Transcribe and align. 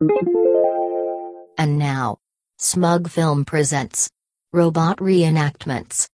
And 0.00 1.76
now, 1.76 2.18
Smug 2.58 3.08
Film 3.08 3.44
presents 3.44 4.08
Robot 4.52 4.98
Reenactments. 4.98 6.06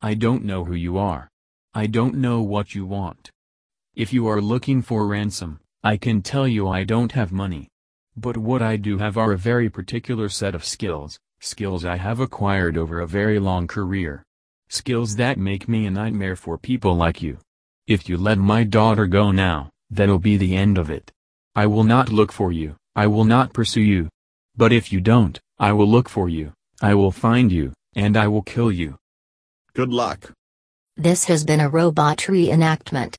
I 0.00 0.14
don't 0.14 0.42
know 0.42 0.64
who 0.64 0.74
you 0.74 0.96
are. 0.96 1.28
I 1.74 1.86
don't 1.86 2.14
know 2.14 2.40
what 2.40 2.74
you 2.74 2.86
want. 2.86 3.30
If 3.94 4.14
you 4.14 4.26
are 4.26 4.40
looking 4.40 4.80
for 4.80 5.06
ransom, 5.06 5.60
I 5.84 5.98
can 5.98 6.22
tell 6.22 6.48
you 6.48 6.66
I 6.66 6.84
don't 6.84 7.12
have 7.12 7.30
money. 7.30 7.68
But 8.16 8.38
what 8.38 8.62
I 8.62 8.76
do 8.76 8.96
have 8.96 9.18
are 9.18 9.32
a 9.32 9.38
very 9.38 9.68
particular 9.68 10.30
set 10.30 10.54
of 10.54 10.64
skills, 10.64 11.18
skills 11.40 11.84
I 11.84 11.96
have 11.96 12.20
acquired 12.20 12.78
over 12.78 13.00
a 13.00 13.06
very 13.06 13.38
long 13.38 13.66
career. 13.66 14.22
Skills 14.70 15.16
that 15.16 15.36
make 15.36 15.68
me 15.68 15.84
a 15.84 15.90
nightmare 15.90 16.36
for 16.36 16.56
people 16.56 16.96
like 16.96 17.20
you. 17.20 17.36
If 17.86 18.08
you 18.08 18.16
let 18.16 18.38
my 18.38 18.64
daughter 18.64 19.06
go 19.06 19.30
now, 19.30 19.68
that'll 19.90 20.18
be 20.18 20.38
the 20.38 20.56
end 20.56 20.78
of 20.78 20.88
it. 20.88 21.12
I 21.54 21.66
will 21.66 21.84
not 21.84 22.10
look 22.10 22.32
for 22.32 22.50
you, 22.50 22.76
I 22.98 23.06
will 23.08 23.24
not 23.24 23.52
pursue 23.52 23.82
you. 23.82 24.08
But 24.56 24.72
if 24.72 24.90
you 24.90 25.02
don't, 25.02 25.38
I 25.58 25.72
will 25.72 25.86
look 25.86 26.08
for 26.08 26.30
you, 26.30 26.54
I 26.80 26.94
will 26.94 27.12
find 27.12 27.52
you, 27.52 27.74
and 27.94 28.16
I 28.16 28.26
will 28.26 28.40
kill 28.40 28.72
you. 28.72 28.96
Good 29.74 29.90
luck. 29.90 30.32
This 30.96 31.26
has 31.26 31.44
been 31.44 31.60
a 31.60 31.68
robot 31.68 32.16
reenactment. 32.20 33.16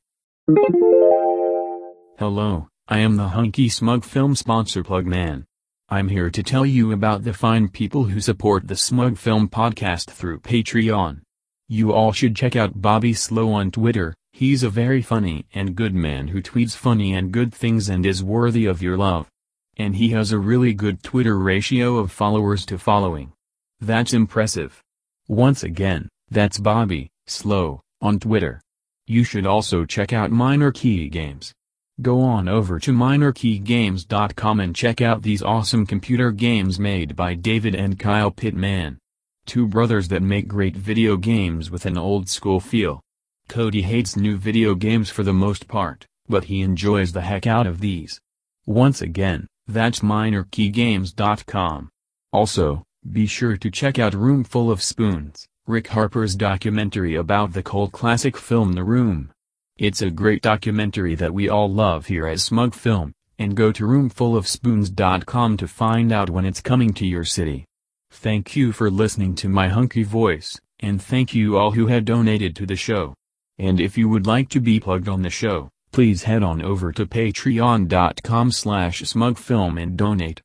Hello, 2.17 2.69
I 2.87 2.97
am 2.97 3.17
the 3.17 3.27
Hunky 3.27 3.69
Smug 3.69 4.03
Film 4.03 4.35
sponsor 4.35 4.83
Plug 4.83 5.05
Man. 5.05 5.45
I'm 5.89 6.09
here 6.09 6.31
to 6.31 6.41
tell 6.41 6.65
you 6.65 6.91
about 6.91 7.23
the 7.23 7.33
fine 7.33 7.67
people 7.67 8.05
who 8.05 8.19
support 8.19 8.67
the 8.67 8.75
Smug 8.75 9.15
Film 9.19 9.47
podcast 9.47 10.09
through 10.09 10.39
Patreon. 10.39 11.21
You 11.69 11.93
all 11.93 12.13
should 12.13 12.35
check 12.35 12.55
out 12.55 12.81
Bobby 12.81 13.13
Slow 13.13 13.53
on 13.53 13.69
Twitter, 13.69 14.15
he's 14.33 14.63
a 14.63 14.71
very 14.71 15.03
funny 15.03 15.45
and 15.53 15.75
good 15.75 15.93
man 15.93 16.29
who 16.29 16.41
tweets 16.41 16.75
funny 16.75 17.13
and 17.13 17.31
good 17.31 17.53
things 17.53 17.89
and 17.89 18.07
is 18.07 18.23
worthy 18.23 18.65
of 18.65 18.81
your 18.81 18.97
love. 18.97 19.29
And 19.77 19.95
he 19.95 20.09
has 20.09 20.31
a 20.31 20.39
really 20.39 20.73
good 20.73 21.03
Twitter 21.03 21.37
ratio 21.37 21.97
of 21.97 22.11
followers 22.11 22.65
to 22.65 22.77
following. 22.77 23.31
That's 23.79 24.13
impressive. 24.13 24.83
Once 25.27 25.63
again, 25.63 26.09
that's 26.29 26.57
Bobby, 26.57 27.09
Slow, 27.27 27.81
on 28.01 28.19
Twitter. 28.19 28.59
You 29.05 29.23
should 29.23 29.45
also 29.45 29.85
check 29.85 30.11
out 30.11 30.31
Minor 30.31 30.71
Key 30.71 31.09
Games. 31.09 31.53
Go 32.01 32.21
on 32.21 32.47
over 32.47 32.79
to 32.79 32.91
minorkeygames.com 32.91 34.59
and 34.59 34.75
check 34.75 35.01
out 35.01 35.21
these 35.21 35.41
awesome 35.41 35.85
computer 35.85 36.31
games 36.31 36.79
made 36.79 37.15
by 37.15 37.33
David 37.33 37.73
and 37.73 37.97
Kyle 37.97 38.31
Pittman. 38.31 38.97
Two 39.45 39.67
brothers 39.67 40.07
that 40.09 40.21
make 40.21 40.47
great 40.47 40.75
video 40.75 41.17
games 41.17 41.71
with 41.71 41.85
an 41.85 41.97
old 41.97 42.29
school 42.29 42.59
feel. 42.59 43.01
Cody 43.47 43.81
hates 43.81 44.17
new 44.17 44.37
video 44.37 44.75
games 44.75 45.09
for 45.09 45.23
the 45.23 45.33
most 45.33 45.67
part, 45.67 46.05
but 46.27 46.43
he 46.43 46.61
enjoys 46.61 47.13
the 47.13 47.21
heck 47.21 47.47
out 47.47 47.65
of 47.65 47.79
these. 47.79 48.19
Once 48.65 49.01
again, 49.01 49.47
that's 49.67 49.99
minorkeygames.com. 49.99 51.89
Also, 52.33 52.83
be 53.11 53.25
sure 53.25 53.57
to 53.57 53.71
check 53.71 53.99
out 53.99 54.13
Room 54.13 54.43
Full 54.43 54.69
of 54.71 54.81
Spoons, 54.81 55.47
Rick 55.65 55.87
Harper's 55.87 56.35
documentary 56.35 57.15
about 57.15 57.53
the 57.53 57.63
cult 57.63 57.91
classic 57.91 58.37
film 58.37 58.73
The 58.73 58.83
Room. 58.83 59.31
It's 59.77 60.01
a 60.01 60.09
great 60.09 60.41
documentary 60.41 61.15
that 61.15 61.33
we 61.33 61.49
all 61.49 61.71
love 61.71 62.07
here 62.07 62.27
at 62.27 62.39
Smug 62.39 62.73
Film, 62.73 63.13
and 63.37 63.55
go 63.55 63.71
to 63.71 63.85
roomfulofspoons.com 63.85 65.57
to 65.57 65.67
find 65.67 66.11
out 66.11 66.29
when 66.29 66.45
it's 66.45 66.61
coming 66.61 66.93
to 66.95 67.05
your 67.05 67.23
city. 67.23 67.65
Thank 68.11 68.55
you 68.55 68.71
for 68.71 68.89
listening 68.89 69.35
to 69.35 69.49
my 69.49 69.67
hunky 69.67 70.03
voice, 70.03 70.59
and 70.79 71.01
thank 71.01 71.33
you 71.35 71.57
all 71.57 71.71
who 71.71 71.87
have 71.87 72.05
donated 72.05 72.55
to 72.55 72.65
the 72.65 72.75
show. 72.75 73.13
And 73.59 73.79
if 73.79 73.97
you 73.97 74.09
would 74.09 74.25
like 74.25 74.49
to 74.49 74.59
be 74.59 74.79
plugged 74.79 75.07
on 75.07 75.21
the 75.21 75.29
show, 75.29 75.69
please 75.91 76.23
head 76.23 76.43
on 76.43 76.61
over 76.61 76.91
to 76.91 77.05
patreon.com 77.05 78.51
slash 78.51 79.01
smugfilm 79.03 79.81
and 79.81 79.97
donate. 79.97 80.41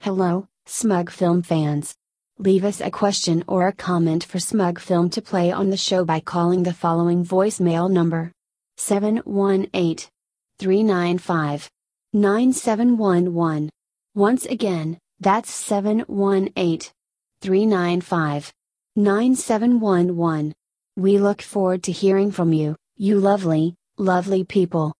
Hello, 0.00 0.46
Smug 0.66 1.10
Film 1.10 1.42
fans. 1.42 1.94
Leave 2.38 2.64
us 2.64 2.80
a 2.80 2.90
question 2.90 3.42
or 3.48 3.66
a 3.66 3.72
comment 3.72 4.22
for 4.24 4.38
Smug 4.38 4.78
Film 4.78 5.08
to 5.10 5.22
play 5.22 5.50
on 5.50 5.70
the 5.70 5.76
show 5.76 6.04
by 6.04 6.20
calling 6.20 6.62
the 6.64 6.74
following 6.74 7.24
voicemail 7.24 7.90
number 7.90 8.30
718 8.76 10.08
395 10.58 11.70
9711. 12.12 13.70
Once 14.14 14.46
again, 14.46 14.98
that's 15.18 15.50
718 15.50 16.90
395 17.40 18.52
9711. 18.96 20.54
We 20.96 21.18
look 21.18 21.42
forward 21.42 21.82
to 21.84 21.92
hearing 21.92 22.30
from 22.30 22.52
you, 22.52 22.76
you 22.96 23.18
lovely, 23.18 23.74
lovely 23.98 24.44
people. 24.44 24.92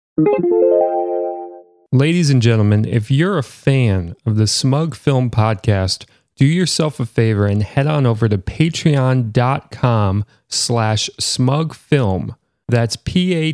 Ladies 1.92 2.30
and 2.30 2.42
gentlemen, 2.42 2.84
if 2.84 3.10
you're 3.10 3.38
a 3.38 3.42
fan 3.42 4.14
of 4.26 4.36
the 4.36 4.46
Smug 4.46 4.94
Film 4.94 5.30
Podcast, 5.30 6.04
do 6.36 6.44
yourself 6.44 7.00
a 7.00 7.06
favor 7.06 7.46
and 7.46 7.62
head 7.62 7.86
on 7.86 8.04
over 8.04 8.28
to 8.28 8.36
patreon.com 8.36 10.24
slash 10.48 11.08
smugfilm. 11.18 12.36
That's 12.68 12.96
P-A-T-R-E-O-N 12.96 13.50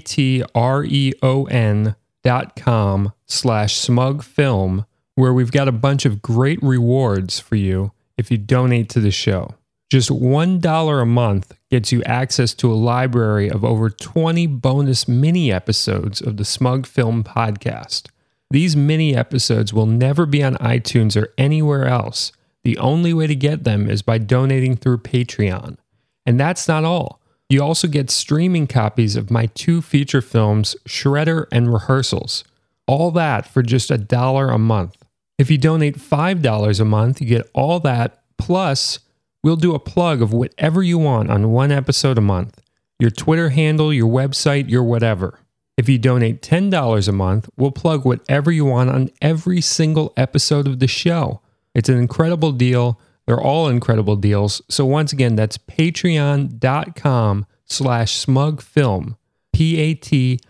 dot 2.24 2.56
com 2.56 3.12
slash 3.26 3.74
smugfilm, 3.76 4.86
where 5.14 5.32
we've 5.32 5.52
got 5.52 5.68
a 5.68 5.72
bunch 5.72 6.04
of 6.04 6.22
great 6.22 6.62
rewards 6.62 7.38
for 7.38 7.56
you 7.56 7.92
if 8.16 8.30
you 8.30 8.38
donate 8.38 8.88
to 8.90 9.00
the 9.00 9.10
show. 9.10 9.54
Just 9.92 10.08
$1 10.08 11.02
a 11.02 11.04
month 11.04 11.54
gets 11.70 11.92
you 11.92 12.02
access 12.04 12.54
to 12.54 12.72
a 12.72 12.74
library 12.74 13.50
of 13.50 13.62
over 13.62 13.90
20 13.90 14.46
bonus 14.46 15.06
mini 15.06 15.52
episodes 15.52 16.22
of 16.22 16.38
the 16.38 16.46
Smug 16.46 16.86
Film 16.86 17.22
Podcast. 17.22 18.08
These 18.50 18.74
mini 18.74 19.14
episodes 19.14 19.74
will 19.74 19.84
never 19.84 20.24
be 20.24 20.42
on 20.42 20.54
iTunes 20.54 21.14
or 21.14 21.34
anywhere 21.36 21.84
else. 21.84 22.32
The 22.64 22.78
only 22.78 23.12
way 23.12 23.26
to 23.26 23.34
get 23.34 23.64
them 23.64 23.90
is 23.90 24.00
by 24.00 24.16
donating 24.16 24.76
through 24.76 24.96
Patreon. 25.00 25.76
And 26.24 26.40
that's 26.40 26.66
not 26.66 26.84
all. 26.84 27.20
You 27.50 27.62
also 27.62 27.86
get 27.86 28.10
streaming 28.10 28.68
copies 28.68 29.14
of 29.14 29.30
my 29.30 29.44
two 29.44 29.82
feature 29.82 30.22
films, 30.22 30.74
Shredder 30.88 31.48
and 31.52 31.70
Rehearsals. 31.70 32.44
All 32.86 33.10
that 33.10 33.46
for 33.46 33.62
just 33.62 33.90
a 33.90 33.98
dollar 33.98 34.48
a 34.48 34.56
month. 34.56 34.96
If 35.36 35.50
you 35.50 35.58
donate 35.58 35.98
$5 35.98 36.80
a 36.80 36.84
month, 36.86 37.20
you 37.20 37.26
get 37.26 37.50
all 37.52 37.78
that, 37.80 38.22
plus, 38.38 38.98
we'll 39.42 39.56
do 39.56 39.74
a 39.74 39.78
plug 39.78 40.22
of 40.22 40.32
whatever 40.32 40.82
you 40.82 40.98
want 40.98 41.30
on 41.30 41.50
one 41.50 41.72
episode 41.72 42.18
a 42.18 42.22
month 42.22 42.60
your 42.98 43.10
Twitter 43.10 43.50
handle, 43.50 43.92
your 43.92 44.08
website, 44.08 44.70
your 44.70 44.84
whatever. 44.84 45.40
If 45.76 45.88
you 45.88 45.98
donate 45.98 46.40
$10 46.40 47.08
a 47.08 47.12
month, 47.12 47.48
we'll 47.56 47.72
plug 47.72 48.04
whatever 48.04 48.52
you 48.52 48.64
want 48.64 48.90
on 48.90 49.10
every 49.20 49.60
single 49.60 50.12
episode 50.16 50.68
of 50.68 50.78
the 50.78 50.86
show. 50.86 51.40
It's 51.74 51.88
an 51.88 51.98
incredible 51.98 52.52
deal. 52.52 53.00
They're 53.26 53.40
all 53.40 53.66
incredible 53.68 54.14
deals. 54.14 54.62
So 54.68 54.86
once 54.86 55.12
again, 55.12 55.34
that's 55.34 55.58
patreon.com 55.58 57.46
slash 57.64 58.24
smugfilm. 58.24 59.16
P-A-T-R-E-O-N 59.52 60.42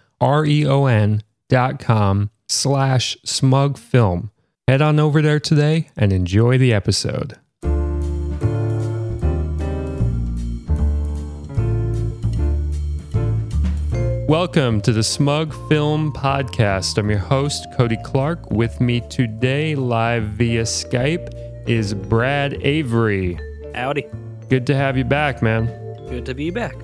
dot 1.48 1.78
com 1.80 2.30
slash 2.48 3.16
smugfilm. 3.24 4.30
Head 4.68 4.82
on 4.82 5.00
over 5.00 5.22
there 5.22 5.40
today 5.40 5.90
and 5.96 6.12
enjoy 6.12 6.58
the 6.58 6.74
episode. 6.74 7.38
Welcome 14.32 14.80
to 14.80 14.94
the 14.94 15.02
Smug 15.02 15.52
Film 15.68 16.10
Podcast. 16.10 16.96
I'm 16.96 17.10
your 17.10 17.18
host, 17.18 17.66
Cody 17.76 17.98
Clark. 18.02 18.50
With 18.50 18.80
me 18.80 19.02
today, 19.10 19.74
live 19.74 20.22
via 20.22 20.62
Skype, 20.62 21.68
is 21.68 21.92
Brad 21.92 22.54
Avery. 22.62 23.38
Howdy. 23.74 24.06
Good 24.48 24.66
to 24.68 24.74
have 24.74 24.96
you 24.96 25.04
back, 25.04 25.42
man. 25.42 25.66
Good 26.08 26.24
to 26.24 26.34
be 26.34 26.48
back. 26.48 26.74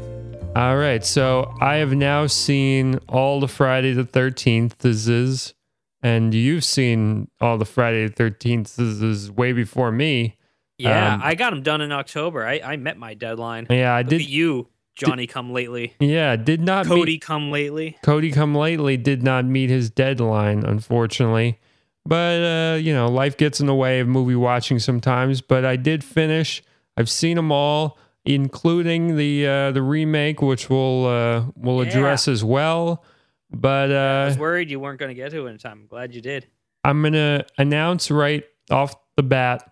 All 0.57 0.77
right, 0.77 1.03
so 1.03 1.51
I 1.63 1.77
have 1.77 1.95
now 1.95 2.27
seen 2.27 2.97
all 3.09 3.41
the 3.41 3.49
Friday 3.49 3.95
the 3.95 4.05
13th 4.05 4.85
is, 4.85 5.55
and 6.03 6.35
you've 6.35 6.65
seen 6.65 7.31
all 7.41 7.57
the 7.57 7.65
Friday 7.65 8.09
the 8.09 8.13
13th 8.13 8.79
is 8.79 9.31
way 9.31 9.53
before 9.53 9.91
me. 9.91 10.37
Yeah, 10.77 11.15
Um, 11.15 11.23
I 11.25 11.35
got 11.35 11.49
them 11.55 11.63
done 11.63 11.81
in 11.81 11.93
October. 11.93 12.47
I, 12.47 12.61
I 12.63 12.77
met 12.77 12.99
my 12.99 13.15
deadline. 13.15 13.69
Yeah, 13.71 13.95
I 13.95 14.03
Look 14.03 14.11
did. 14.11 14.29
you, 14.29 14.69
Johnny 14.99 15.27
come 15.27 15.53
lately. 15.53 15.95
Yeah, 16.01 16.37
did 16.37 16.61
not 16.61 16.87
meet- 16.87 16.95
Cody 16.95 17.19
come 17.19 17.51
lately. 17.51 17.97
Cody 18.03 18.31
come 18.33 18.55
lately 18.55 18.97
did 18.97 19.23
not 19.23 19.45
meet 19.45 19.71
his 19.71 19.89
deadline, 19.91 20.65
unfortunately. 20.65 21.59
But 22.05 22.43
uh, 22.43 22.77
you 22.77 22.93
know, 22.93 23.09
life 23.09 23.37
gets 23.37 23.61
in 23.61 23.67
the 23.67 23.75
way 23.75 24.01
of 24.01 24.09
movie 24.09 24.35
watching 24.35 24.79
sometimes. 24.79 25.41
But 25.41 25.65
I 25.65 25.77
did 25.77 26.03
finish. 26.05 26.63
I've 26.97 27.09
seen 27.11 27.37
them 27.37 27.53
all, 27.53 27.99
including 28.25 29.17
the 29.17 29.47
uh, 29.47 29.71
the 29.73 29.83
remake, 29.83 30.41
which 30.43 30.69
we'll 30.71 31.07
uh, 31.07 31.45
we'll 31.55 31.83
Yeah. 31.85 31.91
address 31.91 32.29
as 32.29 32.43
well. 32.45 33.05
But 33.51 33.91
uh, 33.91 33.95
I 33.95 34.23
uh, 34.23 34.27
was 34.29 34.39
worried 34.39 34.71
you 34.71 34.81
weren't 34.81 34.99
going 34.99 35.11
to 35.11 35.15
get 35.15 35.31
to 35.33 35.47
it 35.47 35.51
in 35.51 35.59
time. 35.59 35.81
I'm 35.83 35.87
glad 35.87 36.15
you 36.15 36.21
did. 36.21 36.47
I'm 36.85 37.03
gonna 37.03 37.45
announce 37.59 38.11
right 38.11 38.45
off 38.71 38.95
the 39.17 39.23
bat. 39.23 39.71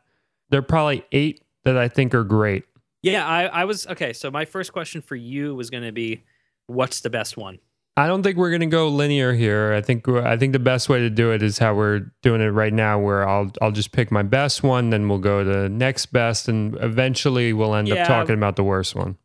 There 0.51 0.59
are 0.59 0.63
probably 0.63 1.05
eight 1.13 1.43
that 1.65 1.77
I 1.77 1.89
think 1.89 2.15
are 2.15 2.25
great. 2.25 2.65
Yeah, 3.13 3.27
I, 3.27 3.45
I 3.45 3.65
was 3.65 3.87
okay. 3.87 4.13
So 4.13 4.31
my 4.31 4.45
first 4.45 4.73
question 4.73 5.01
for 5.03 5.17
you 5.17 5.55
was 5.55 5.71
going 5.71 5.85
to 5.85 5.93
be, 5.93 6.25
what's 6.67 7.01
the 7.01 7.11
best 7.11 7.37
one? 7.37 7.59
I 7.99 8.07
don't 8.09 8.23
think 8.23 8.37
we're 8.37 8.51
gonna 8.51 8.67
go 8.67 8.89
linear 8.89 9.33
here. 9.33 9.73
I 9.73 9.81
think 9.81 10.07
I 10.07 10.37
think 10.37 10.53
the 10.53 10.59
best 10.59 10.91
way 10.91 10.99
to 10.99 11.09
do 11.09 11.31
it 11.33 11.43
is 11.43 11.57
how 11.57 11.75
we're 11.75 12.13
doing 12.21 12.43
it 12.43 12.49
right 12.51 12.73
now, 12.73 12.99
where 12.99 13.27
I'll 13.27 13.51
I'll 13.63 13.73
just 13.73 13.91
pick 13.91 14.11
my 14.13 14.23
best 14.23 14.63
one, 14.63 14.91
then 14.91 15.09
we'll 15.09 15.17
go 15.19 15.43
to 15.43 15.71
next 15.71 16.13
best, 16.13 16.47
and 16.47 16.77
eventually 16.83 17.55
we'll 17.55 17.75
end 17.75 17.89
Yeah. 17.89 18.03
up 18.03 18.09
talking 18.09 18.35
about 18.35 18.57
the 18.57 18.65
worst 18.65 18.95
one. 18.95 19.17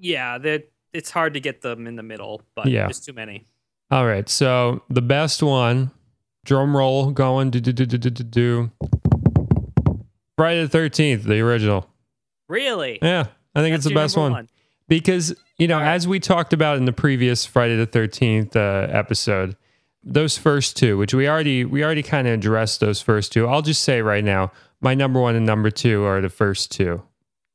Yeah, 0.00 0.38
that 0.38 0.72
it's 0.92 1.12
hard 1.12 1.34
to 1.34 1.40
get 1.40 1.60
them 1.60 1.86
in 1.86 1.94
the 1.94 2.02
middle, 2.02 2.42
but 2.56 2.66
Yeah. 2.66 2.86
there's 2.86 2.98
too 2.98 3.12
many. 3.12 3.46
All 3.92 4.06
right, 4.06 4.28
so 4.28 4.82
the 4.90 5.02
best 5.02 5.40
one, 5.40 5.92
drum 6.44 6.76
roll 6.76 7.12
going, 7.12 7.50
do 7.50 7.60
do 7.60 7.72
do 7.72 7.86
do 7.86 7.96
do 7.98 8.10
do 8.10 8.24
do. 8.24 8.70
Friday 10.36 10.62
the 10.62 10.68
Thirteenth, 10.68 11.22
the 11.22 11.38
original. 11.38 11.88
Really? 12.48 12.98
Yeah, 13.02 13.26
I 13.54 13.60
think 13.60 13.74
it's 13.74 13.84
the 13.84 13.94
best 13.94 14.16
number 14.16 14.32
one. 14.34 14.48
because 14.88 15.34
you 15.58 15.66
know 15.68 15.78
right. 15.78 15.94
as 15.94 16.06
we 16.06 16.20
talked 16.20 16.52
about 16.52 16.76
in 16.78 16.84
the 16.84 16.92
previous 16.92 17.44
friday 17.46 17.76
the 17.76 17.86
13th 17.86 18.54
uh, 18.56 18.86
episode 18.92 19.56
those 20.04 20.36
first 20.38 20.76
two 20.76 20.96
which 20.98 21.12
we 21.14 21.26
already 21.28 21.64
we 21.64 21.82
already 21.82 22.02
kind 22.02 22.28
of 22.28 22.34
addressed 22.34 22.78
those 22.80 23.00
first 23.00 23.32
two 23.32 23.46
i'll 23.48 23.62
just 23.62 23.82
say 23.82 24.00
right 24.02 24.22
now 24.22 24.52
my 24.80 24.94
number 24.94 25.18
one 25.20 25.34
and 25.34 25.44
number 25.46 25.70
two 25.70 26.04
are 26.04 26.20
the 26.20 26.28
first 26.28 26.70
two 26.70 27.02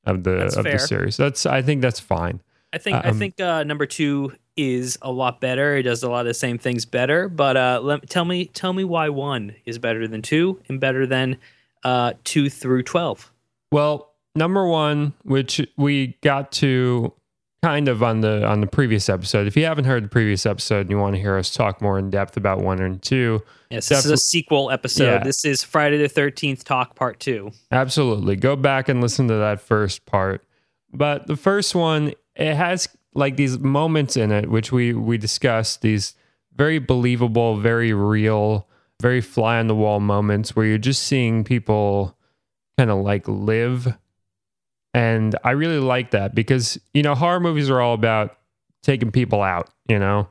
of 0.05 0.23
the 0.23 0.31
That's 0.35 0.55
of 0.57 0.63
the 0.65 0.77
series 0.79 1.15
that's 1.15 1.45
i 1.45 1.61
think 1.61 1.81
that's 1.81 1.99
fine 1.99 2.41
I 2.73 2.77
think 2.77 3.05
I 3.05 3.09
Um, 3.09 3.19
think 3.19 3.38
uh, 3.39 3.63
number 3.65 3.85
two 3.85 4.31
is 4.55 4.97
a 5.01 5.11
lot 5.11 5.41
better. 5.41 5.75
It 5.75 5.83
does 5.83 6.03
a 6.03 6.09
lot 6.09 6.21
of 6.21 6.27
the 6.27 6.33
same 6.33 6.57
things 6.57 6.85
better. 6.85 7.27
But 7.27 7.57
uh, 7.57 7.81
let, 7.83 8.09
tell 8.09 8.23
me 8.23 8.45
tell 8.45 8.71
me 8.71 8.85
why 8.85 9.09
one 9.09 9.53
is 9.65 9.77
better 9.77 10.07
than 10.07 10.21
two 10.21 10.57
and 10.69 10.79
better 10.79 11.05
than 11.05 11.35
uh, 11.83 12.13
two 12.23 12.49
through 12.49 12.83
twelve. 12.83 13.29
well 13.73 14.11
number 14.36 14.66
one 14.66 15.13
which 15.24 15.62
we 15.78 16.18
got 16.22 16.51
to 16.51 17.13
kind 17.63 17.88
of 17.88 18.01
on 18.01 18.22
the 18.22 18.45
on 18.45 18.62
the 18.62 18.68
previous 18.68 19.10
episode 19.10 19.45
if 19.45 19.56
you 19.56 19.66
haven't 19.66 19.86
heard 19.86 20.04
the 20.04 20.10
previous 20.10 20.45
episode 20.45 20.81
and 20.81 20.89
you 20.89 20.98
want 20.98 21.16
to 21.16 21.22
hear 21.22 21.38
us 21.38 21.54
talk 21.54 21.81
more 21.81 22.00
in 22.00 22.10
depth 22.10 22.38
about 22.38 22.60
one 22.60 22.80
and 22.80 23.01
two 23.01 23.42
Yes, 23.72 23.88
this 23.88 24.06
is 24.06 24.12
a 24.12 24.18
sequel 24.18 24.69
episode. 24.69 25.06
Yeah. 25.06 25.24
This 25.24 25.45
is 25.45 25.63
Friday 25.63 25.98
the 25.98 26.10
Thirteenth 26.10 26.66
Talk 26.66 26.94
Part 26.94 27.22
Two. 27.22 27.51
Absolutely. 27.72 28.36
Go 28.36 28.57
back 28.57 28.89
and 28.89 29.00
listen 29.00 29.30
to 29.30 29.36
that 29.36 29.62
first 29.62 30.06
part. 30.06 30.44
But 30.92 31.27
the 31.27 31.38
first 31.38 31.74
one, 31.74 32.13
it 32.36 32.54
has 32.54 32.89
like 33.13 33.38
these 33.38 33.57
moments 33.60 34.18
in 34.18 34.31
it, 34.31 34.50
which 34.50 34.74
we 34.74 34.94
we 34.94 35.18
discussed, 35.18 35.81
these 35.81 36.16
very 36.54 36.80
believable, 36.80 37.57
very 37.57 37.94
real, 37.94 38.68
very 39.01 39.22
fly 39.22 39.57
on 39.57 39.68
the 39.68 39.75
wall 39.75 40.01
moments 40.01 40.54
where 40.54 40.66
you're 40.66 40.77
just 40.77 41.04
seeing 41.04 41.45
people 41.45 42.18
kind 42.77 42.92
of 42.92 42.98
like 42.98 43.25
live. 43.30 43.98
And 44.93 45.35
I 45.43 45.51
really 45.51 45.79
like 45.79 46.11
that 46.11 46.35
because, 46.35 46.79
you 46.93 47.01
know, 47.01 47.15
horror 47.15 47.39
movies 47.39 47.69
are 47.69 47.79
all 47.79 47.93
about 47.93 48.38
taking 48.83 49.11
people 49.11 49.41
out, 49.41 49.69
you 49.88 49.99
know? 49.99 50.27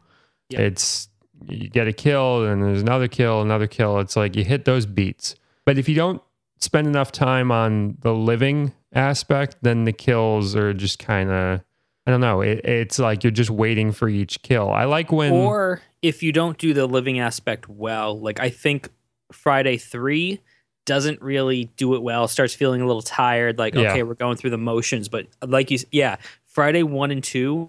Yeah. 0.50 0.60
It's 0.60 1.08
you 1.48 1.68
get 1.70 1.88
a 1.88 1.92
kill 1.92 2.44
and 2.44 2.62
there's 2.62 2.82
another 2.82 3.08
kill, 3.08 3.40
another 3.40 3.66
kill. 3.66 3.98
It's 4.00 4.16
like 4.16 4.36
you 4.36 4.44
hit 4.44 4.64
those 4.64 4.86
beats. 4.86 5.36
But 5.64 5.78
if 5.78 5.88
you 5.88 5.94
don't 5.94 6.22
spend 6.58 6.86
enough 6.86 7.12
time 7.12 7.50
on 7.50 7.96
the 8.00 8.12
living 8.12 8.74
aspect, 8.92 9.56
then 9.62 9.84
the 9.84 9.92
kills 9.92 10.54
are 10.56 10.74
just 10.74 10.98
kind 10.98 11.30
of 11.30 11.60
I 12.06 12.10
don't 12.10 12.20
know. 12.20 12.40
It, 12.40 12.64
it's 12.64 12.98
like 12.98 13.22
you're 13.22 13.30
just 13.30 13.50
waiting 13.50 13.92
for 13.92 14.08
each 14.08 14.42
kill. 14.42 14.70
I 14.70 14.84
like 14.84 15.12
when 15.12 15.32
or 15.32 15.82
if 16.02 16.22
you 16.22 16.32
don't 16.32 16.58
do 16.58 16.74
the 16.74 16.86
living 16.86 17.18
aspect 17.18 17.68
well, 17.68 18.18
like 18.18 18.40
I 18.40 18.50
think 18.50 18.88
Friday 19.32 19.76
three 19.76 20.40
doesn't 20.86 21.20
really 21.22 21.66
do 21.76 21.94
it 21.94 22.02
well. 22.02 22.26
Starts 22.28 22.54
feeling 22.54 22.80
a 22.80 22.86
little 22.86 23.02
tired. 23.02 23.58
Like 23.58 23.74
Yeah. 23.74 23.90
okay, 23.92 24.02
we're 24.02 24.14
going 24.14 24.36
through 24.36 24.50
the 24.50 24.58
motions, 24.58 25.08
but 25.08 25.26
like 25.46 25.70
you, 25.70 25.78
yeah, 25.92 26.16
Friday 26.46 26.82
one 26.82 27.10
and 27.10 27.22
two 27.22 27.68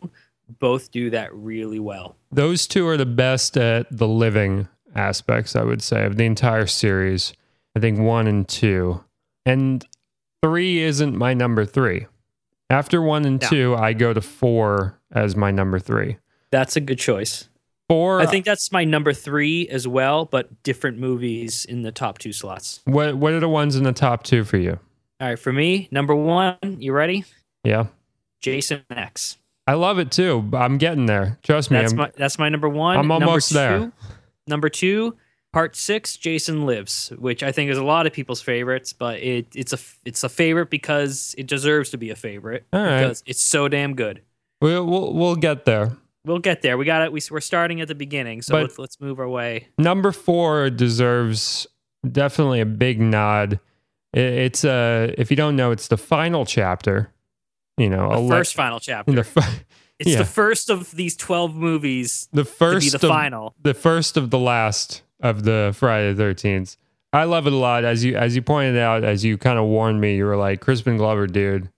both 0.60 0.92
do 0.92 1.10
that 1.12 1.34
really 1.34 1.80
well. 1.80 2.16
those 2.32 2.68
two 2.68 2.86
are 2.88 2.98
the 2.98 3.06
best 3.06 3.56
at 3.58 3.86
the 3.96 4.08
living 4.08 4.68
aspects. 4.96 5.56
I 5.56 5.64
would 5.64 5.82
say 5.82 6.06
of 6.06 6.16
the 6.18 6.26
entire 6.26 6.68
series. 6.68 7.34
I 7.76 7.80
think 7.80 8.00
one 8.00 8.28
and 8.28 8.48
two, 8.48 9.02
and 9.46 9.86
three 10.42 10.80
isn't 10.80 11.16
my 11.16 11.34
number 11.34 11.64
three. 11.66 12.08
After 12.70 13.02
one 13.02 13.26
and 13.26 13.42
No. 13.42 13.48
two, 13.50 13.76
I 13.76 13.94
go 13.94 14.14
to 14.14 14.22
four 14.22 15.00
as 15.12 15.36
my 15.36 15.52
number 15.52 15.80
three. 15.80 16.18
That's 16.52 16.76
a 16.76 16.82
good 16.82 17.00
choice. 17.00 17.48
Four. 17.92 18.22
I 18.22 18.24
uh, 18.24 18.28
think 18.28 18.46
that's 18.46 18.72
my 18.72 18.86
number 18.86 19.12
three 19.12 19.68
as 19.68 19.86
well, 19.86 20.24
but 20.24 20.64
different 20.64 20.98
movies 20.98 21.66
in 21.66 21.82
the 21.82 21.92
top 21.92 22.20
two 22.20 22.32
slots. 22.32 22.80
What 22.86 23.18
What 23.18 23.34
are 23.34 23.42
the 23.42 23.50
ones 23.50 23.76
in 23.76 23.84
the 23.84 23.92
top 23.92 24.24
two 24.24 24.46
for 24.46 24.56
you? 24.56 24.80
All 25.20 25.28
right, 25.28 25.38
for 25.38 25.52
me, 25.52 25.90
number 25.92 26.16
one, 26.16 26.56
you 26.64 26.94
ready? 26.94 27.26
Yeah, 27.66 27.88
Jason 28.40 28.84
X. 28.90 29.38
I 29.68 29.74
love 29.74 30.00
it 30.00 30.10
too. 30.10 30.50
I'm 30.54 30.78
getting 30.78 31.06
there. 31.06 31.38
Trust 31.44 31.70
me. 31.70 31.80
That's 31.80 31.92
I'm, 31.92 31.98
my 31.98 32.12
that's 32.16 32.40
my 32.40 32.48
number 32.48 32.70
one. 32.70 32.98
I'm 32.98 33.08
Number 33.10 33.26
almost 33.26 33.50
there. 33.52 33.80
two- 33.80 33.92
Number 34.48 34.70
two, 34.70 35.18
part 35.52 35.76
six, 35.76 36.16
Jason 36.16 36.66
Lives, 36.66 37.12
which 37.18 37.44
I 37.44 37.52
think 37.52 37.70
is 37.72 37.78
a 37.78 37.84
lot 37.84 38.08
of 38.08 38.14
people's 38.14 38.42
favorites, 38.42 38.94
but 38.94 39.20
it 39.20 39.48
it's 39.54 39.74
a 39.74 39.78
it's 40.06 40.24
a 40.24 40.30
favorite 40.30 40.70
because 40.70 41.36
it 41.38 41.46
deserves 41.46 41.90
to 41.90 41.98
be 41.98 42.10
a 42.10 42.16
favorite 42.16 42.66
All 42.72 42.82
right. 42.82 43.02
because 43.02 43.22
it's 43.26 43.44
so 43.44 43.68
damn 43.68 43.96
good. 43.96 44.22
we'll, 44.62 44.86
we'll 44.86 45.14
we'll 45.14 45.36
get 45.36 45.66
there. 45.66 45.98
We'll 46.26 46.40
get 46.40 46.62
there. 46.62 46.78
We 46.78 46.86
got 46.86 47.02
it. 47.02 47.12
We, 47.12 47.20
we're 47.32 47.40
starting 47.42 47.82
at 47.82 47.88
the 47.88 47.96
beginning, 47.96 48.42
so 48.42 48.54
But- 48.54 48.62
let's 48.64 48.80
let's 48.80 49.00
move 49.02 49.20
our 49.20 49.30
way. 49.30 49.68
Number 49.78 50.12
four 50.12 50.70
deserves 50.70 51.66
definitely 52.10 52.62
a 52.62 52.66
big 52.66 53.00
nod. 53.00 53.60
It, 54.14 54.20
it's 54.22 54.66
uh 54.66 55.14
if 55.18 55.32
you 55.32 55.38
don't 55.38 55.56
know, 55.56 55.72
it's 55.72 55.88
the 55.88 55.98
final 55.98 56.46
chapter. 56.46 57.12
You 57.78 57.90
know, 57.90 58.22
The 58.24 58.30
first 58.30 58.54
final 58.56 58.80
chapter. 58.80 59.12
the 59.14 59.20
f- 59.22 59.64
it's 60.00 60.12
yeah. 60.12 60.18
the 60.20 60.26
first 60.26 60.70
of 60.70 60.92
these 60.92 61.16
twelve 61.16 61.56
movies 61.56 62.28
the 62.34 62.44
to 62.44 62.50
first 62.50 62.86
be 62.86 62.98
the 62.98 63.08
of, 63.08 63.12
final. 63.12 63.56
the 63.62 63.74
first 63.74 64.18
of 64.18 64.30
the 64.30 64.38
last 64.40 65.02
of 65.22 65.44
the 65.44 65.74
Friday 65.76 66.14
the 66.14 66.18
Thirteenth. 66.18 66.78
I 67.14 67.24
love 67.26 67.46
it 67.48 67.54
a 67.54 67.58
lot. 67.58 67.84
As 67.84 68.04
you 68.04 68.16
as 68.16 68.36
you 68.36 68.42
pointed 68.42 68.78
out, 68.78 69.04
as 69.04 69.26
you 69.26 69.38
kind 69.38 69.58
of 69.58 69.66
warned 69.66 70.00
me, 70.00 70.16
you 70.18 70.26
were 70.26 70.38
like 70.38 70.62
Crispin 70.62 70.98
Glover, 70.98 71.26
dude. 71.28 71.70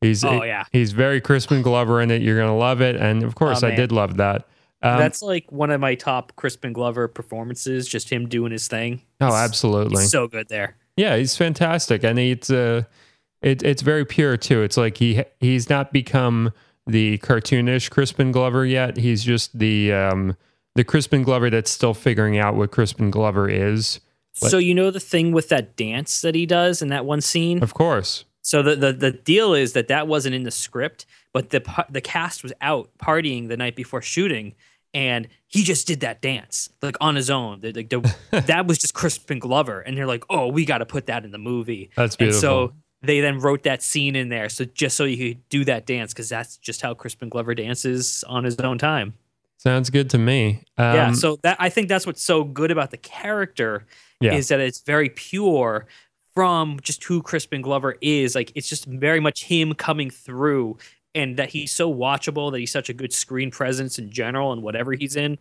He's 0.00 0.24
Oh 0.24 0.42
yeah, 0.42 0.64
he's 0.72 0.92
very 0.92 1.20
Crispin 1.20 1.62
Glover 1.62 2.00
in 2.00 2.10
it. 2.10 2.22
You're 2.22 2.38
gonna 2.38 2.56
love 2.56 2.80
it, 2.80 2.96
and 2.96 3.22
of 3.22 3.34
course, 3.34 3.62
Oh, 3.62 3.68
I 3.68 3.74
did 3.74 3.92
love 3.92 4.16
that. 4.16 4.46
Um, 4.82 4.98
that's 4.98 5.20
like 5.20 5.50
one 5.52 5.70
of 5.70 5.78
my 5.80 5.94
top 5.94 6.34
Crispin 6.36 6.72
Glover 6.72 7.06
performances. 7.06 7.86
Just 7.86 8.08
him 8.10 8.26
doing 8.28 8.50
his 8.52 8.66
thing. 8.66 9.02
oh, 9.20 9.34
absolutely. 9.34 10.02
He's 10.02 10.10
so 10.10 10.26
good 10.26 10.48
there. 10.48 10.76
Yeah, 10.96 11.16
he's 11.16 11.36
fantastic, 11.36 12.02
and 12.02 12.18
it's 12.18 12.48
uh, 12.50 12.84
it, 13.42 13.62
it's 13.62 13.82
very 13.82 14.04
pure 14.06 14.36
too. 14.38 14.62
It's 14.62 14.76
like 14.78 14.96
he 14.96 15.22
he's 15.38 15.68
not 15.68 15.92
become 15.92 16.52
the 16.86 17.18
cartoonish 17.18 17.90
Crispin 17.90 18.32
Glover 18.32 18.64
yet. 18.64 18.96
He's 18.96 19.22
just 19.22 19.58
the 19.58 19.92
um, 19.92 20.34
the 20.76 20.84
Crispin 20.84 21.24
Glover 21.24 21.50
that's 21.50 21.70
still 21.70 21.92
figuring 21.94 22.38
out 22.38 22.54
what 22.54 22.70
Crispin 22.70 23.10
Glover 23.10 23.50
is. 23.50 24.00
But- 24.40 24.50
So 24.50 24.56
you 24.58 24.74
know 24.74 24.90
the 24.90 25.00
thing 25.00 25.32
with 25.32 25.50
that 25.50 25.76
dance 25.76 26.22
that 26.22 26.34
he 26.34 26.46
does 26.46 26.80
in 26.80 26.88
that 26.88 27.04
one 27.04 27.20
scene. 27.20 27.62
Of 27.62 27.74
course, 27.74 28.24
So 28.42 28.62
the, 28.62 28.74
the 28.76 28.92
the 28.92 29.10
deal 29.12 29.54
is 29.54 29.74
that 29.74 29.88
that 29.88 30.08
wasn't 30.08 30.34
in 30.34 30.44
the 30.44 30.50
script, 30.50 31.06
but 31.32 31.50
the 31.50 31.62
the 31.90 32.00
cast 32.00 32.42
was 32.42 32.52
out 32.60 32.90
partying 32.98 33.48
the 33.48 33.56
night 33.56 33.76
before 33.76 34.00
shooting, 34.02 34.54
and 34.94 35.28
he 35.46 35.62
just 35.62 35.86
did 35.86 36.00
that 36.00 36.22
dance 36.22 36.70
like 36.82 36.96
on 37.00 37.16
his 37.16 37.28
own. 37.30 37.60
The- 37.60 37.72
Like 37.72 37.90
the, 37.90 38.00
that 38.46 38.66
was 38.66 38.78
just 38.78 38.94
Crispin 38.94 39.38
Glover, 39.38 39.80
and 39.80 39.96
they're 39.96 40.06
like, 40.06 40.24
"Oh, 40.30 40.48
we 40.48 40.64
got 40.64 40.78
to 40.78 40.86
put 40.86 41.06
that 41.06 41.24
in 41.24 41.30
the 41.32 41.38
movie." 41.38 41.90
that's 41.96 42.14
And 42.16 42.28
beautiful. 42.30 42.40
so 42.40 42.72
they 43.02 43.20
then 43.20 43.38
wrote 43.40 43.62
that 43.64 43.82
scene 43.82 44.16
in 44.16 44.28
there, 44.30 44.48
so 44.48 44.64
just 44.64 44.96
so 44.96 45.04
you 45.04 45.34
could 45.34 45.48
do 45.48 45.64
that 45.66 45.86
dance, 45.86 46.12
because 46.12 46.28
that's 46.28 46.56
just 46.58 46.82
how 46.82 46.92
Crispin 46.94 47.28
Glover 47.28 47.54
dances 47.54 48.24
on 48.28 48.44
his 48.44 48.56
own 48.60 48.78
time. 48.78 49.14
Sounds 49.58 49.90
good 49.90 50.08
to 50.10 50.18
me. 50.18 50.64
Um, 50.78 50.94
yeah, 50.94 51.12
so 51.12 51.38
that 51.42 51.56
I 51.60 51.68
think 51.68 51.88
that's 51.90 52.06
what's 52.06 52.22
so 52.22 52.44
good 52.44 52.70
about 52.70 52.90
the 52.90 52.96
character 52.96 53.84
Yeah. 54.20 54.32
is 54.34 54.48
that 54.48 54.60
it's 54.60 54.80
very 54.80 55.10
pure 55.10 55.86
from 56.34 56.78
just 56.82 57.02
who 57.04 57.22
Crispin 57.22 57.62
Glover 57.62 57.96
is. 58.00 58.34
Like 58.34 58.52
it's 58.54 58.68
just 58.68 58.84
very 58.86 59.20
much 59.20 59.44
him 59.44 59.74
coming 59.74 60.10
through 60.10 60.78
and 61.14 61.36
that 61.36 61.50
he's 61.50 61.72
so 61.72 61.92
watchable, 61.92 62.52
that 62.52 62.58
he's 62.58 62.70
such 62.72 62.88
a 62.88 62.94
good 62.94 63.12
screen 63.12 63.50
presence 63.50 63.98
in 63.98 64.10
general 64.10 64.52
and 64.52 64.62
whatever 64.62 64.92
he's 64.92 65.16
in, 65.16 65.38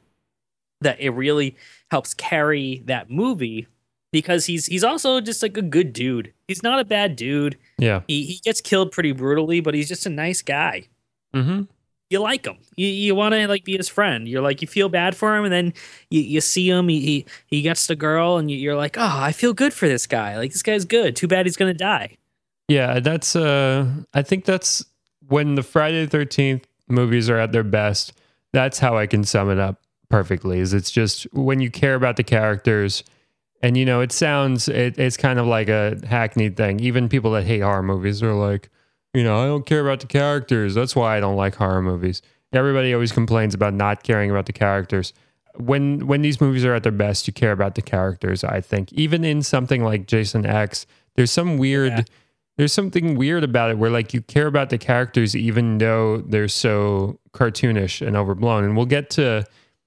that 0.81 0.99
it 0.99 1.11
really 1.11 1.55
helps 1.91 2.13
carry 2.13 2.81
that 2.85 3.09
movie 3.09 3.67
because 4.11 4.47
he's 4.47 4.65
he's 4.65 4.83
also 4.83 5.21
just 5.21 5.43
like 5.43 5.55
a 5.57 5.61
good 5.61 5.93
dude. 5.93 6.33
He's 6.47 6.63
not 6.63 6.79
a 6.79 6.85
bad 6.85 7.15
dude. 7.15 7.57
yeah. 7.77 8.01
He 8.07 8.23
he 8.23 8.39
gets 8.43 8.61
killed 8.61 8.91
pretty 8.91 9.11
brutally, 9.11 9.59
but 9.59 9.73
he's 9.75 9.87
just 9.87 10.05
a 10.05 10.09
nice 10.09 10.41
guy 10.41 10.87
Mm-hmm. 11.33 11.63
You 12.09 12.19
like 12.19 12.45
him. 12.45 12.57
You 12.75 12.87
you 12.87 13.15
want 13.15 13.33
to 13.33 13.47
like 13.47 13.63
be 13.63 13.77
his 13.77 13.87
friend. 13.89 14.27
You're 14.27 14.41
like 14.41 14.61
you 14.61 14.67
feel 14.67 14.89
bad 14.89 15.15
for 15.15 15.35
him, 15.37 15.43
and 15.45 15.53
then 15.53 15.73
you, 16.09 16.21
you 16.21 16.41
see 16.41 16.69
him. 16.69 16.87
He, 16.87 16.99
he 17.01 17.25
he 17.47 17.61
gets 17.61 17.87
the 17.87 17.95
girl, 17.95 18.37
and 18.37 18.49
you- 18.49 18.57
you're 18.57 18.75
like, 18.75 18.97
oh, 18.97 19.01
I 19.19 19.31
feel 19.31 19.53
good 19.53 19.73
for 19.73 19.87
this 19.87 20.07
guy. 20.07 20.37
Like 20.37 20.51
this 20.51 20.63
guy's 20.63 20.85
good. 20.85 21.15
Too 21.15 21.27
bad 21.27 21.45
he's 21.45 21.57
gonna 21.57 21.73
die. 21.73 22.17
Yeah, 22.67 22.99
that's 22.99 23.35
uh 23.35 23.87
I 24.13 24.21
think 24.21 24.45
that's 24.45 24.83
when 25.27 25.55
the 25.55 25.63
Friday 25.63 26.05
the 26.05 26.17
13th 26.17 26.63
movies 26.87 27.29
are 27.29 27.37
at 27.37 27.51
their 27.51 27.63
best. 27.63 28.13
That's 28.53 28.79
how 28.79 28.97
I 28.97 29.05
can 29.05 29.23
sum 29.23 29.49
it 29.51 29.59
up 29.59 29.81
perfectly. 30.09 30.59
Is 30.59 30.73
it's 30.73 30.91
just 30.91 31.23
when 31.33 31.59
you 31.61 31.69
care 31.69 31.93
about 31.95 32.15
the 32.17 32.23
characters 32.23 33.03
and 33.61 33.75
you 33.77 33.85
know, 33.85 34.01
it 34.01 34.11
sounds 34.11 34.67
it, 34.69 34.97
it's 34.97 35.17
kind 35.17 35.37
of 35.37 35.45
like 35.45 35.69
a 35.69 35.99
hackneyed 36.07 36.57
thing. 36.57 36.79
Even 36.79 37.09
people 37.09 37.31
that 37.31 37.43
hate 37.45 37.59
horror 37.59 37.83
movies 37.83 38.23
are 38.23 38.33
like, 38.33 38.69
you 39.13 39.23
know, 39.23 39.37
I 39.41 39.45
don't 39.47 39.65
care 39.65 39.81
about 39.81 39.99
the 39.99 40.07
characters. 40.07 40.75
That's 40.75 40.95
why 40.95 41.17
I 41.17 41.19
don't 41.19 41.35
like 41.35 41.55
horror 41.55 41.81
movies. 41.81 42.21
Everybody 42.53 42.93
always 42.93 43.11
complains 43.11 43.53
about 43.53 43.73
not 43.73 44.03
caring 44.03 44.31
about 44.31 44.45
the 44.45 44.53
characters. 44.53 45.13
When 45.57 46.07
when 46.07 46.21
these 46.21 46.39
movies 46.39 46.63
are 46.65 46.73
at 46.73 46.83
their 46.83 46.91
best, 46.91 47.27
you 47.27 47.33
care 47.33 47.51
about 47.51 47.75
the 47.75 47.81
characters. 47.81 48.43
I 48.43 48.61
think 48.61 48.93
even 48.93 49.23
in 49.23 49.41
something 49.41 49.83
like 49.83 50.07
Jason 50.07 50.45
X, 50.45 50.85
there's 51.15 51.31
some 51.31 51.57
weird. 51.57 51.91
Yeah. 51.91 52.03
There's 52.57 52.73
something 52.73 53.15
weird 53.15 53.45
about 53.45 53.71
it 53.71 53.77
where 53.77 53.89
like 53.89 54.13
you 54.13 54.21
care 54.21 54.45
about 54.45 54.69
the 54.69 54.77
characters 54.77 55.33
even 55.33 55.77
though 55.77 56.17
they're 56.17 56.49
so 56.49 57.17
cartoonish 57.31 58.05
and 58.05 58.17
overblown. 58.17 58.65
And 58.65 58.75
we'll 58.75 58.85
get 58.85 59.09
to 59.11 59.45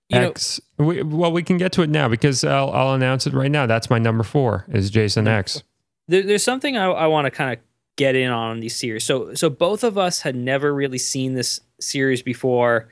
You 0.08 0.18
X. 0.18 0.58
we, 0.78 1.02
well, 1.02 1.30
we 1.32 1.42
can 1.42 1.58
get 1.58 1.72
to 1.72 1.82
it 1.82 1.90
now 1.90 2.08
because 2.08 2.44
I'll, 2.44 2.70
I'll 2.70 2.94
announce 2.94 3.26
it 3.26 3.34
right 3.34 3.50
now. 3.50 3.66
That's 3.66 3.90
my 3.90 3.98
number 3.98 4.24
four 4.24 4.64
is 4.68 4.88
Jason 4.88 5.28
X. 5.28 5.62
there, 6.08 6.22
there's 6.22 6.42
something 6.42 6.78
I, 6.78 6.86
I 6.86 7.06
want 7.08 7.26
to 7.26 7.30
kind 7.30 7.52
of 7.52 7.58
get 7.96 8.16
in 8.16 8.30
on 8.30 8.60
these 8.60 8.76
series. 8.76 9.04
So 9.04 9.34
so 9.34 9.50
both 9.50 9.84
of 9.84 9.98
us 9.98 10.20
had 10.20 10.36
never 10.36 10.74
really 10.74 10.98
seen 10.98 11.34
this 11.34 11.60
series 11.80 12.22
before 12.22 12.88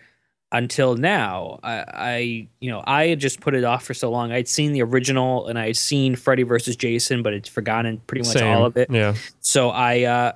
until 0.52 0.96
now. 0.96 1.60
I, 1.62 1.84
I 1.88 2.48
you 2.60 2.70
know 2.70 2.82
I 2.86 3.06
had 3.08 3.20
just 3.20 3.40
put 3.40 3.54
it 3.54 3.64
off 3.64 3.84
for 3.84 3.94
so 3.94 4.10
long. 4.10 4.32
I'd 4.32 4.48
seen 4.48 4.72
the 4.72 4.82
original 4.82 5.46
and 5.46 5.58
I 5.58 5.66
had 5.66 5.76
seen 5.76 6.16
Freddy 6.16 6.42
versus 6.42 6.76
Jason, 6.76 7.22
but 7.22 7.32
it's 7.32 7.48
forgotten 7.48 8.00
pretty 8.06 8.26
much 8.28 8.38
Same. 8.38 8.56
all 8.56 8.66
of 8.66 8.76
it. 8.76 8.90
Yeah. 8.90 9.14
So 9.40 9.70
I 9.70 10.02
uh, 10.02 10.32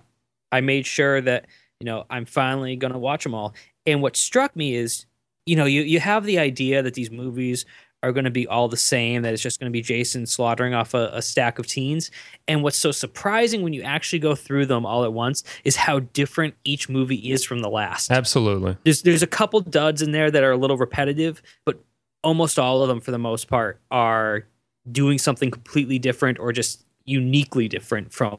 I 0.53 0.61
made 0.61 0.87
sure 0.87 1.21
that 1.21 1.47
you 1.81 1.85
know 1.85 2.07
I'm 2.09 2.25
finally 2.25 2.77
gonna 2.77 2.99
watch 2.99 3.25
them 3.25 3.35
all. 3.35 3.55
And 3.87 4.01
what 4.01 4.17
struck 4.17 4.57
me 4.57 4.75
is, 4.75 5.05
you 5.47 5.57
know, 5.57 5.67
you 5.67 5.83
you 5.83 6.01
have 6.01 6.25
the 6.25 6.39
idea 6.39 6.83
that 6.83 6.95
these 6.95 7.11
movies 7.11 7.67
are 8.05 8.13
going 8.13 8.25
to 8.25 8.31
be 8.31 8.47
all 8.47 8.69
the 8.69 8.77
same. 8.77 9.23
That 9.23 9.33
it's 9.33 9.43
just 9.43 9.59
going 9.59 9.71
to 9.71 9.73
be 9.73 9.83
Jason 9.83 10.27
slaughtering 10.27 10.75
off 10.75 10.95
a, 10.95 11.11
a 11.13 11.23
stack 11.23 11.59
of 11.59 11.67
teens. 11.67 12.11
And 12.47 12.63
what's 12.63 12.77
so 12.77 12.93
surprising 12.93 13.63
when 13.63 13.73
you 13.73 13.83
actually 13.83 14.19
go 14.19 14.35
through 14.35 14.67
them 14.67 14.85
all 14.85 15.05
at 15.05 15.13
once 15.13 15.43
is 15.65 15.77
how 15.77 16.01
different 16.01 16.55
each 16.65 16.89
movie 16.89 17.33
is 17.33 17.45
from 17.45 17.61
the 17.61 17.71
last. 17.71 18.11
Absolutely. 18.11 18.77
There's 18.85 19.03
there's 19.03 19.23
a 19.23 19.29
couple 19.29 19.61
duds 19.61 20.03
in 20.03 20.13
there 20.13 20.31
that 20.31 20.45
are 20.45 20.53
a 20.53 20.57
little 20.57 20.77
repetitive, 20.77 21.43
but 21.65 21.83
almost 22.23 22.59
all 22.59 22.83
of 22.83 22.89
them, 22.89 23.01
for 23.01 23.11
the 23.11 23.19
most 23.19 23.49
part, 23.49 23.81
are 23.91 24.47
doing 24.91 25.19
something 25.19 25.51
completely 25.51 25.99
different 25.99 26.39
or 26.39 26.53
just 26.53 26.85
uniquely 27.05 27.69
different 27.69 28.13
from 28.13 28.39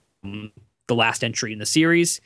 the 0.88 0.96
last 0.96 1.24
entry 1.24 1.54
in 1.54 1.60
the 1.60 1.66
series. 1.66 2.22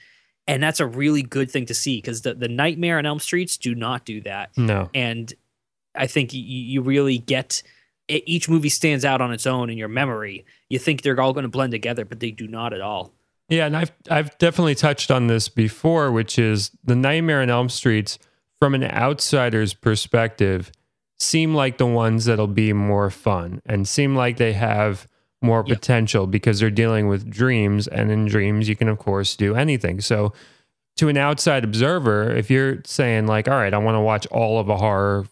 And 0.48 0.63
that's 0.63 0.79
a 0.79 0.88
really 0.88 1.22
good 1.22 1.51
thing 1.51 1.67
to 1.67 1.74
see 1.74 1.98
because 1.98 2.24
the, 2.24 2.34
the 2.34 2.48
Nightmare 2.48 2.98
on 2.98 3.05
Elm 3.05 3.19
Streets 3.19 3.58
do 3.58 3.75
not 3.75 4.03
do 4.03 4.22
that. 4.22 4.58
No. 4.58 4.89
And 4.93 5.31
I 5.96 6.08
think 6.08 6.34
you, 6.34 6.41
you 6.41 6.81
really 6.81 7.17
get 7.17 7.62
each 8.08 8.50
movie 8.50 8.69
stands 8.69 9.05
out 9.05 9.22
on 9.22 9.31
its 9.31 9.46
own 9.46 9.69
in 9.69 9.77
your 9.77 9.88
memory. 9.88 10.46
You 10.69 10.79
think 10.79 11.01
they're 11.03 11.19
all 11.22 11.34
going 11.34 11.43
to 11.43 11.50
blend 11.50 11.72
together, 11.72 12.05
but 12.05 12.19
they 12.19 12.31
do 12.31 12.48
not 12.48 12.74
at 12.74 12.81
all. 12.81 13.13
Yeah, 13.50 13.65
and 13.65 13.75
I've 13.77 13.91
I've 14.10 14.38
definitely 14.38 14.75
touched 14.75 15.10
on 15.12 15.27
this 15.27 15.50
before, 15.50 16.12
which 16.12 16.38
is 16.39 16.72
the 16.84 16.96
Nightmare 16.96 17.41
on 17.41 17.50
Elm 17.50 17.69
Streets 17.69 18.19
from 18.60 18.75
an 18.75 18.84
outsider's 18.84 19.74
perspective 19.74 20.72
seem 21.17 21.53
like 21.53 21.77
the 21.77 21.86
ones 21.86 22.25
that'll 22.25 22.48
be 22.48 22.72
more 22.74 23.10
fun 23.10 23.62
and 23.65 23.88
seem 23.88 24.15
like 24.15 24.38
they 24.38 24.53
have 24.53 25.08
more 25.41 25.63
Yep. 25.65 25.77
potential 25.77 26.27
because 26.27 26.60
they're 26.60 26.69
dealing 26.69 27.08
with 27.08 27.29
dreams 27.29 27.88
and 27.88 28.12
in 28.12 28.25
dreams 28.25 28.69
you 28.69 28.75
can 28.75 28.88
of 28.88 29.00
course 29.00 29.36
do 29.36 29.55
anything. 29.55 30.00
So 30.01 30.34
to 30.98 31.08
an 31.10 31.17
outside 31.17 31.63
observer, 31.63 32.29
if 32.36 32.50
you're 32.50 32.81
saying 32.86 33.27
like, 33.27 33.48
all 33.48 33.55
right, 33.55 33.74
I 33.74 33.77
want 33.77 33.96
to 33.96 34.01
watch 34.01 34.27
all 34.27 34.60
of 34.60 34.69
a 34.69 34.77
horror 34.77 35.25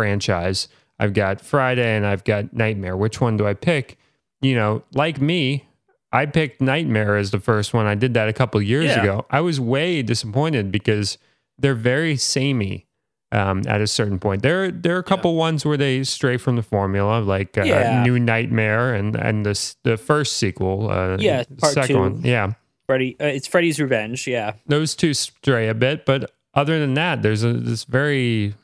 franchise, 0.00 0.68
I've 0.98 1.14
got 1.14 1.40
Friday 1.40 1.96
and 1.96 2.04
I've 2.04 2.22
got 2.24 2.52
Nightmare. 2.52 2.96
Which 2.98 3.18
one 3.18 3.38
do 3.38 3.46
I 3.46 3.54
pick? 3.54 3.96
You 4.42 4.54
know, 4.54 4.82
like 4.92 5.22
me, 5.22 5.66
I 6.12 6.26
picked 6.26 6.60
Nightmare 6.60 7.16
as 7.16 7.30
the 7.30 7.40
first 7.40 7.72
one. 7.72 7.86
I 7.86 7.94
did 7.94 8.12
that 8.12 8.28
a 8.28 8.34
couple 8.34 8.60
years 8.60 8.84
Yeah. 8.86 9.00
ago. 9.02 9.26
I 9.30 9.40
was 9.40 9.58
way 9.58 10.02
disappointed 10.02 10.70
because 10.70 11.16
they're 11.58 11.74
very 11.74 12.16
samey 12.18 12.86
um, 13.32 13.62
at 13.66 13.80
a 13.80 13.86
certain 13.86 14.18
point. 14.18 14.42
There, 14.42 14.70
there 14.70 14.94
are 14.96 14.98
a 14.98 15.02
couple 15.02 15.34
ones 15.34 15.64
where 15.64 15.78
they 15.78 16.04
stray 16.04 16.36
from 16.36 16.56
the 16.56 16.62
formula, 16.62 17.20
like 17.20 17.56
uh, 17.56 17.64
Yeah. 17.64 18.02
New 18.04 18.18
Nightmare 18.18 18.94
and 18.94 19.16
and 19.16 19.46
the 19.46 19.74
the 19.82 19.96
first 19.96 20.36
sequel. 20.36 20.90
Uh, 20.90 21.16
Yeah, 21.18 21.42
part 21.58 21.72
second 21.72 21.96
two. 21.96 22.00
one. 22.00 22.20
Yeah, 22.22 22.52
Freddy, 22.86 23.16
uh, 23.18 23.24
it's 23.26 23.46
Freddy's 23.48 23.80
Revenge. 23.80 24.26
Yeah. 24.26 24.52
those 24.66 24.94
two 24.94 25.14
stray 25.14 25.68
a 25.68 25.74
bit, 25.74 26.04
but 26.04 26.30
other 26.54 26.78
than 26.78 26.92
that, 26.94 27.22
there's 27.22 27.42
a 27.42 27.52
this 27.54 27.84
very 27.84 28.54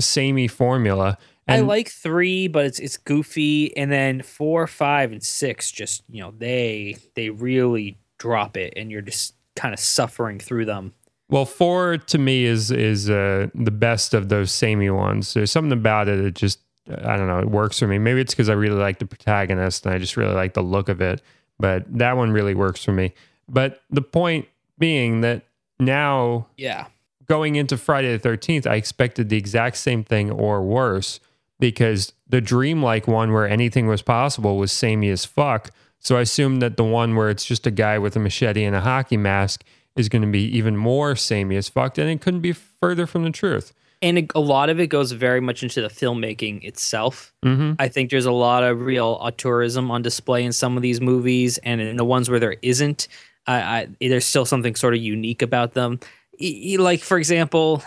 samey 0.00 0.48
formula. 0.48 1.18
I 1.48 1.60
like 1.60 1.88
three, 1.88 2.48
but 2.48 2.66
it's 2.66 2.80
it's 2.80 2.96
goofy, 2.96 3.76
and 3.76 3.90
then 3.90 4.22
four, 4.22 4.66
five, 4.66 5.12
and 5.12 5.22
six 5.22 5.70
just 5.70 6.02
you 6.10 6.20
know 6.20 6.34
they 6.36 6.96
they 7.14 7.30
really 7.30 7.98
drop 8.18 8.56
it, 8.56 8.72
and 8.76 8.90
you're 8.90 9.02
just 9.02 9.34
kind 9.54 9.72
of 9.72 9.78
suffering 9.78 10.38
through 10.40 10.64
them. 10.64 10.92
Well, 11.28 11.44
four 11.44 11.98
to 11.98 12.18
me 12.18 12.44
is 12.44 12.70
is 12.70 13.08
uh, 13.08 13.48
the 13.54 13.70
best 13.70 14.12
of 14.12 14.28
those 14.28 14.50
samey 14.50 14.90
ones. 14.90 15.34
There's 15.34 15.52
something 15.52 15.72
about 15.72 16.08
it 16.08 16.22
that 16.22 16.34
just 16.34 16.60
I 16.88 17.16
don't 17.16 17.26
know, 17.26 17.40
it 17.40 17.50
works 17.50 17.78
for 17.78 17.86
me. 17.86 17.98
Maybe 17.98 18.20
it's 18.20 18.32
because 18.32 18.48
I 18.48 18.54
really 18.54 18.78
like 18.78 18.98
the 18.98 19.06
protagonist 19.06 19.86
and 19.86 19.94
I 19.94 19.98
just 19.98 20.16
really 20.16 20.34
like 20.34 20.54
the 20.54 20.62
look 20.62 20.88
of 20.88 21.00
it. 21.00 21.20
But 21.58 21.84
that 21.98 22.16
one 22.16 22.30
really 22.30 22.54
works 22.54 22.84
for 22.84 22.92
me. 22.92 23.12
But 23.48 23.80
the 23.90 24.02
point 24.02 24.46
being 24.78 25.22
that 25.22 25.42
now 25.80 26.46
Yeah, 26.56 26.86
going 27.26 27.56
into 27.56 27.76
Friday 27.76 28.16
the 28.16 28.28
13th, 28.28 28.66
I 28.66 28.76
expected 28.76 29.28
the 29.28 29.36
exact 29.36 29.76
same 29.76 30.04
thing 30.04 30.30
or 30.30 30.62
worse 30.62 31.20
because 31.58 32.12
the 32.28 32.40
dreamlike 32.40 33.06
one 33.08 33.32
where 33.32 33.48
anything 33.48 33.86
was 33.86 34.02
possible 34.02 34.56
was 34.58 34.72
samey 34.72 35.08
as 35.10 35.24
fuck. 35.24 35.70
So 36.00 36.16
I 36.16 36.20
assumed 36.22 36.60
that 36.62 36.76
the 36.76 36.84
one 36.84 37.16
where 37.16 37.30
it's 37.30 37.44
just 37.44 37.66
a 37.66 37.70
guy 37.70 37.98
with 37.98 38.14
a 38.16 38.20
machete 38.20 38.64
and 38.64 38.76
a 38.76 38.80
hockey 38.80 39.16
mask 39.16 39.64
is 39.96 40.08
going 40.08 40.22
to 40.22 40.28
be 40.28 40.44
even 40.56 40.76
more 40.76 41.16
samey 41.16 41.56
as 41.56 41.68
fuck. 41.68 41.96
And 41.98 42.08
it 42.10 42.20
couldn't 42.20 42.42
be 42.42 42.52
further 42.52 43.06
from 43.06 43.24
the 43.24 43.30
truth. 43.30 43.72
and 44.02 44.30
a, 44.34 44.40
lot 44.40 44.68
of 44.68 44.78
it 44.78 44.88
goes 44.88 45.12
very 45.12 45.40
much 45.40 45.62
into 45.62 45.80
the 45.80 45.88
filmmaking 45.88 46.62
itself. 46.62 47.32
hmm 47.42 47.72
I 47.78 47.88
think 47.88 48.10
there's 48.10 48.26
a 48.26 48.32
lot 48.32 48.62
of 48.62 48.82
real 48.82 49.18
auteurism 49.18 49.88
on 49.90 50.02
display 50.02 50.44
in 50.44 50.52
some 50.52 50.76
of 50.76 50.82
these 50.82 51.00
movies, 51.00 51.56
and 51.58 51.80
in 51.80 51.96
the 51.96 52.04
ones 52.04 52.28
where 52.28 52.38
there 52.38 52.56
isn't, 52.60 53.08
I, 53.46 53.56
I, 53.56 53.88
there's 54.00 54.26
still 54.26 54.44
something 54.44 54.74
sort 54.74 54.92
of 54.94 55.00
unique 55.00 55.40
about 55.40 55.72
them. 55.72 55.98
Like 56.40 57.00
for 57.00 57.18
example, 57.18 57.82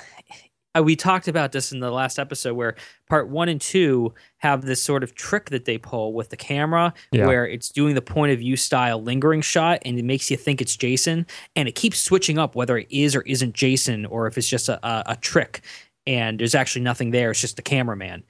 uh, 0.77 0.83
we 0.83 0.95
talked 0.95 1.27
about 1.27 1.51
this 1.51 1.71
in 1.71 1.79
the 1.79 1.91
last 1.91 2.19
episode 2.19 2.53
where 2.53 2.75
part 3.09 3.27
one 3.27 3.49
and 3.49 3.59
two 3.59 4.13
have 4.37 4.61
this 4.63 4.81
sort 4.81 5.03
of 5.03 5.15
trick 5.15 5.49
that 5.49 5.65
they 5.65 5.77
pull 5.77 6.13
with 6.13 6.29
the 6.29 6.37
camera 6.37 6.93
Yeah. 7.11 7.25
where 7.27 7.47
it's 7.47 7.69
doing 7.69 7.95
the 7.95 8.01
point 8.01 8.31
of 8.31 8.39
view 8.39 8.55
style 8.55 9.01
lingering 9.01 9.41
shot 9.41 9.81
and 9.83 9.97
it 9.97 10.05
makes 10.05 10.29
you 10.29 10.37
think 10.37 10.61
it's 10.61 10.75
Jason 10.75 11.25
and 11.55 11.67
it 11.67 11.73
keeps 11.75 11.99
switching 11.99 12.37
up 12.37 12.55
whether 12.55 12.77
it 12.77 12.87
is 12.91 13.15
or 13.15 13.21
isn't 13.23 13.53
Jason 13.55 14.05
or 14.05 14.27
if 14.27 14.37
it's 14.37 14.47
just 14.49 14.69
a, 14.69 14.79
a, 14.87 15.03
a 15.13 15.15
trick 15.15 15.61
and 16.05 16.39
there's 16.39 16.55
actually 16.55 16.83
nothing 16.83 17.11
there 17.11 17.31
it's 17.31 17.41
just 17.41 17.55
the 17.55 17.61
cameraman 17.63 18.23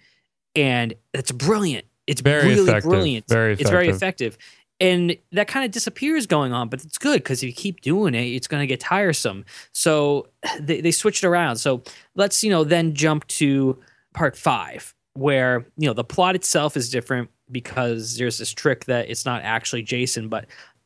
and 0.56 0.94
it's 1.14 1.32
brilliant 1.32 1.86
it's 2.08 2.22
Very 2.22 2.48
really 2.48 2.64
effective. 2.64 2.90
brilliant 2.90 3.28
Very 3.28 3.54
effective. 3.54 3.62
it's 3.62 3.70
very 3.70 3.90
effective. 3.90 4.38
And 4.80 5.18
that 5.32 5.48
kind 5.48 5.66
of 5.66 5.72
disappears 5.72 6.26
going 6.26 6.54
on 6.54 6.70
but 6.70 6.84
it's 6.84 6.98
good 6.98 7.22
because 7.22 7.44
if 7.44 7.48
you 7.48 7.54
keep 7.54 7.82
doing 7.82 8.16
it 8.16 8.26
it's 8.26 8.48
going 8.48 8.62
to 8.62 8.68
get 8.68 8.80
tiresome. 8.80 9.46
So 9.74 10.28
they, 10.60 10.82
they 10.82 10.92
switched 10.92 11.24
around. 11.24 11.58
So 11.58 11.84
let's 12.16 12.44
you 12.44 12.50
know 12.50 12.64
then 12.64 12.94
jump 12.94 13.28
to 13.28 13.78
part 14.14 14.36
five 14.36 14.94
where 15.14 15.66
you 15.78 15.88
know 15.88 15.94
the 15.94 16.04
plot 16.04 16.36
itself 16.36 16.78
is 16.78 16.90
different 16.90 17.30
because 17.52 18.18
there's 18.18 18.38
this 18.38 18.52
trick 18.52 18.86
that 18.86 19.10
it's 19.10 19.26
not 19.26 19.42
actually 19.42 19.82
jason 19.82 20.30
but 20.30 20.46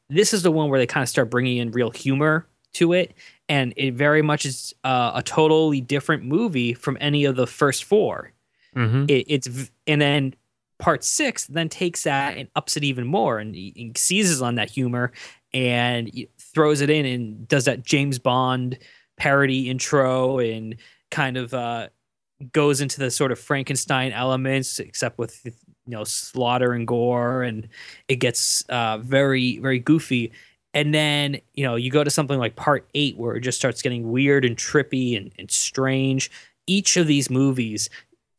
this 0.09 0.33
is 0.33 0.43
the 0.43 0.51
one 0.51 0.69
where 0.69 0.79
they 0.79 0.87
kind 0.87 1.01
of 1.01 1.09
start 1.09 1.29
bringing 1.29 1.57
in 1.57 1.71
real 1.71 1.89
humor 1.91 2.47
to 2.73 2.93
it 2.93 3.13
and 3.49 3.73
it 3.77 3.93
very 3.93 4.21
much 4.21 4.45
is 4.45 4.73
uh, 4.83 5.11
a 5.15 5.23
totally 5.23 5.81
different 5.81 6.23
movie 6.23 6.73
from 6.73 6.97
any 6.99 7.25
of 7.25 7.35
the 7.35 7.47
first 7.47 7.83
four. 7.83 8.31
Hmm 8.73 9.05
it, 9.07 9.25
it's 9.27 9.69
and 9.85 10.01
then 10.01 10.33
part 10.83 11.01
six 11.01 11.47
then 11.47 11.69
takes 11.69 12.03
that 12.03 12.37
and 12.37 12.49
ups 12.57 12.75
it 12.75 12.83
even 12.83 13.07
more 13.07 13.39
and, 13.39 13.55
he 13.55 13.91
seizes 13.95 14.41
on 14.41 14.55
that 14.55 14.69
humor 14.69 15.13
and 15.53 16.11
throws 16.37 16.81
it 16.81 16.89
in 16.89 17.05
and 17.05 17.47
does 17.47 17.65
that 17.65 17.83
James 17.83 18.19
Bond 18.19 18.77
parody 19.17 19.69
intro 19.69 20.39
and 20.39 20.75
kind 21.09 21.37
of 21.37 21.53
uh, 21.53 21.87
goes 22.51 22.81
into 22.81 22.99
the 22.99 23.09
sort 23.09 23.31
of 23.31 23.39
Frankenstein 23.39 24.11
elements, 24.11 24.79
except 24.79 25.17
with 25.17 25.39
you 25.45 25.51
know 25.87 26.03
slaughter 26.03 26.73
and 26.73 26.85
gore, 26.85 27.43
and 27.43 27.69
it 28.07 28.17
gets 28.17 28.63
uh, 28.69 28.97
very 28.97 29.59
very 29.59 29.79
goofy. 29.79 30.31
And 30.73 30.93
then 30.93 31.39
you 31.53 31.63
know 31.63 31.75
you 31.75 31.91
go 31.91 32.03
to 32.03 32.09
something 32.09 32.39
like 32.39 32.55
part 32.55 32.87
eight 32.93 33.15
where 33.15 33.35
it 33.35 33.41
just 33.41 33.57
starts 33.57 33.81
getting 33.81 34.11
weird 34.11 34.43
and 34.43 34.57
trippy 34.57 35.15
and, 35.15 35.31
and 35.39 35.49
strange. 35.49 36.29
Each 36.67 36.97
of 36.97 37.07
these 37.07 37.29
movies 37.29 37.89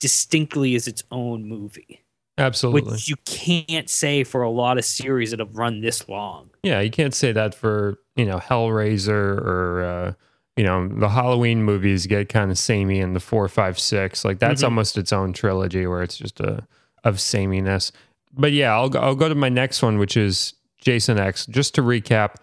distinctly 0.01 0.75
is 0.75 0.89
its 0.89 1.03
own 1.11 1.45
movie, 1.45 2.04
Absolutely. 2.37 2.93
which 2.93 3.09
you 3.09 3.17
can't 3.25 3.89
say 3.89 4.25
for 4.25 4.43
a 4.43 4.51
lot 4.51 4.77
of 4.79 4.85
series 4.85 5.31
that 5.31 5.39
have 5.41 5.57
run 5.57 5.81
this 5.81 6.09
long. 6.09 6.51
Yeah, 6.63 6.81
you 6.81 6.91
can't 6.91 7.15
say 7.15 7.33
that 7.33 7.55
for 7.55 7.99
you 8.17 8.25
know 8.25 8.39
Hellraiser 8.39 9.09
or 9.39 9.83
uh, 9.85 10.13
you 10.57 10.65
know 10.65 10.89
the 10.89 11.09
Halloween 11.11 11.63
movies 11.63 12.07
get 12.07 12.29
kind 12.29 12.51
of 12.51 12.59
samey 12.59 12.99
in 13.01 13.13
the 13.15 13.21
four, 13.21 13.47
five, 13.49 13.79
six. 13.79 14.25
Like 14.25 14.39
that's 14.41 14.63
Mhm. 14.63 14.67
almost 14.67 14.99
its 14.99 15.13
own 15.13 15.33
trilogy 15.33 15.87
where 15.87 16.03
it's 16.03 16.17
just 16.17 16.41
a 16.41 16.67
of 17.05 17.21
sameness. 17.21 17.93
But 18.37 18.53
yeah, 18.53 18.73
I'll 18.75 18.89
go, 18.89 18.99
I'll 18.99 19.15
go 19.15 19.29
to 19.29 19.35
my 19.37 19.49
next 19.49 19.83
one, 19.83 19.99
which 19.99 20.17
is 20.17 20.55
Jason 20.81 21.19
X. 21.21 21.47
Just 21.47 21.75
to 21.77 21.83
recap, 21.83 22.35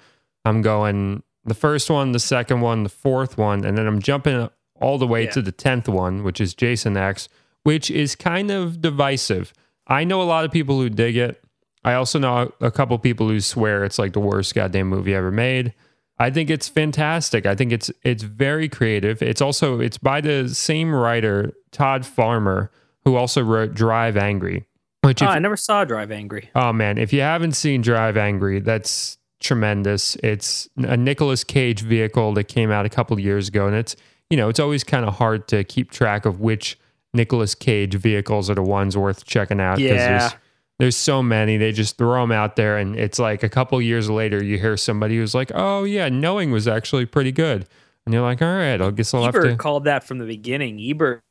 I'm 0.46 0.62
going 0.62 1.24
the 1.44 1.54
first 1.56 1.90
one, 1.90 2.12
the 2.14 2.20
second 2.20 2.62
one, 2.62 2.84
the 2.84 2.90
fourth 2.90 3.38
one, 3.38 3.66
and 3.66 3.78
then 3.78 3.88
I'm 3.88 4.00
jumping 4.02 4.48
all 4.80 4.98
the 4.98 5.08
way 5.08 5.24
Yeah. 5.26 5.32
to 5.32 5.42
the 5.42 5.52
10th 5.52 5.88
one, 5.90 6.24
which 6.24 6.40
is 6.40 6.54
Jason 6.54 6.96
X, 6.96 7.28
which 7.64 7.90
is 7.92 8.16
kind 8.16 8.52
of 8.52 8.80
divisive. 8.82 9.52
I 9.92 10.06
know 10.06 10.22
a 10.22 10.24
lot 10.24 10.46
of 10.46 10.52
people 10.52 10.80
who 10.80 10.90
dig 10.90 11.18
it. 11.18 11.44
I 11.84 11.94
also 11.96 12.18
know 12.18 12.54
a 12.62 12.72
couple 12.72 12.98
people 12.98 13.28
who 13.28 13.42
swear 13.42 13.84
it's 13.84 14.00
like 14.00 14.14
the 14.14 14.22
worst 14.22 14.56
goddamn 14.56 14.88
movie 14.88 15.14
ever 15.14 15.32
made. 15.32 15.74
I 16.18 16.30
think 16.30 16.50
it's 16.50 16.70
fantastic. 16.70 17.46
I 17.46 17.56
think 17.56 17.74
it's 17.74 17.92
it's 18.04 18.24
very 18.24 18.70
creative. 18.70 19.22
It's 19.22 19.42
also 19.42 19.82
it's 19.82 19.98
by 19.98 20.22
the 20.22 20.48
same 20.50 20.96
writer, 20.96 21.52
Todd 21.72 22.06
Farmer, 22.06 22.72
who 23.04 23.16
also 23.16 23.42
wrote 23.42 23.74
Drive 23.74 24.16
Angry. 24.16 24.66
Which 25.02 25.22
Oh, 25.22 25.26
if, 25.26 25.30
ah, 25.30 25.34
I 25.34 25.40
never 25.40 25.58
saw 25.58 25.84
Drive 25.84 26.12
Angry. 26.12 26.50
Oh 26.56 26.72
man, 26.72 26.98
if 26.98 27.12
you 27.12 27.22
haven't 27.22 27.54
seen 27.54 27.82
Drive 27.82 28.16
Angry, 28.16 28.60
that's 28.60 29.18
tremendous. 29.42 30.16
It's 30.18 30.70
a 30.78 30.96
Nicolas 30.96 31.44
Cage 31.44 31.82
vehicle 31.82 32.34
that 32.36 32.46
came 32.46 32.72
out 32.72 32.86
a 32.86 32.90
couple 32.90 33.20
years 33.20 33.50
ago, 33.50 33.68
and 33.68 33.76
it's 33.76 33.96
you 34.30 34.38
know 34.38 34.48
it's 34.48 34.60
always 34.60 34.86
kind 34.86 35.04
of 35.04 35.16
hard 35.16 35.50
to 35.50 35.66
keep 35.66 35.92
track 35.92 36.26
of 36.26 36.40
which 36.40 36.78
Nicolas 37.14 37.56
Cage 37.56 37.96
vehicles 37.96 38.50
are 38.50 38.56
the 38.56 38.62
ones 38.64 38.98
worth 38.98 39.26
checking 39.26 39.60
out. 39.60 39.80
Yeah. 39.80 40.20
there's, 40.20 40.34
there's 40.80 40.98
so 40.98 41.22
many. 41.22 41.58
They 41.58 41.72
just 41.72 41.98
throw 41.98 42.22
them 42.22 42.32
out 42.32 42.56
there, 42.56 42.78
and 42.78 42.96
it's 42.96 43.20
like 43.20 43.44
a 43.44 43.50
couple 43.50 43.82
years 43.82 44.10
later, 44.10 44.44
you 44.44 44.58
hear 44.58 44.78
somebody 44.78 45.18
who's 45.18 45.36
like, 45.36 45.52
"Oh 45.54 45.84
yeah, 45.84 46.10
Knowing 46.10 46.52
was 46.52 46.68
actually 46.68 47.06
pretty 47.06 47.32
good," 47.32 47.68
and 48.06 48.14
you're 48.14 48.24
like, 48.24 48.42
"All 48.42 48.48
right, 48.56 48.82
I 48.82 48.90
guess 48.92 49.14
I'll 49.14 49.24
have 49.26 49.36
Ebert 49.36 49.50
to." 49.52 49.56
called 49.58 49.84
that 49.84 50.04
from 50.04 50.18
the 50.18 50.26
beginning. 50.26 50.80
Ebert 50.80 51.22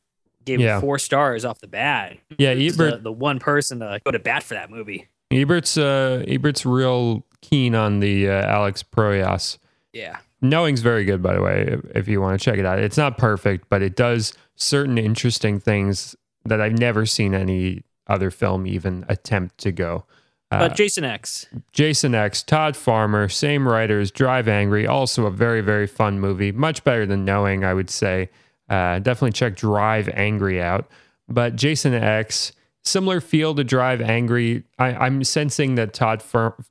gave 0.45 0.61
Yeah. 0.61 0.79
it 0.79 0.81
four 0.81 0.99
stars 0.99 1.45
off 1.45 1.59
the 1.61 1.67
bat. 1.67 2.17
Yeah, 2.39 2.51
Ebert. 2.51 2.77
the, 2.77 2.99
the 3.03 3.13
one 3.13 3.39
person 3.41 3.81
to 3.81 4.01
go 4.05 4.11
to 4.13 4.19
bat 4.19 4.43
for 4.45 4.55
that 4.55 4.71
movie. 4.71 5.09
Ebert's 5.33 5.77
uh, 5.77 6.25
Ebert's 6.29 6.65
real 6.65 7.25
keen 7.41 7.75
on 7.75 8.01
the 8.01 8.29
uh, 8.29 8.33
Alex 8.47 8.83
Proyas. 8.85 9.59
Yeah. 9.93 10.19
Knowing's 10.43 10.81
very 10.81 11.05
good, 11.05 11.23
by 11.23 11.35
the 11.35 11.43
way, 11.43 11.67
if, 11.69 11.97
if 11.97 12.09
you 12.09 12.21
want 12.21 12.41
to 12.41 12.45
check 12.45 12.59
it 12.59 12.65
out. 12.65 12.79
It's 12.79 12.97
not 12.97 13.19
perfect, 13.19 13.69
but 13.69 13.83
it 13.83 13.95
does 13.97 14.33
certain 14.57 14.97
interesting 14.99 15.61
things 15.61 16.17
that 16.45 16.61
I've 16.61 16.79
never 16.79 17.05
seen 17.07 17.35
any 17.35 17.83
other 18.07 18.31
film 18.31 18.67
even 18.67 19.05
attempt 19.09 19.59
to 19.59 19.73
go. 19.73 20.07
Uh, 20.51 20.61
But 20.61 20.75
Jason 20.77 21.05
X. 21.05 21.47
Jason 21.73 22.15
X, 22.15 22.43
Todd 22.43 22.77
Farmer, 22.77 23.29
same 23.29 23.69
writers, 23.69 24.11
Drive 24.11 24.49
Angry, 24.49 24.87
also 24.87 25.27
a 25.27 25.31
very, 25.31 25.61
very 25.61 25.87
fun 25.87 26.19
movie. 26.19 26.53
Much 26.53 26.83
better 26.83 27.07
than 27.07 27.25
Knowing, 27.25 27.65
I 27.65 27.75
would 27.75 27.91
say. 27.91 28.31
Uh, 28.69 28.99
definitely 28.99 29.33
check 29.33 29.57
Drive 29.57 30.09
Angry 30.09 30.61
out. 30.61 30.91
But 31.29 31.55
Jason 31.55 31.95
X, 31.95 32.53
similar 32.85 33.21
feel 33.21 33.55
to 33.55 33.65
Drive 33.65 34.01
Angry. 34.01 34.65
I, 34.79 34.95
I'm 34.95 35.25
sensing 35.25 35.75
that 35.77 35.93
Todd 35.93 36.23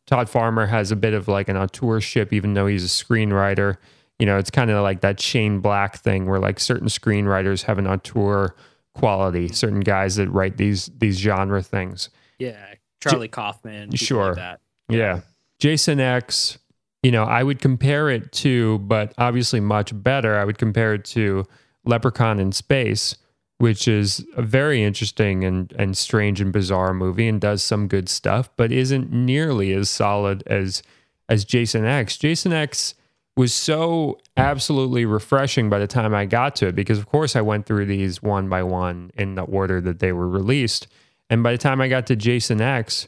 Todd 0.07 0.29
Farmer 0.29 0.65
has 0.65 0.91
a 0.91 0.95
bit 0.95 1.13
of 1.13 1.27
like 1.27 1.49
an 1.49 1.55
auteurship, 1.55 2.33
even 2.33 2.53
though 2.53 2.67
he's 2.67 2.83
a 2.83 2.87
screenwriter. 2.87 3.77
You 4.17 4.25
know, 4.25 4.37
it's 4.37 4.51
kind 4.51 4.69
of 4.69 4.83
like 4.83 5.01
that 5.01 5.19
Shane 5.19 5.59
Black 5.59 5.97
thing 5.97 6.25
where 6.25 6.39
like 6.39 6.59
certain 6.59 6.87
screenwriters 6.87 7.63
have 7.63 7.77
an 7.77 7.87
auteur 7.87 8.55
quality, 8.95 9.47
certain 9.47 9.79
guys 9.79 10.17
that 10.17 10.29
write 10.29 10.57
these 10.57 10.87
these 10.97 11.17
genre 11.17 11.61
things. 11.63 12.09
Yeah. 12.37 12.75
Charlie 13.01 13.27
Kaufman. 13.29 13.95
Sure. 13.95 14.27
Like 14.27 14.35
that. 14.35 14.59
Yeah. 14.89 15.21
Jason 15.59 15.99
X, 15.99 16.57
you 17.03 17.11
know, 17.11 17.23
I 17.23 17.43
would 17.43 17.59
compare 17.59 18.09
it 18.09 18.31
to, 18.33 18.79
but 18.79 19.13
obviously 19.17 19.59
much 19.59 19.91
better. 19.93 20.37
I 20.37 20.43
would 20.43 20.57
compare 20.57 20.93
it 20.93 21.05
to 21.05 21.45
Leprechaun 21.85 22.39
in 22.39 22.51
Space, 22.51 23.15
which 23.59 23.87
is 23.87 24.25
a 24.35 24.41
very 24.41 24.83
interesting 24.83 25.43
and, 25.43 25.73
and 25.77 25.95
strange 25.95 26.41
and 26.41 26.51
bizarre 26.51 26.93
movie 26.93 27.27
and 27.27 27.39
does 27.39 27.61
some 27.61 27.87
good 27.87 28.09
stuff, 28.09 28.49
but 28.55 28.71
isn't 28.71 29.11
nearly 29.11 29.73
as 29.73 29.89
solid 29.89 30.43
as 30.47 30.81
as 31.27 31.45
Jason 31.45 31.85
X. 31.85 32.17
Jason 32.17 32.51
X 32.51 32.95
was 33.37 33.53
so 33.53 34.17
absolutely 34.35 35.05
refreshing 35.05 35.69
by 35.69 35.77
the 35.77 35.87
time 35.87 36.15
I 36.15 36.25
got 36.25 36.55
to 36.57 36.67
it 36.67 36.75
because 36.75 36.97
of 36.97 37.05
course 37.05 37.35
I 37.35 37.41
went 37.41 37.65
through 37.65 37.85
these 37.85 38.23
one 38.23 38.49
by 38.49 38.63
one 38.63 39.11
in 39.15 39.35
the 39.35 39.43
order 39.43 39.79
that 39.81 39.99
they 39.99 40.11
were 40.11 40.27
released. 40.27 40.87
And 41.29 41.43
by 41.43 41.51
the 41.51 41.57
time 41.57 41.79
I 41.79 41.87
got 41.87 42.07
to 42.07 42.15
Jason 42.15 42.59
X, 42.59 43.07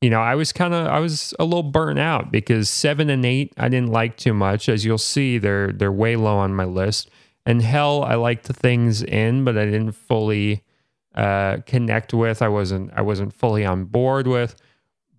you 0.00 0.10
know, 0.10 0.20
I 0.20 0.34
was 0.34 0.52
kind 0.52 0.74
of 0.74 0.86
I 0.88 0.98
was 0.98 1.32
a 1.38 1.44
little 1.44 1.62
burnt 1.62 1.98
out 1.98 2.32
because 2.32 2.68
seven 2.68 3.10
and 3.10 3.24
eight 3.24 3.52
I 3.58 3.68
didn't 3.68 3.92
like 3.92 4.16
too 4.16 4.34
much. 4.34 4.68
As 4.68 4.84
you'll 4.84 4.98
see, 4.98 5.38
they're 5.38 5.70
they're 5.70 5.92
way 5.92 6.16
low 6.16 6.38
on 6.38 6.54
my 6.54 6.64
list. 6.64 7.10
And 7.44 7.60
hell, 7.62 8.04
I 8.04 8.14
liked 8.14 8.44
the 8.46 8.52
things 8.52 9.02
in, 9.02 9.44
but 9.44 9.58
I 9.58 9.64
didn't 9.64 9.92
fully 9.92 10.62
uh, 11.14 11.58
connect 11.66 12.14
with. 12.14 12.40
I 12.42 12.48
wasn't 12.48 12.92
I 12.94 13.02
wasn't 13.02 13.34
fully 13.34 13.64
on 13.64 13.84
board 13.84 14.26
with. 14.26 14.54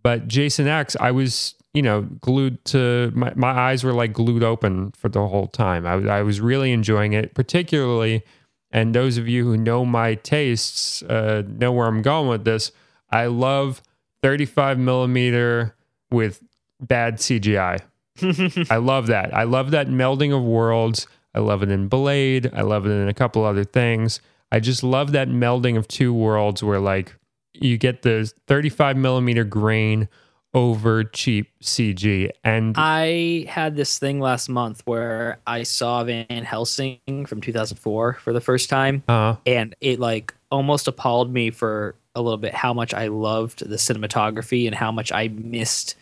But 0.04 0.28
Jason 0.28 0.68
X, 0.68 0.96
I 1.00 1.12
was 1.12 1.56
you 1.74 1.82
know 1.82 2.04
glued 2.04 2.64
to 2.66 3.12
my 3.16 3.34
my 3.36 3.50
eyes 3.52 3.84
were 3.84 3.94
like 3.94 4.14
glued 4.14 4.44
open 4.44 4.92
for 4.92 5.10
the 5.10 5.28
whole 5.28 5.48
time. 5.48 5.86
I 5.86 5.96
was- 5.98 6.08
I 6.08 6.22
was 6.22 6.40
really 6.42 6.72
enjoying 6.72 7.14
it, 7.14 7.34
particularly. 7.34 8.24
And 8.72 8.96
those 8.96 9.18
of 9.20 9.28
you 9.28 9.44
who 9.46 9.56
know 9.56 9.86
my 9.86 10.16
tastes 10.16 11.04
uh, 11.04 11.44
know 11.48 11.72
where 11.72 11.86
I'm 11.88 12.02
going 12.02 12.28
with 12.28 12.44
this. 12.44 12.72
I 13.12 13.28
love 13.28 13.84
35 14.24 14.80
millimeter 14.80 15.76
with 16.10 16.42
bad 16.82 17.18
CGI. 17.18 17.82
I 18.72 18.78
love 18.78 19.08
that. 19.08 19.32
I 19.36 19.44
love 19.44 19.72
that 19.72 19.90
melding 19.90 20.36
of 20.36 20.42
worlds. 20.44 21.06
I 21.36 21.40
love 21.40 21.64
it 21.64 21.72
in 21.72 21.88
Blade. 21.88 22.52
I 22.54 22.62
love 22.62 22.86
it 22.86 22.92
in 22.92 23.08
a 23.08 23.14
couple 23.14 23.44
other 23.44 23.64
things. 23.64 24.22
I 24.52 24.60
just 24.60 24.84
love 24.84 25.14
that 25.14 25.30
melding 25.30 25.78
of 25.78 25.88
two 25.88 26.14
worlds 26.14 26.62
where 26.62 26.80
like 26.80 27.16
you 27.54 27.78
get 27.78 28.04
the 28.04 28.32
35 28.48 28.98
millimeter 28.98 29.44
grain 29.44 30.10
over 30.54 31.04
cheap 31.04 31.52
CG. 31.62 32.30
And 32.44 32.76
I 32.78 33.46
had 33.50 33.76
this 33.76 33.98
thing 33.98 34.20
last 34.20 34.50
month 34.50 34.82
where 34.86 35.40
I 35.48 35.64
saw 35.64 36.04
Van 36.04 36.44
Helsing 36.44 37.26
from 37.26 37.42
2004 37.42 38.14
for 38.14 38.34
the 38.34 38.42
first 38.42 38.70
time, 38.70 39.04
uh, 39.08 39.36
and 39.46 39.76
it 39.82 40.00
like 40.00 40.34
almost 40.52 40.88
appalled 40.88 41.34
me 41.34 41.50
for 41.50 41.96
a 42.16 42.22
little 42.22 42.38
bit 42.38 42.54
how 42.54 42.74
much 42.74 42.94
I 42.94 43.08
loved 43.08 43.68
the 43.68 43.78
cinematography 43.78 44.68
and 44.68 44.76
how 44.76 44.92
much 44.92 45.12
I 45.12 45.30
missed 45.30 45.96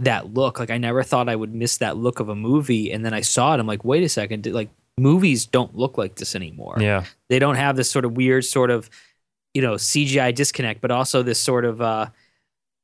that 0.00 0.34
look. 0.34 0.58
Like 0.58 0.70
I 0.70 0.78
never 0.78 1.02
thought 1.02 1.28
I 1.28 1.36
would 1.36 1.54
miss 1.54 1.78
that 1.78 1.96
look 1.96 2.20
of 2.20 2.28
a 2.28 2.34
movie, 2.34 2.92
and 2.92 3.04
then 3.04 3.14
I 3.14 3.20
saw 3.22 3.54
it. 3.54 3.60
I'm 3.60 3.66
like, 3.66 3.84
wait 3.84 4.02
a 4.02 4.08
second, 4.08 4.42
did- 4.42 4.54
like 4.54 4.68
movies 4.98 5.44
don't 5.46 5.74
look 5.76 5.98
like 5.98 6.16
this 6.16 6.34
anymore. 6.34 6.76
yeah. 6.80 7.04
They 7.28 7.38
don't 7.38 7.56
have 7.56 7.76
this 7.76 7.90
sort 7.90 8.04
of 8.04 8.12
weird 8.12 8.44
sort 8.44 8.70
of 8.70 8.88
you 9.54 9.62
know 9.62 9.74
CGI 9.74 10.34
disconnect, 10.34 10.80
but 10.80 10.90
also 10.90 11.22
this 11.22 11.40
sort 11.40 11.64
of 11.64 11.80
uh, 11.80 12.06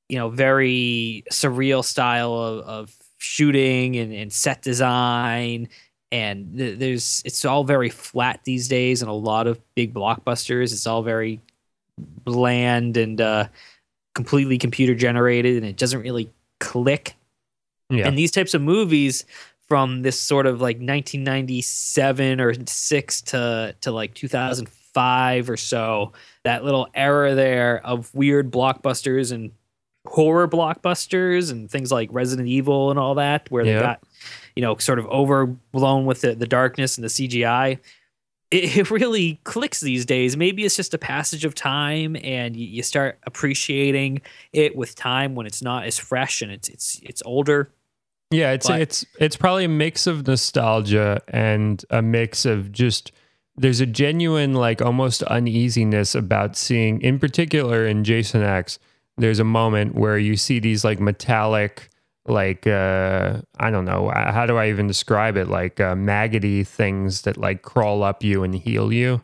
you 0.08 0.18
know 0.18 0.28
very 0.30 1.24
surreal 1.30 1.84
style 1.84 2.32
of, 2.34 2.60
of 2.66 2.96
shooting 3.18 3.96
and, 3.96 4.12
and 4.12 4.32
set 4.32 4.62
design. 4.62 5.68
And 6.10 6.56
th- 6.58 6.78
there's 6.78 7.22
it's 7.24 7.44
all 7.44 7.64
very 7.64 7.88
flat 7.90 8.40
these 8.44 8.68
days, 8.68 9.00
and 9.02 9.10
a 9.10 9.14
lot 9.14 9.46
of 9.46 9.60
big 9.74 9.92
blockbusters. 9.94 10.72
It's 10.72 10.86
all 10.86 11.02
very 11.02 11.40
bland 12.24 12.96
and 12.96 13.20
uh, 13.20 13.48
completely 14.14 14.58
computer 14.58 14.94
generated, 14.94 15.56
and 15.56 15.66
it 15.66 15.76
doesn't 15.76 16.00
really 16.02 16.30
click 16.62 17.14
Yeah. 17.90 18.06
and 18.06 18.16
these 18.16 18.30
types 18.30 18.54
of 18.54 18.62
movies 18.62 19.24
from 19.68 20.02
this 20.02 20.18
sort 20.18 20.46
of 20.46 20.60
like 20.60 20.76
1997 20.76 22.40
or 22.40 22.54
6 22.66 23.22
to 23.22 23.74
to 23.80 23.90
like 23.90 24.14
2005 24.14 25.50
or 25.50 25.56
so 25.56 26.12
that 26.44 26.64
little 26.64 26.88
era 26.94 27.34
there 27.34 27.84
of 27.86 28.14
weird 28.14 28.50
blockbusters 28.50 29.32
and 29.32 29.50
horror 30.06 30.48
blockbusters 30.48 31.50
and 31.50 31.70
things 31.70 31.92
like 31.92 32.08
Resident 32.12 32.48
Evil 32.48 32.90
and 32.90 32.98
all 32.98 33.14
that 33.14 33.50
where 33.50 33.64
Yeah. 33.64 33.74
they 33.74 33.80
got 33.80 34.02
you 34.56 34.62
know 34.62 34.76
sort 34.78 34.98
of 34.98 35.06
overblown 35.06 36.04
with 36.06 36.20
the, 36.22 36.34
the 36.34 36.46
darkness 36.46 36.96
and 36.98 37.04
the 37.04 37.08
CGI 37.08 37.78
it, 38.52 38.76
it 38.76 38.90
really 38.90 39.40
clicks 39.44 39.80
these 39.80 40.04
days. 40.06 40.36
Maybe 40.36 40.64
it's 40.64 40.76
just 40.76 40.94
a 40.94 40.98
passage 40.98 41.44
of 41.44 41.54
time 41.54 42.16
and 42.22 42.56
you, 42.56 42.66
you 42.66 42.82
start 42.82 43.18
appreciating 43.24 44.22
it 44.52 44.76
with 44.76 44.94
time 44.94 45.34
when 45.34 45.46
it's 45.46 45.62
not 45.62 45.84
as 45.84 45.98
fresh 45.98 46.42
and 46.42 46.52
it's 46.52 46.68
it's 46.68 47.00
it's 47.02 47.22
older. 47.24 47.70
Yeah, 48.30 48.52
it's 48.52 48.68
But- 48.68 48.80
it's 48.80 49.04
it's 49.18 49.36
probably 49.36 49.64
a 49.64 49.68
mix 49.68 50.06
of 50.06 50.26
nostalgia 50.26 51.20
and 51.28 51.84
a 51.90 52.02
mix 52.02 52.44
of 52.44 52.72
just 52.72 53.12
there's 53.56 53.80
a 53.80 53.86
genuine 53.86 54.54
like 54.54 54.80
almost 54.80 55.22
uneasiness 55.24 56.14
about 56.14 56.56
seeing 56.56 57.00
in 57.02 57.18
particular 57.18 57.86
in 57.86 58.04
Jason 58.04 58.42
X 58.42 58.78
there's 59.18 59.38
a 59.38 59.44
moment 59.44 59.94
where 59.94 60.16
you 60.16 60.36
see 60.36 60.58
these 60.58 60.84
like 60.84 60.98
metallic 60.98 61.90
like 62.26 62.66
uh 62.66 63.40
I 63.58 63.70
don't 63.70 63.84
know 63.84 64.10
how 64.14 64.46
do 64.46 64.56
I 64.56 64.68
even 64.68 64.86
describe 64.86 65.36
it 65.36 65.48
like 65.48 65.80
uh, 65.80 65.94
maggoty 65.96 66.62
things 66.64 67.22
that 67.22 67.36
like 67.36 67.62
crawl 67.62 68.02
up 68.02 68.22
you 68.22 68.42
and 68.44 68.54
heal 68.54 68.92
you. 68.92 69.22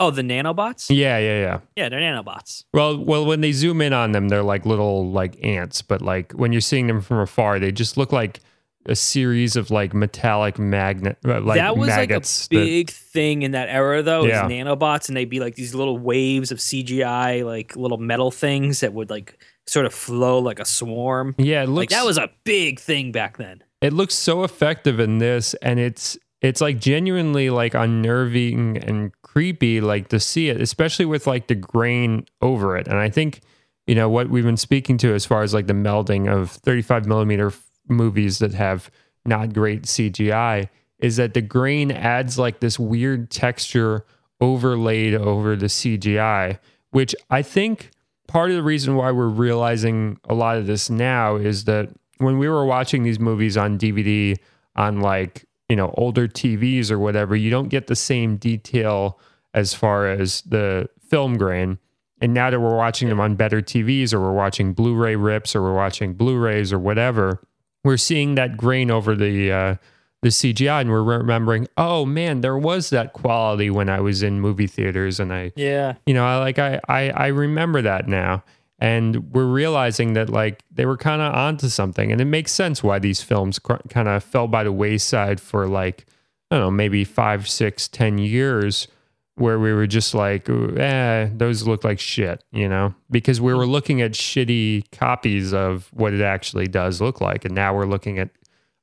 Oh, 0.00 0.10
the 0.10 0.22
nanobots? 0.22 0.86
Yeah, 0.90 1.18
yeah, 1.18 1.40
yeah. 1.40 1.58
Yeah, 1.76 1.88
they're 1.88 2.00
nanobots. 2.00 2.64
Well, 2.74 2.98
well, 2.98 3.24
when 3.24 3.40
they 3.40 3.52
zoom 3.52 3.80
in 3.80 3.92
on 3.92 4.10
them, 4.10 4.28
they're 4.28 4.42
like 4.42 4.66
little 4.66 5.08
like 5.12 5.36
ants. 5.44 5.80
But 5.80 6.02
like 6.02 6.32
when 6.32 6.50
you're 6.50 6.60
seeing 6.60 6.88
them 6.88 7.00
from 7.00 7.18
afar, 7.18 7.60
they 7.60 7.70
just 7.70 7.96
look 7.96 8.10
like 8.10 8.40
a 8.86 8.96
series 8.96 9.54
of 9.54 9.70
like 9.70 9.94
metallic 9.94 10.58
magnet, 10.58 11.16
uh, 11.24 11.40
like 11.40 11.54
that 11.58 11.76
was 11.76 11.86
maggots. 11.86 12.48
like 12.50 12.58
a 12.58 12.60
that- 12.60 12.66
big 12.66 12.90
thing 12.90 13.42
in 13.42 13.52
that 13.52 13.68
era, 13.68 14.02
though. 14.02 14.24
Yeah. 14.24 14.44
Is 14.46 14.50
nanobots, 14.50 15.06
and 15.06 15.16
they'd 15.16 15.30
be 15.30 15.38
like 15.38 15.54
these 15.54 15.72
little 15.72 15.98
waves 15.98 16.50
of 16.50 16.58
CGI, 16.58 17.44
like 17.44 17.76
little 17.76 17.98
metal 17.98 18.32
things 18.32 18.80
that 18.80 18.92
would 18.92 19.08
like 19.08 19.38
sort 19.66 19.86
of 19.86 19.94
flow 19.94 20.38
like 20.38 20.58
a 20.58 20.64
swarm. 20.64 21.34
yeah, 21.38 21.62
it 21.62 21.66
looks 21.68 21.92
like 21.92 22.00
that 22.00 22.06
was 22.06 22.18
a 22.18 22.30
big 22.44 22.80
thing 22.80 23.12
back 23.12 23.36
then. 23.36 23.62
it 23.80 23.92
looks 23.92 24.14
so 24.14 24.42
effective 24.44 24.98
in 25.00 25.18
this, 25.18 25.54
and 25.62 25.78
it's 25.80 26.18
it's 26.40 26.60
like 26.60 26.80
genuinely 26.80 27.50
like 27.50 27.72
unnerving 27.74 28.76
and 28.78 29.12
creepy 29.22 29.80
like 29.80 30.08
to 30.08 30.18
see 30.20 30.48
it 30.50 30.60
especially 30.60 31.06
with 31.06 31.26
like 31.26 31.46
the 31.46 31.54
grain 31.54 32.26
over 32.42 32.76
it 32.76 32.86
and 32.86 32.98
i 32.98 33.08
think 33.08 33.40
you 33.86 33.94
know 33.94 34.08
what 34.10 34.28
we've 34.28 34.44
been 34.44 34.58
speaking 34.58 34.98
to 34.98 35.14
as 35.14 35.24
far 35.24 35.42
as 35.42 35.54
like 35.54 35.66
the 35.68 35.72
melding 35.72 36.28
of 36.30 36.50
35 36.50 37.06
millimeter 37.06 37.46
f- 37.46 37.70
movies 37.88 38.40
that 38.40 38.52
have 38.52 38.90
not 39.24 39.54
great 39.54 39.84
cgi 39.84 40.68
is 40.98 41.16
that 41.16 41.32
the 41.32 41.40
grain 41.40 41.90
adds 41.90 42.38
like 42.38 42.60
this 42.60 42.78
weird 42.78 43.30
texture 43.30 44.04
overlaid 44.40 45.14
over 45.14 45.56
the 45.56 45.66
cgi 45.66 46.58
which 46.90 47.14
i 47.30 47.40
think 47.40 47.90
part 48.32 48.50
of 48.50 48.56
the 48.56 48.62
reason 48.62 48.96
why 48.96 49.12
we're 49.12 49.28
realizing 49.28 50.18
a 50.28 50.34
lot 50.34 50.56
of 50.56 50.66
this 50.66 50.88
now 50.88 51.36
is 51.36 51.64
that 51.64 51.90
when 52.18 52.38
we 52.38 52.48
were 52.48 52.64
watching 52.64 53.02
these 53.02 53.20
movies 53.20 53.56
on 53.56 53.78
dvd 53.78 54.38
on 54.74 55.00
like 55.00 55.44
you 55.68 55.76
know 55.76 55.94
older 55.96 56.28
TVs 56.28 56.90
or 56.90 56.98
whatever, 56.98 57.34
you 57.34 57.50
don't 57.50 57.68
get 57.68 57.86
the 57.86 57.96
same 57.96 58.36
detail 58.36 59.18
as 59.54 59.72
far 59.72 60.06
as 60.06 60.42
the 60.42 60.88
film 61.08 61.38
grain. 61.38 61.78
And 62.20 62.34
now 62.34 62.50
that 62.50 62.60
we're 62.60 62.76
watching 62.76 63.08
them 63.08 63.20
on 63.20 63.36
better 63.36 63.60
TVs 63.60 64.12
or 64.12 64.20
we're 64.20 64.34
watching 64.34 64.74
Blu-ray 64.74 65.16
rips 65.16 65.56
or 65.56 65.62
we're 65.62 65.74
watching 65.74 66.12
Blu-rays 66.12 66.74
or 66.74 66.78
whatever, 66.78 67.42
we're 67.84 67.96
seeing 67.96 68.36
that 68.36 68.56
grain 68.56 68.90
over 68.90 69.16
the 69.16 69.50
uh, 69.50 69.74
the 70.22 70.28
CGI 70.28 70.80
and 70.82 70.90
we're 70.90 71.02
remembering, 71.02 71.66
oh 71.76 72.06
man, 72.06 72.40
there 72.40 72.56
was 72.56 72.90
that 72.90 73.12
quality 73.12 73.70
when 73.70 73.88
I 73.88 74.00
was 74.00 74.22
in 74.22 74.40
movie 74.40 74.66
theaters 74.68 75.18
and 75.20 75.32
I 75.32 75.52
Yeah. 75.56 75.94
you 76.06 76.14
know, 76.14 76.24
I 76.24 76.38
like 76.38 76.58
I 76.58 76.80
I, 76.88 77.10
I 77.10 77.26
remember 77.28 77.82
that 77.82 78.08
now. 78.08 78.44
And 78.78 79.32
we're 79.32 79.46
realizing 79.46 80.14
that 80.14 80.28
like 80.28 80.62
they 80.72 80.86
were 80.86 80.96
kind 80.96 81.22
of 81.22 81.32
onto 81.34 81.68
something, 81.68 82.10
and 82.10 82.20
it 82.20 82.24
makes 82.24 82.50
sense 82.50 82.82
why 82.82 82.98
these 82.98 83.22
films 83.22 83.60
cr- 83.60 83.74
kind 83.88 84.08
of 84.08 84.24
fell 84.24 84.48
by 84.48 84.64
the 84.64 84.72
wayside 84.72 85.40
for 85.40 85.68
like 85.68 86.04
I 86.50 86.56
don't 86.56 86.64
know, 86.64 86.70
maybe 86.72 87.04
five, 87.04 87.48
six, 87.48 87.86
ten 87.86 88.18
years, 88.18 88.88
where 89.36 89.58
we 89.60 89.72
were 89.72 89.86
just 89.86 90.14
like, 90.14 90.48
eh, 90.50 91.28
those 91.32 91.64
look 91.66 91.84
like 91.84 92.00
shit, 92.00 92.42
you 92.50 92.68
know, 92.68 92.92
because 93.08 93.40
we 93.40 93.54
were 93.54 93.66
looking 93.66 94.02
at 94.02 94.12
shitty 94.12 94.90
copies 94.90 95.54
of 95.54 95.88
what 95.92 96.12
it 96.12 96.20
actually 96.20 96.66
does 96.66 97.00
look 97.00 97.20
like, 97.20 97.44
and 97.44 97.54
now 97.54 97.74
we're 97.74 97.86
looking 97.86 98.18
at 98.18 98.30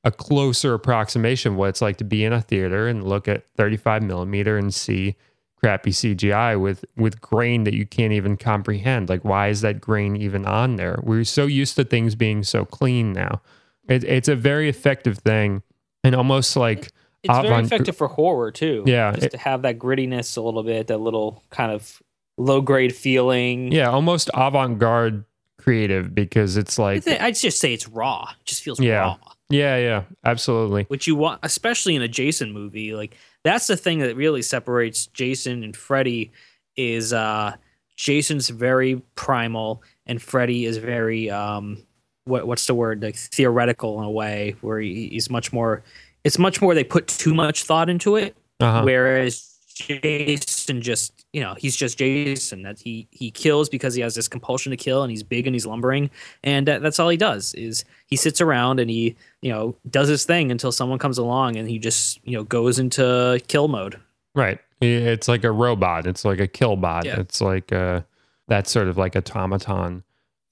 a 0.04 0.10
closer 0.10 0.74
approximation 0.74 1.52
of 1.52 1.58
what 1.58 1.68
it's 1.68 1.82
like 1.82 1.96
to 1.98 2.04
be 2.04 2.24
in 2.24 2.32
a 2.32 2.40
theater 2.40 2.88
and 2.88 3.06
look 3.06 3.28
at 3.28 3.46
35 3.56 4.02
millimeter 4.02 4.56
and 4.56 4.72
see 4.72 5.14
crappy 5.56 5.90
CGI 5.90 6.58
with 6.58 6.86
with 6.96 7.20
grain 7.20 7.64
that 7.64 7.74
you 7.74 7.84
can't 7.86 8.12
even 8.14 8.36
comprehend. 8.38 9.08
Like, 9.10 9.24
why 9.24 9.48
is 9.48 9.60
that 9.60 9.80
grain 9.80 10.16
even 10.16 10.46
on 10.46 10.76
there? 10.76 10.98
We're 11.02 11.24
so 11.24 11.44
used 11.46 11.76
to 11.76 11.84
things 11.84 12.14
being 12.14 12.42
so 12.44 12.64
clean 12.64 13.12
now. 13.12 13.42
It, 13.88 14.04
it's 14.04 14.28
a 14.28 14.36
very 14.36 14.68
effective 14.70 15.18
thing, 15.18 15.62
and 16.02 16.14
almost 16.14 16.56
like 16.56 16.90
It's 17.22 17.38
very 17.40 17.62
effective 17.62 17.96
for 17.96 18.08
horror 18.08 18.50
too. 18.50 18.84
Yeah, 18.86 19.12
Just 19.12 19.26
it- 19.26 19.30
to 19.32 19.38
have 19.38 19.62
that 19.62 19.78
grittiness 19.78 20.36
a 20.38 20.40
little 20.40 20.62
bit, 20.62 20.86
that 20.86 20.98
little 21.00 21.42
kind 21.50 21.72
of 21.72 22.00
low 22.38 22.62
grade 22.62 22.94
feeling. 22.96 23.70
yeah, 23.70 23.90
almost 23.90 24.30
avant 24.32 24.78
garde 24.78 25.24
creative 25.58 26.14
because 26.14 26.56
it's 26.56 26.78
like 26.78 27.06
I'd 27.06 27.18
I'd 27.18 27.34
just 27.34 27.60
say 27.60 27.74
it's 27.74 27.86
raw. 27.86 28.30
It 28.40 28.46
just 28.46 28.62
feels 28.62 28.80
Yeah. 28.80 29.00
raw. 29.00 29.16
Yeah, 29.50 29.76
yeah, 29.76 30.04
absolutely. 30.24 30.84
Which 30.84 31.06
you 31.06 31.16
want, 31.16 31.40
especially 31.42 31.96
in 31.96 32.02
a 32.02 32.08
Jason 32.08 32.52
movie. 32.52 32.94
Like 32.94 33.16
that's 33.44 33.66
the 33.66 33.76
thing 33.76 33.98
that 34.00 34.16
really 34.16 34.42
separates 34.42 35.06
Jason 35.08 35.62
and 35.64 35.76
Freddy 35.76 36.32
is 36.76 37.12
uh 37.12 37.54
Jason's 37.96 38.48
very 38.48 39.02
primal 39.14 39.82
and 40.06 40.22
Freddy 40.22 40.64
is 40.64 40.78
very 40.78 41.30
um 41.30 41.84
what 42.24 42.46
what's 42.46 42.66
the 42.66 42.74
word 42.74 43.02
like 43.02 43.16
theoretical 43.16 43.98
in 43.98 44.04
a 44.04 44.10
way 44.10 44.54
where 44.60 44.78
he, 44.78 45.08
he's 45.08 45.28
much 45.30 45.52
more 45.52 45.82
it's 46.22 46.38
much 46.38 46.62
more 46.62 46.74
they 46.74 46.84
put 46.84 47.08
too 47.08 47.34
much 47.34 47.64
thought 47.64 47.90
into 47.90 48.16
it 48.16 48.36
Uh-huh. 48.60 48.82
whereas 48.84 49.49
Jason 49.80 50.82
just 50.82 51.26
you 51.32 51.40
know 51.40 51.54
he's 51.58 51.76
just 51.76 51.98
Jason 51.98 52.62
that 52.62 52.78
he 52.78 53.08
he 53.10 53.30
kills 53.30 53.68
because 53.68 53.94
he 53.94 54.02
has 54.02 54.14
this 54.14 54.28
compulsion 54.28 54.70
to 54.70 54.76
kill 54.76 55.02
and 55.02 55.10
he's 55.10 55.22
big 55.22 55.46
and 55.46 55.54
he's 55.54 55.66
lumbering 55.66 56.10
and 56.42 56.66
that, 56.66 56.82
that's 56.82 56.98
all 56.98 57.08
he 57.08 57.16
does 57.16 57.54
is 57.54 57.84
he 58.06 58.16
sits 58.16 58.40
around 58.40 58.80
and 58.80 58.90
he 58.90 59.16
you 59.42 59.50
know 59.50 59.74
does 59.88 60.08
his 60.08 60.24
thing 60.24 60.50
until 60.50 60.72
someone 60.72 60.98
comes 60.98 61.18
along 61.18 61.56
and 61.56 61.68
he 61.68 61.78
just 61.78 62.20
you 62.24 62.36
know 62.36 62.44
goes 62.44 62.78
into 62.78 63.40
kill 63.48 63.68
mode 63.68 64.00
Right. 64.34 64.58
It's 64.80 65.28
like 65.28 65.44
a 65.44 65.50
robot. 65.50 66.06
It's 66.06 66.24
like 66.24 66.40
a 66.40 66.46
kill 66.46 66.76
bot. 66.76 67.04
Yeah. 67.04 67.20
It's 67.20 67.40
like 67.40 67.72
a 67.72 68.06
that 68.48 68.66
sort 68.66 68.88
of 68.88 68.96
like 68.96 69.16
automaton 69.16 70.02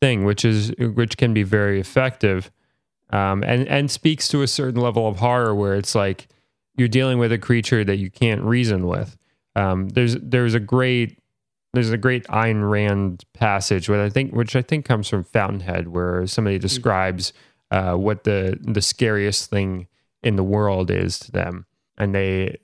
thing, 0.00 0.24
which 0.24 0.44
is 0.44 0.72
which 0.78 1.16
can 1.16 1.32
be 1.32 1.42
very 1.42 1.80
effective, 1.80 2.50
um, 3.10 3.42
and 3.44 3.66
and 3.68 3.90
speaks 3.90 4.28
to 4.28 4.42
a 4.42 4.46
certain 4.46 4.80
level 4.80 5.08
of 5.08 5.16
horror 5.16 5.54
where 5.54 5.74
it's 5.74 5.94
like 5.94 6.28
you're 6.78 6.88
dealing 6.88 7.18
with 7.18 7.32
a 7.32 7.38
creature 7.38 7.84
that 7.84 7.96
you 7.96 8.10
can't 8.10 8.40
reason 8.42 8.86
with. 8.86 9.16
Um, 9.56 9.88
there's 9.90 10.16
there's 10.16 10.54
a 10.54 10.60
great 10.60 11.18
there's 11.74 11.90
a 11.90 11.98
great 11.98 12.24
Ayn 12.28 12.68
Rand 12.68 13.24
passage, 13.34 13.88
which 13.88 13.98
I 13.98 14.08
think 14.08 14.32
which 14.32 14.56
I 14.56 14.62
think 14.62 14.84
comes 14.84 15.08
from 15.08 15.24
Fountainhead, 15.24 15.88
where 15.88 16.26
somebody 16.26 16.58
describes 16.58 17.32
uh, 17.70 17.94
what 17.94 18.24
the 18.24 18.58
the 18.62 18.80
scariest 18.80 19.50
thing 19.50 19.88
in 20.22 20.36
the 20.36 20.44
world 20.44 20.90
is 20.90 21.18
to 21.20 21.32
them, 21.32 21.66
and 21.98 22.14
they 22.14 22.56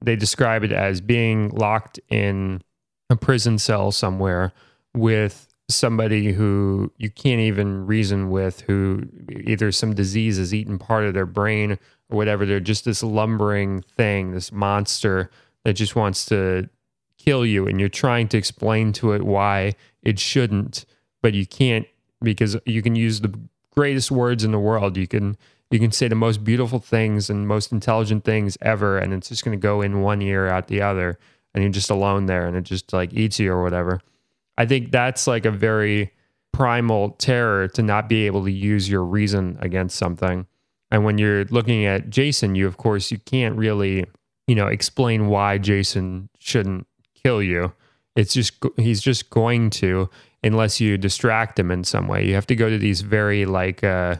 they 0.00 0.16
describe 0.16 0.64
it 0.64 0.72
as 0.72 1.00
being 1.00 1.50
locked 1.50 2.00
in 2.08 2.62
a 3.10 3.16
prison 3.16 3.58
cell 3.58 3.92
somewhere 3.92 4.52
with 4.94 5.48
somebody 5.70 6.32
who 6.32 6.90
you 6.96 7.10
can't 7.10 7.40
even 7.40 7.86
reason 7.86 8.30
with 8.30 8.62
who 8.62 9.02
either 9.44 9.70
some 9.70 9.94
disease 9.94 10.38
has 10.38 10.54
eaten 10.54 10.78
part 10.78 11.04
of 11.04 11.12
their 11.12 11.26
brain 11.26 11.78
or 12.10 12.16
whatever 12.16 12.46
they're 12.46 12.60
just 12.60 12.84
this 12.84 13.02
lumbering 13.02 13.82
thing 13.96 14.32
this 14.32 14.52
monster 14.52 15.30
that 15.64 15.74
just 15.74 15.96
wants 15.96 16.24
to 16.24 16.68
kill 17.18 17.44
you 17.44 17.66
and 17.66 17.80
you're 17.80 17.88
trying 17.88 18.28
to 18.28 18.38
explain 18.38 18.92
to 18.92 19.12
it 19.12 19.22
why 19.22 19.74
it 20.02 20.18
shouldn't 20.18 20.84
but 21.22 21.34
you 21.34 21.46
can't 21.46 21.86
because 22.22 22.56
you 22.66 22.82
can 22.82 22.94
use 22.94 23.20
the 23.20 23.34
greatest 23.74 24.10
words 24.10 24.44
in 24.44 24.50
the 24.50 24.58
world. 24.58 24.96
You 24.96 25.06
can 25.06 25.36
you 25.70 25.78
can 25.78 25.92
say 25.92 26.08
the 26.08 26.14
most 26.14 26.42
beautiful 26.44 26.78
things 26.78 27.28
and 27.28 27.46
most 27.46 27.72
intelligent 27.72 28.24
things 28.24 28.56
ever 28.62 28.98
and 28.98 29.12
it's 29.12 29.28
just 29.28 29.44
going 29.44 29.58
to 29.58 29.62
go 29.62 29.82
in 29.82 30.00
one 30.00 30.22
ear 30.22 30.48
out 30.48 30.68
the 30.68 30.80
other 30.80 31.18
and 31.54 31.62
you're 31.62 31.72
just 31.72 31.90
alone 31.90 32.26
there 32.26 32.46
and 32.46 32.56
it 32.56 32.62
just 32.62 32.92
like 32.92 33.12
eats 33.12 33.38
you 33.38 33.52
or 33.52 33.62
whatever. 33.62 34.00
I 34.56 34.66
think 34.66 34.90
that's 34.90 35.26
like 35.26 35.44
a 35.44 35.50
very 35.50 36.12
primal 36.52 37.10
terror 37.10 37.68
to 37.68 37.82
not 37.82 38.08
be 38.08 38.26
able 38.26 38.44
to 38.44 38.50
use 38.50 38.88
your 38.88 39.04
reason 39.04 39.58
against 39.60 39.96
something 39.96 40.46
and 40.90 41.04
when 41.04 41.18
you're 41.18 41.44
looking 41.46 41.84
at 41.84 42.10
jason 42.10 42.54
you 42.54 42.66
of 42.66 42.76
course 42.76 43.10
you 43.10 43.18
can't 43.18 43.56
really 43.56 44.04
you 44.46 44.54
know 44.54 44.66
explain 44.66 45.28
why 45.28 45.58
jason 45.58 46.28
shouldn't 46.38 46.86
kill 47.22 47.42
you 47.42 47.72
it's 48.16 48.34
just 48.34 48.54
he's 48.76 49.00
just 49.00 49.30
going 49.30 49.70
to 49.70 50.08
unless 50.42 50.80
you 50.80 50.96
distract 50.96 51.58
him 51.58 51.70
in 51.70 51.84
some 51.84 52.08
way 52.08 52.26
you 52.26 52.34
have 52.34 52.46
to 52.46 52.56
go 52.56 52.68
to 52.68 52.78
these 52.78 53.00
very 53.00 53.44
like 53.44 53.82
uh 53.84 54.16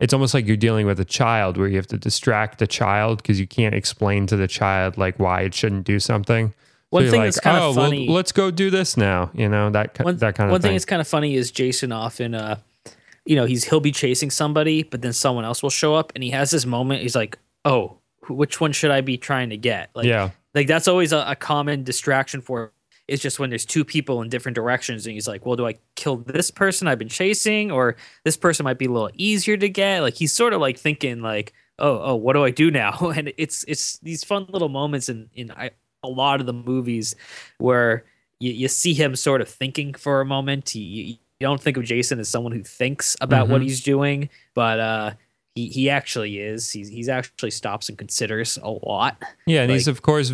it's 0.00 0.14
almost 0.14 0.32
like 0.32 0.46
you're 0.46 0.56
dealing 0.56 0.86
with 0.86 0.98
a 0.98 1.04
child 1.04 1.58
where 1.58 1.68
you 1.68 1.76
have 1.76 1.86
to 1.88 1.98
distract 1.98 2.58
the 2.58 2.66
child 2.66 3.18
because 3.18 3.38
you 3.38 3.46
can't 3.46 3.74
explain 3.74 4.26
to 4.26 4.36
the 4.36 4.48
child 4.48 4.96
like 4.96 5.18
why 5.18 5.42
it 5.42 5.54
shouldn't 5.54 5.84
do 5.84 6.00
something. 6.00 6.54
One 6.88 7.02
you're 7.02 7.10
thing 7.10 7.20
like, 7.20 7.26
that's 7.28 7.40
kind 7.40 7.58
oh, 7.58 7.70
of 7.70 7.76
well, 7.76 7.84
funny. 7.86 8.08
let's 8.08 8.32
go 8.32 8.50
do 8.50 8.70
this 8.70 8.96
now. 8.96 9.30
You 9.34 9.48
know 9.48 9.70
that 9.70 9.94
that 9.94 10.34
kind 10.34 10.48
of 10.48 10.52
one 10.52 10.60
thing. 10.60 10.70
thing 10.70 10.72
that's 10.72 10.86
kind 10.86 11.00
of 11.00 11.06
funny 11.06 11.36
is 11.36 11.52
Jason 11.52 11.92
often, 11.92 12.34
uh, 12.34 12.56
you 13.30 13.36
know, 13.36 13.44
he's 13.44 13.62
he'll 13.62 13.78
be 13.78 13.92
chasing 13.92 14.28
somebody, 14.28 14.82
but 14.82 15.02
then 15.02 15.12
someone 15.12 15.44
else 15.44 15.62
will 15.62 15.70
show 15.70 15.94
up, 15.94 16.10
and 16.16 16.24
he 16.24 16.30
has 16.30 16.50
this 16.50 16.66
moment. 16.66 17.02
He's 17.02 17.14
like, 17.14 17.38
"Oh, 17.64 17.98
which 18.28 18.60
one 18.60 18.72
should 18.72 18.90
I 18.90 19.02
be 19.02 19.18
trying 19.18 19.50
to 19.50 19.56
get?" 19.56 19.90
Like, 19.94 20.06
yeah, 20.06 20.30
like 20.52 20.66
that's 20.66 20.88
always 20.88 21.12
a, 21.12 21.24
a 21.24 21.36
common 21.36 21.84
distraction 21.84 22.40
for. 22.40 22.72
It's 23.06 23.22
just 23.22 23.38
when 23.38 23.48
there's 23.48 23.64
two 23.64 23.84
people 23.84 24.20
in 24.20 24.30
different 24.30 24.56
directions, 24.56 25.06
and 25.06 25.14
he's 25.14 25.28
like, 25.28 25.46
"Well, 25.46 25.54
do 25.54 25.64
I 25.64 25.78
kill 25.94 26.16
this 26.16 26.50
person 26.50 26.88
I've 26.88 26.98
been 26.98 27.08
chasing, 27.08 27.70
or 27.70 27.94
this 28.24 28.36
person 28.36 28.64
might 28.64 28.78
be 28.78 28.86
a 28.86 28.90
little 28.90 29.12
easier 29.14 29.56
to 29.56 29.68
get?" 29.68 30.00
Like 30.00 30.14
he's 30.14 30.32
sort 30.32 30.52
of 30.52 30.60
like 30.60 30.76
thinking, 30.76 31.22
like, 31.22 31.52
"Oh, 31.78 32.00
oh, 32.02 32.16
what 32.16 32.32
do 32.32 32.42
I 32.44 32.50
do 32.50 32.68
now?" 32.68 33.12
And 33.16 33.32
it's 33.36 33.62
it's 33.68 33.98
these 33.98 34.24
fun 34.24 34.46
little 34.48 34.68
moments 34.68 35.08
in 35.08 35.30
in 35.34 35.52
I, 35.52 35.70
a 36.02 36.08
lot 36.08 36.40
of 36.40 36.46
the 36.46 36.52
movies 36.52 37.14
where 37.58 38.06
you, 38.40 38.50
you 38.50 38.66
see 38.66 38.92
him 38.92 39.14
sort 39.14 39.40
of 39.40 39.48
thinking 39.48 39.94
for 39.94 40.20
a 40.20 40.24
moment. 40.26 40.74
You, 40.74 41.14
you, 41.40 41.46
don't 41.46 41.60
think 41.60 41.76
of 41.76 41.84
Jason 41.84 42.18
as 42.20 42.28
someone 42.28 42.52
who 42.52 42.62
thinks 42.62 43.16
about 43.20 43.48
what 43.48 43.60
Mhm. 43.60 43.64
he's 43.64 43.82
doing, 43.82 44.28
but 44.54 44.78
uh, 44.78 45.12
he 45.54 45.68
he 45.68 45.90
actually 45.90 46.38
is. 46.38 46.70
He's 46.70 46.88
he's 46.88 47.08
actually 47.08 47.50
stops 47.50 47.88
and 47.88 47.96
considers 47.98 48.58
a 48.62 48.68
lot. 48.70 49.22
yeah, 49.46 49.62
and 49.62 49.70
he's 49.72 49.88
of 49.88 50.02
course 50.02 50.32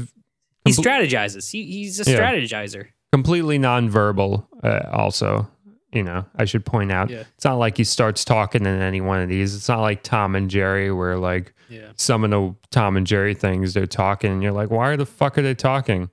He 0.65 0.73
strategizes. 0.73 1.51
He, 1.51 1.63
he's 1.65 2.07
a 2.07 2.11
Yeah. 2.11 2.19
strategizer. 2.19 2.89
completely 3.13 3.59
nonverbal. 3.59 4.45
Uh, 4.65 4.81
also, 4.93 5.49
you 5.93 6.03
know, 6.03 6.27
I 6.37 6.45
should 6.45 6.67
point 6.67 6.91
out, 6.93 7.09
Yeah. 7.09 7.23
it's 7.37 7.45
not 7.45 7.55
like 7.55 7.77
he 7.79 7.85
starts 7.85 8.25
talking 8.25 8.63
in 8.67 8.81
any 8.83 9.01
one 9.01 9.21
of 9.23 9.29
these. 9.29 9.55
It's 9.55 9.69
not 9.69 9.81
like 9.81 10.03
Tom 10.03 10.35
and 10.35 10.51
Jerry, 10.51 10.91
where 10.93 11.17
like 11.17 11.55
Yeah. 11.71 11.93
some 11.97 12.25
of 12.25 12.31
the 12.31 12.55
Tom 12.71 12.97
and 12.97 13.07
Jerry 13.07 13.33
things 13.33 13.73
they're 13.75 13.87
talking, 13.87 14.33
and 14.33 14.43
you're 14.43 14.53
like, 14.53 14.71
why 14.71 14.97
the 14.97 15.07
fuck 15.07 15.39
are 15.39 15.43
they 15.43 15.55
talking? 15.55 16.11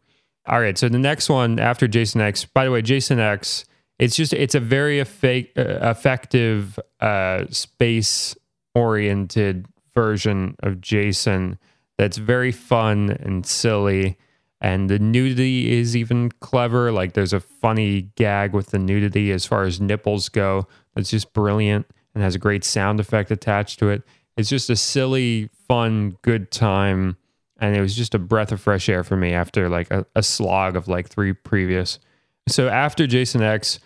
All 0.48 0.62
right, 0.62 0.78
so 0.78 0.88
the 0.88 1.00
next 1.00 1.30
one 1.30 1.60
after 1.60 1.88
Jason 1.88 2.22
X. 2.22 2.46
By 2.46 2.64
the 2.66 2.72
way, 2.72 2.82
Jason 2.82 3.20
X. 3.20 3.66
It's 4.00 4.16
just 4.16 4.34
it's 4.34 4.56
a 4.56 4.60
very 4.60 4.98
effa- 4.98 5.50
uh, 5.58 5.90
effective 5.90 6.80
uh, 7.00 7.46
space 7.50 8.36
oriented 8.76 9.68
version 9.94 10.56
of 10.64 10.82
Jason 10.82 11.60
that's 11.98 12.18
very 12.18 12.52
fun 12.52 13.18
and 13.22 13.46
silly. 13.46 14.18
And 14.62 14.90
the 14.90 15.00
nudity 15.00 15.78
is 15.78 15.96
even 15.96 16.32
clever. 16.40 16.92
Like 16.92 17.14
there's 17.14 17.34
a 17.34 17.40
funny 17.40 18.10
gag 18.16 18.54
with 18.54 18.68
the 18.68 18.80
nudity 18.80 19.32
as 19.32 19.46
far 19.46 19.64
as 19.64 19.82
nipples 19.82 20.30
go. 20.30 20.68
That's 20.96 21.10
just 21.10 21.34
brilliant 21.34 21.86
and 22.14 22.24
has 22.24 22.36
a 22.36 22.40
great 22.40 22.64
sound 22.64 23.00
effect 23.00 23.30
attached 23.32 23.80
to 23.80 23.90
it. 23.90 24.04
It's 24.38 24.50
just 24.50 24.70
a 24.70 24.76
silly, 24.76 25.50
fun, 25.68 26.18
good 26.22 26.50
time. 26.50 27.18
And 27.60 27.76
it 27.76 27.82
was 27.82 27.96
just 27.96 28.16
a 28.16 28.20
breath 28.20 28.52
of 28.52 28.62
fresh 28.62 28.90
air 28.90 29.04
for 29.04 29.16
me 29.16 29.34
after 29.34 29.70
like 29.70 29.92
a, 29.92 30.06
a 30.16 30.24
slog 30.24 30.76
of 30.76 30.88
like 30.88 31.08
three 31.10 31.34
previous. 31.34 32.00
So 32.48 32.68
after 32.68 33.08
Jason 33.08 33.42
X, 33.42 33.80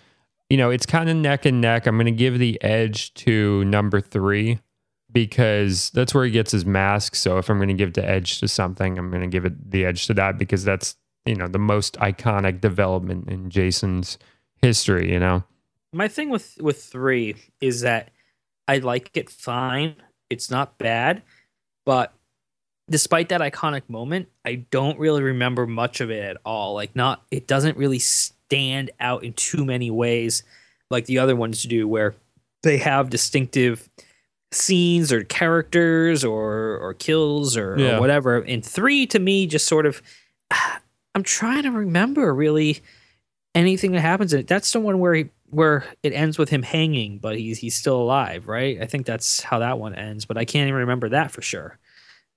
you 0.50 0.58
know, 0.58 0.70
it's 0.70 0.86
kind 0.86 1.10
of 1.10 1.16
neck 1.16 1.46
and 1.46 1.62
neck. 1.62 1.86
I'm 1.88 1.96
going 1.96 2.06
to 2.06 2.12
give 2.12 2.40
the 2.40 2.62
edge 2.64 3.14
to 3.16 3.64
number 3.66 4.02
three 4.02 4.60
because 5.12 5.90
that's 5.92 6.14
where 6.14 6.26
he 6.26 6.32
gets 6.32 6.52
his 6.52 6.66
mask. 6.66 7.16
So 7.16 7.38
if 7.38 7.50
I'm 7.50 7.58
going 7.58 7.70
to 7.70 7.74
give 7.74 7.94
the 7.94 8.08
edge 8.08 8.40
to 8.40 8.48
something, 8.48 8.98
I'm 8.98 9.10
going 9.10 9.22
to 9.22 9.28
give 9.28 9.46
it 9.46 9.72
the 9.72 9.86
edge 9.86 10.08
to 10.08 10.14
that 10.16 10.38
because 10.38 10.64
that's, 10.64 10.96
you 11.26 11.36
know, 11.36 11.48
the 11.48 11.60
most 11.60 11.96
iconic 11.98 12.62
development 12.62 13.30
in 13.30 13.50
Jason's 13.50 14.18
history, 14.62 15.12
you 15.12 15.20
know? 15.20 15.44
My 15.94 16.08
thing 16.08 16.30
with 16.30 16.58
with 16.62 16.84
three 16.84 17.36
is 17.62 17.82
that 17.82 18.12
I 18.68 18.78
like 18.80 19.12
it 19.16 19.30
fine. 19.30 19.96
It's 20.30 20.52
not 20.52 20.78
bad, 20.78 21.24
but 21.86 22.14
despite 22.90 23.30
that 23.30 23.42
iconic 23.42 23.84
moment, 23.90 24.30
I 24.46 24.66
don't 24.72 24.98
really 25.00 25.22
remember 25.24 25.68
much 25.68 26.02
of 26.02 26.10
it 26.10 26.24
at 26.24 26.38
all. 26.46 26.74
Like 26.74 26.96
not 26.96 27.24
it 27.32 27.48
doesn't 27.48 27.78
really 27.78 28.00
stand 28.00 28.92
out 29.00 29.24
in 29.24 29.34
too 29.34 29.66
many 29.66 29.92
ways 29.92 30.44
like 30.90 31.06
the 31.06 31.20
other 31.20 31.36
ones 31.36 31.64
do 31.64 31.88
where 31.88 32.16
they 32.64 32.78
have 32.78 33.10
distinctive 33.10 33.90
scenes 34.52 35.12
or 35.12 35.24
characters 35.24 36.24
or 36.24 36.78
or 36.78 36.94
kills 36.94 37.58
or, 37.58 37.76
Yeah. 37.78 37.98
or 37.98 38.00
whatever. 38.00 38.38
And 38.40 38.66
three 38.66 39.06
to 39.08 39.20
me 39.20 39.48
just 39.48 39.68
sort 39.68 39.86
of 39.86 40.02
I'm 41.16 41.24
trying 41.24 41.64
to 41.64 41.72
remember 41.72 42.34
really 42.34 42.80
anything 43.56 43.92
that 43.94 44.02
happens 44.02 44.34
in 44.34 44.42
it. 44.42 44.48
That's 44.48 44.72
the 44.72 44.80
one 44.80 45.00
where 45.00 45.16
he, 45.16 45.26
where 45.50 45.84
it 46.04 46.14
ends 46.14 46.38
with 46.38 46.50
him 46.50 46.62
hanging, 46.62 47.18
but 47.18 47.38
he's 47.38 47.58
he's 47.58 47.76
still 47.76 48.00
alive, 48.00 48.48
right? 48.48 48.80
I 48.82 48.86
think 48.86 49.06
that's 49.06 49.42
how 49.42 49.60
that 49.60 49.80
one 49.80 49.96
ends, 49.96 50.26
but 50.26 50.38
I 50.38 50.46
can't 50.46 50.68
even 50.68 50.82
remember 50.82 51.10
that 51.10 51.32
for 51.32 51.42
sure. 51.42 51.78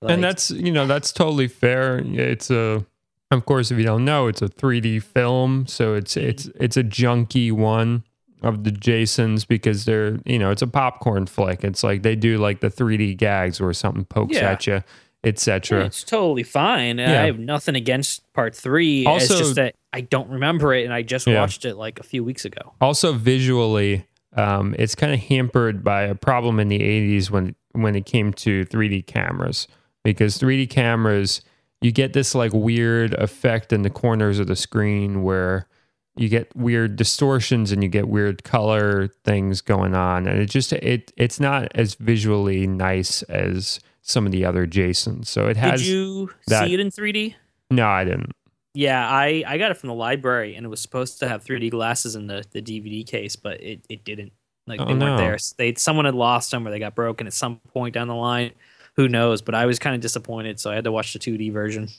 Like, 0.01 0.13
and 0.15 0.23
that's 0.23 0.49
you 0.51 0.71
know 0.71 0.87
that's 0.87 1.11
totally 1.11 1.47
fair 1.47 1.99
it's 2.03 2.49
a 2.49 2.83
of 3.29 3.45
course 3.45 3.69
if 3.69 3.77
you 3.77 3.83
don't 3.83 4.03
know 4.03 4.27
it's 4.27 4.41
a 4.41 4.47
3d 4.49 5.03
film 5.03 5.67
so 5.67 5.93
it's 5.93 6.17
it's 6.17 6.49
it's 6.59 6.75
a 6.75 6.83
junky 6.83 7.51
one 7.51 8.03
of 8.41 8.63
the 8.63 8.71
jasons 8.71 9.45
because 9.45 9.85
they're 9.85 10.17
you 10.25 10.39
know 10.39 10.49
it's 10.49 10.63
a 10.63 10.67
popcorn 10.67 11.27
flick 11.27 11.63
it's 11.63 11.83
like 11.83 12.01
they 12.01 12.15
do 12.15 12.39
like 12.39 12.61
the 12.61 12.69
3d 12.69 13.15
gags 13.17 13.61
where 13.61 13.71
something 13.73 14.03
pokes 14.05 14.35
Yeah. 14.37 14.51
at 14.53 14.65
you 14.65 14.73
Yeah, 14.73 14.81
etc 15.23 15.85
it's 15.85 16.03
totally 16.03 16.41
fine. 16.41 16.97
Yeah. 16.97 17.21
I 17.21 17.25
have 17.27 17.37
nothing 17.37 17.75
against 17.75 18.23
part 18.33 18.55
three. 18.55 19.05
Also- 19.05 19.33
it's 19.35 19.39
just 19.39 19.55
that 19.55 19.75
I 19.93 20.01
don't 20.01 20.29
remember 20.31 20.73
it, 20.73 20.83
and 20.85 20.93
I 20.93 21.03
just 21.03 21.27
Yeah. 21.27 21.39
watched 21.41 21.63
it 21.65 21.75
like 21.75 21.99
a 21.99 22.03
few 22.03 22.23
weeks 22.23 22.43
ago. 22.43 22.73
also 22.81 23.13
visually 23.13 24.05
um, 24.35 24.73
it's 24.79 24.95
kind 24.95 25.13
of 25.13 25.19
hampered 25.19 25.83
by 25.83 26.03
a 26.03 26.15
problem 26.15 26.59
in 26.59 26.69
the 26.69 26.79
80s 26.79 27.29
when 27.29 27.53
when 27.73 27.95
it 27.95 28.05
came 28.07 28.33
to 28.33 28.65
3d 28.65 29.05
cameras 29.05 29.67
because 30.03 30.37
3d 30.37 30.69
cameras 30.69 31.41
you 31.81 31.91
get 31.91 32.13
this 32.13 32.35
like 32.35 32.53
weird 32.53 33.13
effect 33.15 33.73
in 33.73 33.81
the 33.81 33.89
corners 33.89 34.37
of 34.39 34.47
the 34.47 34.55
screen 34.55 35.23
where 35.23 35.67
you 36.15 36.29
get 36.29 36.53
weird 36.55 36.95
distortions 36.95 37.71
and 37.71 37.81
you 37.83 37.89
get 37.89 38.07
weird 38.07 38.43
color 38.43 39.07
things 39.23 39.61
going 39.61 39.95
on 39.95 40.27
and 40.27 40.39
it 40.39 40.49
just 40.49 40.73
it 40.73 41.11
it's 41.17 41.39
not 41.39 41.71
as 41.75 41.95
visually 41.95 42.67
nice 42.67 43.23
as 43.23 43.79
some 44.01 44.25
of 44.25 44.31
the 44.31 44.43
other 44.45 44.65
jasons 44.65 45.29
so 45.29 45.47
it 45.47 45.57
has 45.57 45.81
Did 45.81 45.87
you 45.89 46.29
that- 46.47 46.65
see 46.67 46.73
it 46.73 46.79
in 46.79 46.89
3D? 46.89 47.35
no 47.69 47.87
i 47.87 48.03
didn't 48.03 48.31
Yeah, 48.73 49.05
I, 49.07 49.43
I 49.45 49.57
got 49.57 49.71
it 49.71 49.77
from 49.77 49.89
the 49.89 49.93
library, 49.95 50.55
and 50.55 50.65
it 50.65 50.69
was 50.69 50.79
supposed 50.79 51.19
to 51.19 51.27
have 51.27 51.43
3D 51.43 51.71
glasses 51.71 52.15
in 52.15 52.27
the, 52.27 52.41
the 52.51 52.61
DVD 52.61 53.05
case, 53.05 53.35
but 53.35 53.59
it, 53.61 53.83
it 53.89 54.05
didn't. 54.05 54.31
Like 54.65 54.79
Oh, 54.79 54.85
they 54.85 54.93
weren't 54.93 54.99
no. 54.99 55.17
there. 55.17 55.37
They 55.57 55.73
someone 55.75 56.05
had 56.05 56.15
lost 56.15 56.51
them, 56.51 56.65
or 56.65 56.71
they 56.71 56.79
got 56.79 56.95
broken 56.95 57.27
at 57.27 57.33
some 57.33 57.57
point 57.73 57.93
down 57.93 58.07
the 58.07 58.15
line. 58.15 58.51
Who 58.95 59.07
knows? 59.07 59.41
But 59.41 59.55
I 59.55 59.65
was 59.65 59.79
kind 59.79 59.95
of 59.95 60.01
disappointed, 60.01 60.59
so 60.59 60.71
I 60.71 60.75
had 60.75 60.83
to 60.83 60.91
watch 60.91 61.13
the 61.13 61.19
2D 61.19 61.51
version. 61.51 61.89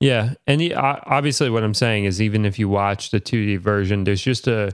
Yeah, 0.00 0.34
and 0.46 0.60
the, 0.60 0.74
o- 0.74 1.00
obviously, 1.06 1.48
what 1.50 1.64
I'm 1.64 1.74
saying 1.74 2.04
is, 2.04 2.20
even 2.20 2.44
if 2.44 2.58
you 2.58 2.68
watch 2.68 3.10
the 3.10 3.20
2D 3.20 3.58
version, 3.58 4.04
there's 4.04 4.22
just 4.22 4.46
a, 4.46 4.72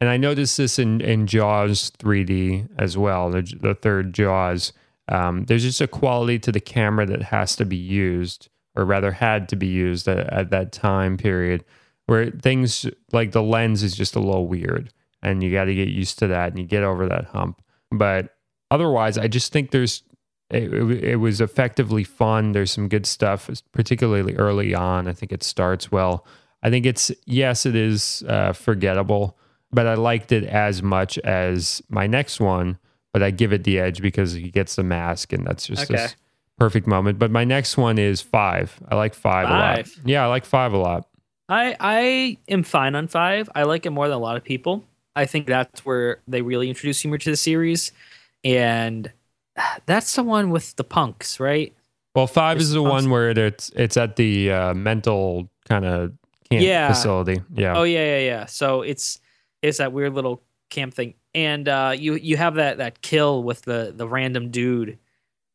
and 0.00 0.10
I 0.10 0.16
noticed 0.16 0.56
this 0.56 0.78
in 0.78 1.00
in 1.00 1.26
Jaws 1.26 1.92
3D 1.98 2.68
as 2.78 2.98
well, 2.98 3.30
the, 3.30 3.42
the 3.60 3.74
third 3.74 4.12
Jaws. 4.12 4.72
Um, 5.08 5.44
there's 5.44 5.62
just 5.62 5.80
a 5.80 5.86
quality 5.86 6.38
to 6.40 6.50
the 6.52 6.60
camera 6.60 7.06
that 7.06 7.22
has 7.22 7.56
to 7.56 7.64
be 7.64 7.76
used, 7.76 8.48
or 8.74 8.84
rather, 8.84 9.12
had 9.12 9.48
to 9.50 9.56
be 9.56 9.66
used 9.68 10.08
at, 10.08 10.32
at 10.32 10.50
that 10.50 10.72
time 10.72 11.16
period, 11.16 11.64
where 12.06 12.30
things 12.30 12.86
like 13.12 13.32
the 13.32 13.42
lens 13.42 13.82
is 13.82 13.94
just 13.96 14.16
a 14.16 14.20
little 14.20 14.48
weird, 14.48 14.92
and 15.22 15.42
you 15.42 15.52
got 15.52 15.66
to 15.66 15.74
get 15.74 15.88
used 15.88 16.18
to 16.18 16.26
that, 16.28 16.50
and 16.50 16.58
you 16.58 16.66
get 16.66 16.82
over 16.82 17.06
that 17.06 17.26
hump. 17.26 17.62
But 17.92 18.34
otherwise, 18.72 19.18
I 19.18 19.28
just 19.28 19.52
think 19.52 19.70
there's 19.70 20.02
it, 20.50 20.72
it, 20.72 21.04
it 21.04 21.16
was 21.16 21.40
effectively 21.40 22.04
fun. 22.04 22.52
There's 22.52 22.70
some 22.72 22.88
good 22.88 23.06
stuff, 23.06 23.50
particularly 23.72 24.34
early 24.36 24.74
on. 24.74 25.08
I 25.08 25.12
think 25.12 25.32
it 25.32 25.42
starts 25.42 25.90
well. 25.90 26.26
I 26.62 26.70
think 26.70 26.86
it's 26.86 27.10
yes, 27.26 27.66
it 27.66 27.76
is 27.76 28.22
uh, 28.28 28.52
forgettable, 28.52 29.36
but 29.72 29.86
I 29.86 29.94
liked 29.94 30.32
it 30.32 30.44
as 30.44 30.82
much 30.82 31.18
as 31.18 31.82
my 31.88 32.06
next 32.06 32.40
one. 32.40 32.78
But 33.12 33.22
I 33.22 33.30
give 33.30 33.52
it 33.52 33.62
the 33.62 33.78
edge 33.78 34.02
because 34.02 34.32
he 34.32 34.50
gets 34.50 34.74
the 34.74 34.82
mask, 34.82 35.32
and 35.32 35.46
that's 35.46 35.66
just 35.68 35.84
Okay. 35.84 35.94
this 36.02 36.16
perfect 36.58 36.86
moment. 36.88 37.18
But 37.18 37.30
my 37.30 37.44
next 37.44 37.76
one 37.76 37.96
is 37.96 38.20
five. 38.20 38.80
I 38.88 38.96
like 38.96 39.14
five, 39.14 39.48
a 39.48 39.52
lot. 39.52 39.88
Yeah, 40.04 40.24
I 40.24 40.26
like 40.26 40.44
five 40.44 40.72
a 40.72 40.78
lot. 40.78 41.06
I 41.48 41.76
I 41.78 42.38
am 42.48 42.64
fine 42.64 42.94
on 42.96 43.06
five. 43.06 43.48
I 43.54 43.64
like 43.64 43.86
it 43.86 43.90
more 43.90 44.08
than 44.08 44.16
a 44.16 44.20
lot 44.20 44.36
of 44.36 44.42
people. 44.42 44.82
I 45.14 45.26
think 45.26 45.46
that's 45.46 45.84
where 45.86 46.18
they 46.26 46.42
really 46.42 46.68
introduce 46.68 47.00
humor 47.02 47.18
to 47.18 47.30
the 47.30 47.36
series, 47.36 47.92
and 48.42 49.12
that's 49.86 50.14
the 50.14 50.22
one 50.22 50.50
with 50.50 50.76
the 50.76 50.84
punks, 50.84 51.40
right? 51.40 51.74
Well, 52.14 52.26
five 52.26 52.58
is 52.58 52.70
the 52.72 52.80
Response- 52.80 53.04
one 53.04 53.10
where 53.10 53.30
it, 53.30 53.38
it's 53.38 53.70
it's 53.74 53.96
at 53.96 54.16
the 54.16 54.50
uh, 54.52 54.74
mental 54.74 55.48
kind 55.68 55.84
of 55.84 56.12
camp 56.50 56.62
Yeah. 56.62 56.88
facility. 56.88 57.40
Yeah. 57.54 57.76
Oh 57.76 57.82
yeah, 57.82 58.18
yeah, 58.18 58.24
yeah. 58.24 58.46
So 58.46 58.82
it's 58.82 59.18
it's 59.62 59.78
that 59.78 59.92
weird 59.92 60.14
little 60.14 60.42
camp 60.70 60.94
thing, 60.94 61.14
and 61.34 61.68
uh, 61.68 61.92
you 61.96 62.14
you 62.14 62.36
have 62.36 62.54
that 62.56 62.78
that 62.78 63.02
kill 63.02 63.42
with 63.42 63.62
the 63.62 63.92
the 63.96 64.06
random 64.06 64.50
dude, 64.50 64.98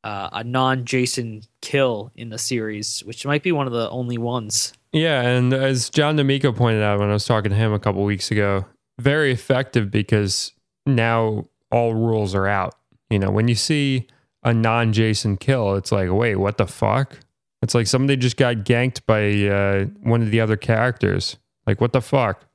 uh, 0.04 0.30
a 0.34 0.44
non 0.44 0.84
Jason 0.84 1.44
kill 1.62 2.12
in 2.16 2.30
the 2.30 2.38
series, 2.38 3.02
which 3.06 3.26
might 3.26 3.44
be 3.44 3.52
one 3.54 3.68
of 3.68 3.74
the 3.74 3.90
only 3.90 4.18
ones. 4.18 4.74
Yeah, 4.92 5.22
and 5.22 5.54
as 5.54 5.90
John 5.90 6.16
D'Amico 6.18 6.52
pointed 6.52 6.82
out 6.82 7.00
when 7.00 7.10
I 7.10 7.14
was 7.14 7.24
talking 7.26 7.52
to 7.52 7.56
him 7.56 7.72
a 7.72 7.80
couple 7.80 8.04
weeks 8.04 8.32
ago, 8.32 8.66
very 9.00 9.32
effective 9.32 9.92
because 9.92 10.52
now 10.88 11.46
all 11.72 11.94
rules 11.94 12.34
are 12.36 12.48
out. 12.48 12.76
You 13.10 13.20
know, 13.20 13.32
when 13.32 13.48
you 13.48 13.56
see 13.56 14.08
a 14.44 14.54
non 14.54 14.94
Jason 14.94 15.38
kill, 15.38 15.76
it's 15.76 15.92
like, 15.92 16.12
wait, 16.12 16.36
what 16.36 16.58
the 16.58 16.68
fuck? 16.68 17.20
It's 17.62 17.76
like 17.76 17.88
somebody 17.88 18.16
just 18.16 18.38
got 18.38 18.58
ganked 18.58 19.06
by 19.06 19.48
uh, 19.48 19.86
one 20.02 20.22
of 20.22 20.32
the 20.32 20.40
other 20.40 20.56
characters. 20.56 21.38
Like, 21.68 21.82
what 21.82 21.94
the 21.94 22.02
fuck? 22.02 22.46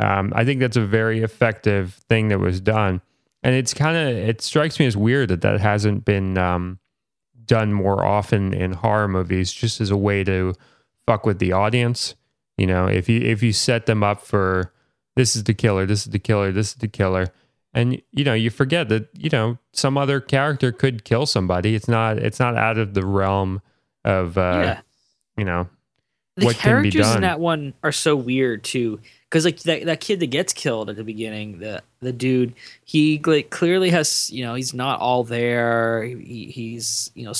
Um, 0.00 0.32
I 0.34 0.44
think 0.44 0.60
that's 0.60 0.76
a 0.76 0.84
very 0.84 1.22
effective 1.22 2.00
thing 2.08 2.28
that 2.28 2.40
was 2.40 2.60
done. 2.60 3.00
And 3.44 3.54
it's 3.54 3.74
kind 3.74 3.96
of, 3.96 4.16
it 4.16 4.40
strikes 4.40 4.80
me 4.80 4.86
as 4.86 4.96
weird 4.96 5.28
that 5.28 5.42
that 5.42 5.60
hasn't 5.60 6.04
been 6.04 6.38
um, 6.38 6.80
done 7.44 7.72
more 7.72 8.04
often 8.04 8.52
in 8.52 8.72
horror 8.72 9.08
movies, 9.08 9.52
just 9.52 9.80
as 9.80 9.90
a 9.90 9.96
way 9.96 10.24
to 10.24 10.54
fuck 11.06 11.26
with 11.26 11.38
the 11.38 11.52
audience. 11.52 12.14
You 12.56 12.66
know, 12.66 12.86
if 12.86 13.08
you 13.08 13.20
if 13.20 13.42
you 13.42 13.52
set 13.52 13.86
them 13.86 14.02
up 14.02 14.20
for 14.20 14.72
this 15.16 15.34
is 15.34 15.44
the 15.44 15.54
killer, 15.54 15.86
this 15.86 16.06
is 16.06 16.12
the 16.12 16.18
killer, 16.18 16.52
this 16.52 16.68
is 16.68 16.74
the 16.74 16.88
killer, 16.88 17.28
and 17.74 18.00
you 18.12 18.24
know 18.24 18.34
you 18.34 18.50
forget 18.50 18.88
that 18.88 19.08
you 19.14 19.30
know 19.30 19.58
some 19.72 19.96
other 19.96 20.20
character 20.20 20.72
could 20.72 21.04
kill 21.04 21.26
somebody. 21.26 21.74
It's 21.74 21.88
not 21.88 22.18
it's 22.18 22.38
not 22.38 22.56
out 22.56 22.78
of 22.78 22.94
the 22.94 23.04
realm 23.04 23.62
of 24.04 24.36
uh, 24.36 24.62
yeah, 24.64 24.80
you 25.36 25.44
know 25.44 25.68
the 26.36 26.46
what 26.46 26.56
can 26.56 26.82
be 26.82 26.90
characters 26.90 27.06
done. 27.06 27.16
in 27.16 27.22
that 27.22 27.40
one 27.40 27.74
are 27.82 27.92
so 27.92 28.16
weird 28.16 28.64
too. 28.64 29.00
Because 29.28 29.44
like 29.44 29.60
that, 29.60 29.86
that 29.86 30.00
kid 30.00 30.20
that 30.20 30.26
gets 30.26 30.52
killed 30.52 30.90
at 30.90 30.96
the 30.96 31.04
beginning, 31.04 31.58
the 31.58 31.82
the 32.00 32.12
dude, 32.12 32.54
he 32.84 33.20
like 33.24 33.50
clearly 33.50 33.90
has 33.90 34.30
you 34.30 34.44
know 34.44 34.54
he's 34.54 34.74
not 34.74 35.00
all 35.00 35.24
there. 35.24 36.04
He, 36.04 36.50
he's 36.50 37.10
you 37.14 37.24
know 37.24 37.32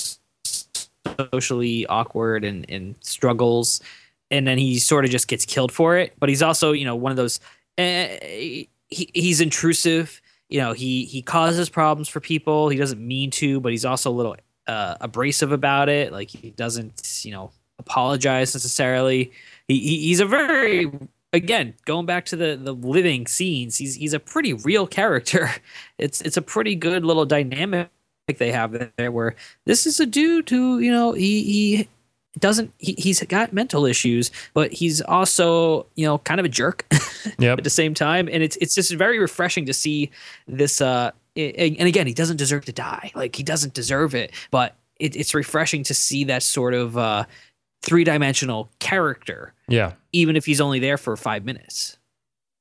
socially 1.32 1.86
awkward 1.86 2.44
and 2.44 2.64
and 2.70 2.94
struggles, 3.00 3.82
and 4.30 4.46
then 4.46 4.56
he 4.56 4.78
sort 4.78 5.04
of 5.04 5.10
just 5.10 5.28
gets 5.28 5.44
killed 5.44 5.72
for 5.72 5.98
it. 5.98 6.14
But 6.18 6.30
he's 6.30 6.42
also 6.42 6.72
you 6.72 6.86
know 6.86 6.96
one 6.96 7.10
of 7.10 7.16
those. 7.16 7.40
Uh, 7.76 8.08
he 8.22 8.68
he's 8.88 9.40
intrusive. 9.40 10.21
You 10.52 10.58
know 10.58 10.74
he 10.74 11.06
he 11.06 11.22
causes 11.22 11.70
problems 11.70 12.10
for 12.10 12.20
people. 12.20 12.68
He 12.68 12.76
doesn't 12.76 13.00
mean 13.00 13.30
to, 13.30 13.58
but 13.58 13.72
he's 13.72 13.86
also 13.86 14.10
a 14.10 14.12
little 14.12 14.36
uh, 14.66 14.96
abrasive 15.00 15.50
about 15.50 15.88
it. 15.88 16.12
Like 16.12 16.28
he 16.28 16.50
doesn't 16.50 17.22
you 17.24 17.32
know 17.32 17.52
apologize 17.78 18.54
necessarily. 18.54 19.32
He, 19.66 19.78
he 19.78 19.98
he's 20.00 20.20
a 20.20 20.26
very 20.26 20.92
again 21.32 21.72
going 21.86 22.04
back 22.04 22.26
to 22.26 22.36
the 22.36 22.60
the 22.62 22.74
living 22.74 23.26
scenes. 23.26 23.78
He's 23.78 23.94
he's 23.94 24.12
a 24.12 24.20
pretty 24.20 24.52
real 24.52 24.86
character. 24.86 25.50
It's 25.98 26.20
it's 26.20 26.36
a 26.36 26.42
pretty 26.42 26.74
good 26.74 27.02
little 27.02 27.24
dynamic 27.24 27.88
they 28.36 28.52
have 28.52 28.92
there, 28.96 29.10
where 29.10 29.36
this 29.64 29.86
is 29.86 30.00
a 30.00 30.06
dude 30.06 30.50
who 30.50 30.80
you 30.80 30.90
know 30.90 31.12
he 31.12 31.44
he 31.44 31.88
doesn't 32.38 32.72
he, 32.78 32.94
he's 32.98 33.22
got 33.24 33.52
mental 33.52 33.84
issues, 33.86 34.30
but 34.54 34.72
he's 34.72 35.00
also 35.02 35.86
you 35.96 36.06
know 36.06 36.18
kind 36.18 36.40
of 36.40 36.46
a 36.46 36.48
jerk 36.48 36.86
Yep. 37.38 37.58
at 37.58 37.64
the 37.64 37.70
same 37.70 37.94
time, 37.94 38.28
and 38.32 38.42
it's 38.42 38.56
it's 38.56 38.74
just 38.74 38.92
very 38.94 39.18
refreshing 39.18 39.66
to 39.66 39.72
see 39.74 40.10
this. 40.46 40.80
uh 40.80 41.10
And 41.36 41.86
again, 41.88 42.06
he 42.06 42.14
doesn't 42.14 42.36
deserve 42.38 42.64
to 42.66 42.72
die. 42.72 43.10
Like 43.14 43.36
he 43.36 43.42
doesn't 43.42 43.74
deserve 43.74 44.14
it, 44.14 44.32
but 44.50 44.74
it, 44.98 45.16
it's 45.16 45.34
refreshing 45.34 45.82
to 45.84 45.94
see 45.94 46.24
that 46.24 46.42
sort 46.42 46.74
of 46.74 46.96
uh 46.96 47.24
three 47.82 48.04
dimensional 48.04 48.70
character, 48.78 49.52
Yeah. 49.68 49.92
even 50.12 50.36
if 50.36 50.46
he's 50.46 50.60
only 50.60 50.78
there 50.78 50.96
for 50.96 51.16
five 51.16 51.44
minutes. 51.44 51.96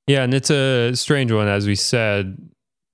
Yeah, 0.07 0.23
and 0.23 0.33
it's 0.33 0.49
a 0.49 0.93
strange 0.95 1.31
one, 1.31 1.47
as 1.47 1.67
we 1.67 1.75
said. 1.75 2.37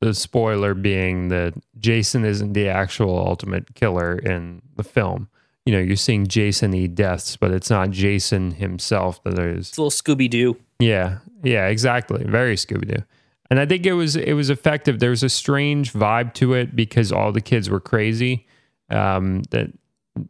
The 0.01 0.13
spoiler 0.13 0.75
being 0.75 1.29
that 1.29 1.53
Jason 1.79 2.23
isn't 2.23 2.53
the 2.53 2.67
actual 2.67 3.17
ultimate 3.17 3.73
killer 3.73 4.19
in 4.19 4.61
the 4.75 4.83
film. 4.83 5.27
You 5.67 5.73
know, 5.73 5.79
you're 5.79 5.97
seeing 5.97 6.27
Jason 6.27 6.73
eat 6.73 6.95
deaths, 6.95 7.35
but 7.35 7.51
it's 7.51 7.69
not 7.69 7.91
Jason 7.91 8.51
himself 8.51 9.21
that 9.25 9.37
is. 9.37 9.67
It's 9.69 9.77
a 9.77 9.81
little 9.81 9.91
Scooby 9.91 10.29
Doo. 10.29 10.55
Yeah, 10.79 11.17
yeah, 11.43 11.67
exactly. 11.67 12.23
Very 12.23 12.55
Scooby 12.55 12.87
Doo. 12.95 13.03
And 13.51 13.59
I 13.59 13.65
think 13.65 13.85
it 13.85 13.91
was 13.93 14.15
it 14.15 14.31
was 14.33 14.49
effective. 14.49 14.99
There 14.99 15.09
was 15.09 15.23
a 15.23 15.29
strange 15.29 15.91
vibe 15.91 16.33
to 16.35 16.53
it 16.53 16.73
because 16.75 17.11
all 17.11 17.31
the 17.33 17.41
kids 17.41 17.69
were 17.69 17.81
crazy. 17.81 18.47
Um, 18.89 19.41
that 19.51 19.71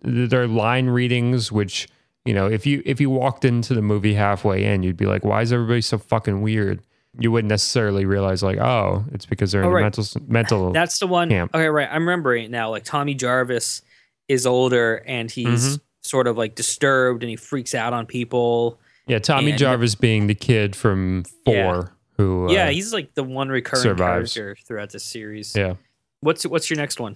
their 0.02 0.48
line 0.48 0.88
readings, 0.88 1.52
which 1.52 1.88
you 2.26 2.34
know, 2.34 2.48
if 2.48 2.66
you 2.66 2.82
if 2.86 3.00
you 3.00 3.10
walked 3.12 3.46
into 3.46 3.74
the 3.76 3.82
movie 3.82 4.16
halfway 4.16 4.64
in, 4.64 4.82
you'd 4.84 4.98
be 4.98 5.06
like, 5.06 5.24
"Why 5.24 5.42
is 5.44 5.54
everybody 5.54 5.82
so 5.82 5.98
fucking 6.00 6.42
weird?" 6.42 6.82
You 7.20 7.32
wouldn't 7.32 7.50
necessarily 7.50 8.06
realize, 8.06 8.44
like, 8.44 8.58
"Oh, 8.60 9.06
it's 9.12 9.26
because 9.26 9.52
they're 9.52 9.62
in 9.62 9.68
Oh, 9.68 9.70
the 9.70 9.76
right. 9.76 9.82
mental 9.84 10.06
mental." 10.28 10.72
That's 10.72 11.00
the 11.00 11.08
one. 11.08 11.30
Camp. 11.30 11.54
Okay, 11.56 11.68
right. 11.68 11.88
I'm 11.92 12.08
remembering 12.08 12.46
it 12.46 12.52
now. 12.52 12.70
Like 12.72 12.84
Tommy 12.84 13.14
Jarvis 13.14 13.82
is 14.28 14.46
older 14.46 15.04
and 15.08 15.30
he's 15.32 15.78
Mhm. 15.78 15.80
sort 16.02 16.28
of 16.28 16.38
like 16.38 16.56
disturbed 16.56 17.24
and 17.24 17.30
he 17.30 17.36
freaks 17.36 17.74
out 17.76 17.94
on 17.94 18.06
people. 18.06 18.80
yeah, 19.08 19.20
Tommy 19.20 19.52
and- 19.52 19.60
Jarvis 19.60 19.96
being 19.96 20.28
the 20.28 20.36
kid 20.36 20.76
from 20.76 21.24
Yeah. 21.46 21.72
Four, 21.72 21.92
who 22.18 22.48
uh, 22.50 22.52
yeah, 22.52 22.70
he's 22.70 22.92
like 22.94 23.14
the 23.14 23.24
one 23.24 23.48
recurring 23.50 23.84
survives. 23.84 24.34
character 24.34 24.62
throughout 24.66 24.90
the 24.92 25.00
series. 25.00 25.56
yeah. 25.56 25.76
What's 26.22 26.46
what's 26.46 26.70
your 26.70 26.78
next 26.78 27.00
one? 27.00 27.16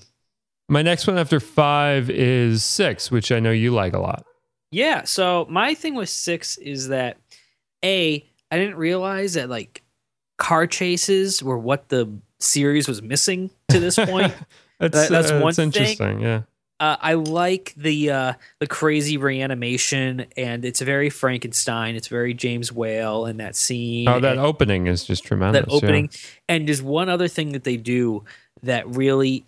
My 0.70 0.82
next 0.84 1.06
one 1.08 1.18
after 1.18 1.40
five 1.42 2.10
is 2.10 2.64
six, 2.64 3.12
which 3.12 3.32
I 3.32 3.40
know 3.42 3.52
you 3.52 3.72
like 3.72 3.94
a 3.94 4.00
lot. 4.00 4.24
Yeah. 4.72 5.04
So 5.04 5.46
my 5.50 5.74
thing 5.74 5.96
with 5.96 6.08
six 6.08 6.58
is 6.58 6.88
that 6.90 7.18
a 7.84 8.26
I 8.52 8.58
didn't 8.58 8.76
realize 8.78 9.34
that 9.34 9.50
like 9.50 9.82
car 10.38 10.68
chases 10.68 11.44
were 11.44 11.58
what 11.58 11.90
the 11.90 12.10
series 12.40 12.88
was 12.88 13.02
missing 13.02 13.50
to 13.70 13.80
this 13.80 13.96
point. 13.98 14.34
that's 14.80 14.94
That- 14.98 15.10
that's 15.10 15.32
uh, 15.32 15.36
one 15.40 15.44
that's 15.48 15.56
thing. 15.58 15.66
interesting. 15.68 16.22
Yeah, 16.22 16.42
uh, 16.82 16.98
I 17.00 17.14
like 17.14 17.76
the 17.78 18.10
uh, 18.10 18.34
the 18.60 18.66
crazy 18.66 19.16
reanimation, 19.18 20.26
and 20.36 20.66
it's 20.66 20.82
very 20.82 21.12
Frankenstein. 21.12 21.96
It's 21.96 22.08
very 22.08 22.34
James 22.34 22.72
Whale 22.72 23.28
in 23.28 23.38
that 23.38 23.56
scene. 23.56 24.10
oh, 24.10 24.20
that 24.20 24.32
and 24.32 24.42
opening 24.42 24.88
is 24.88 25.04
just 25.06 25.24
tremendous. 25.24 25.64
that 25.66 25.72
opening. 25.72 26.10
And 26.50 26.68
there's 26.68 26.82
one 26.82 27.08
other 27.08 27.28
thing 27.28 27.52
that 27.52 27.64
they 27.64 27.78
do 27.78 28.24
that 28.64 28.88
really 28.88 29.46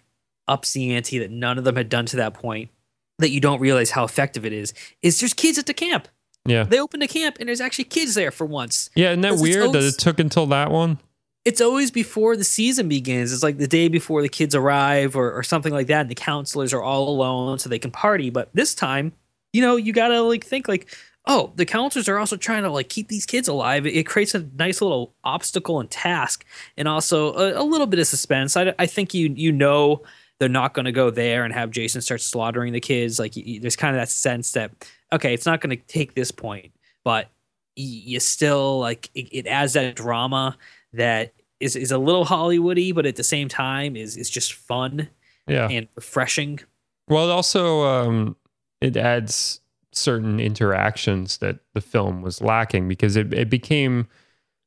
ups 0.48 0.74
the 0.74 0.94
ante 0.94 1.18
that 1.20 1.32
none 1.32 1.58
of 1.58 1.64
them 1.64 1.76
had 1.76 1.90
done 1.90 2.06
to 2.06 2.18
that 2.18 2.36
point. 2.36 2.70
That 3.18 3.32
you 3.32 3.40
don't 3.40 3.60
realize 3.60 3.90
how 3.90 4.04
effective 4.04 4.46
it 4.46 4.54
is. 4.54 4.72
Is 5.02 5.20
there's 5.20 5.34
kids 5.34 5.58
at 5.58 5.66
the 5.66 5.74
camp. 5.74 6.08
Yeah, 6.46 6.66
They 6.66 6.80
open 6.80 7.00
the 7.00 7.08
camp 7.08 7.38
and 7.40 7.48
there's 7.48 7.62
actually 7.62 7.86
kids 7.86 8.16
there 8.16 8.30
for 8.30 8.46
once. 8.46 8.90
yeah. 8.96 9.12
Isn't 9.12 9.22
that 9.22 9.38
weird 9.38 9.72
that 9.72 9.84
it 9.84 9.98
took 9.98 10.20
until 10.20 10.46
that 10.48 10.72
one? 10.72 11.00
It's 11.46 11.62
always 11.62 11.92
before 11.92 12.38
the 12.38 12.44
season 12.44 12.88
begins. 12.88 13.34
It's 13.34 13.44
like 13.44 13.58
the 13.58 13.68
day 13.68 13.90
before 13.90 14.22
the 14.22 14.30
kids 14.30 14.56
arrive 14.56 15.16
or, 15.16 15.32
or 15.32 15.44
something 15.44 15.74
like 15.74 15.88
that. 15.88 16.02
And 16.02 16.10
the 16.10 16.16
counselors 16.16 16.74
are 16.74 16.82
all 16.82 17.10
alone 17.10 17.60
so 17.60 17.70
they 17.70 17.80
can 17.80 17.92
party. 17.92 18.30
But 18.30 18.50
this 18.54 18.74
time, 18.74 19.12
you 19.52 19.62
know, 19.62 19.76
you 19.76 19.92
got 19.92 20.08
to 20.08 20.22
like 20.22 20.46
think 20.46 20.68
like, 20.68 20.96
oh, 21.26 21.52
the 21.56 21.66
counselors 21.66 22.08
are 22.08 22.18
also 22.18 22.38
trying 22.38 22.64
to 22.64 22.70
like 22.70 22.90
keep 22.90 23.10
these 23.10 23.26
kids 23.26 23.48
alive. 23.48 23.86
It, 23.86 23.96
it 23.96 24.06
creates 24.06 24.34
a 24.34 24.48
nice 24.58 24.82
little 24.82 25.14
obstacle 25.24 25.80
and 25.80 25.90
task 25.92 26.46
and 26.78 26.88
also 26.88 27.34
a, 27.34 27.62
a 27.62 27.64
little 27.64 27.88
bit 27.88 28.00
of 28.00 28.08
suspense. 28.08 28.56
I, 28.56 28.74
I 28.80 28.86
think 28.86 29.14
you, 29.14 29.34
you 29.36 29.52
know, 29.52 30.02
they're 30.40 30.50
not 30.50 30.74
going 30.74 30.86
to 30.86 30.92
go 30.92 31.10
there 31.10 31.44
and 31.44 31.54
have 31.54 31.72
Jason 31.72 32.02
start 32.02 32.22
slaughtering 32.22 32.74
the 32.74 32.80
kids. 32.80 33.20
Like 33.20 33.34
y- 33.36 33.44
y- 33.46 33.60
there's 33.62 33.76
kind 33.76 33.96
of 33.96 34.02
that 34.02 34.10
sense 34.10 34.54
that, 34.54 34.72
okay, 35.12 35.34
it's 35.34 35.46
not 35.46 35.62
going 35.62 35.78
to 35.78 35.84
take 35.88 36.14
this 36.16 36.32
point, 36.32 36.72
but 37.04 37.28
you 37.76 38.20
still 38.20 38.80
like 38.80 39.10
it, 39.16 39.28
it 39.32 39.48
adds 39.48 39.74
that 39.74 39.96
drama 39.96 40.58
that 40.94 41.34
is, 41.60 41.76
is 41.76 41.92
a 41.92 41.98
little 41.98 42.26
Hollywoody, 42.26 42.94
but 42.94 43.06
at 43.06 43.16
the 43.16 43.24
same 43.24 43.48
time 43.48 43.96
is 43.96 44.18
is 44.18 44.30
just 44.30 44.54
fun 44.54 45.10
Yeah. 45.48 45.68
and 45.70 45.88
refreshing. 45.96 46.60
Well, 47.08 47.30
it 47.30 47.32
also 47.32 47.84
um, 47.84 48.36
it 48.82 48.96
adds 48.98 49.60
certain 49.92 50.40
interactions 50.40 51.38
that 51.38 51.60
the 51.74 51.82
film 51.82 52.22
was 52.22 52.42
lacking 52.42 52.88
because 52.88 53.16
it, 53.16 53.32
it 53.34 53.50
became, 53.50 54.08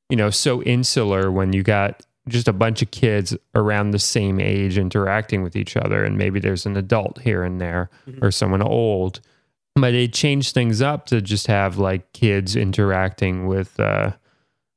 you 0.09 0.17
know, 0.17 0.31
so 0.31 0.63
insular 0.63 1.33
when 1.33 1.53
you 1.53 1.63
got 1.63 2.07
just 2.29 2.49
a 2.49 2.53
bunch 2.53 2.83
of 2.83 2.91
kids 2.91 3.37
around 3.55 3.91
the 3.91 3.99
same 3.99 4.41
age 4.41 4.79
interacting 4.79 5.43
with 5.43 5.55
each 5.57 5.77
other, 5.77 6.05
and 6.05 6.17
maybe 6.19 6.41
there's 6.41 6.67
an 6.67 6.77
adult 6.77 7.21
here 7.21 7.43
and 7.43 7.61
there 7.61 7.89
Mhm. 8.09 8.23
or 8.23 8.31
someone 8.31 8.63
old. 8.63 9.21
But 9.75 9.95
it 9.95 10.13
changed 10.15 10.55
things 10.55 10.81
up 10.81 11.07
to 11.07 11.21
just 11.21 11.47
have 11.49 11.79
like 11.79 12.13
kids 12.13 12.57
interacting 12.57 13.47
with, 13.47 13.79
uh, 13.79 14.13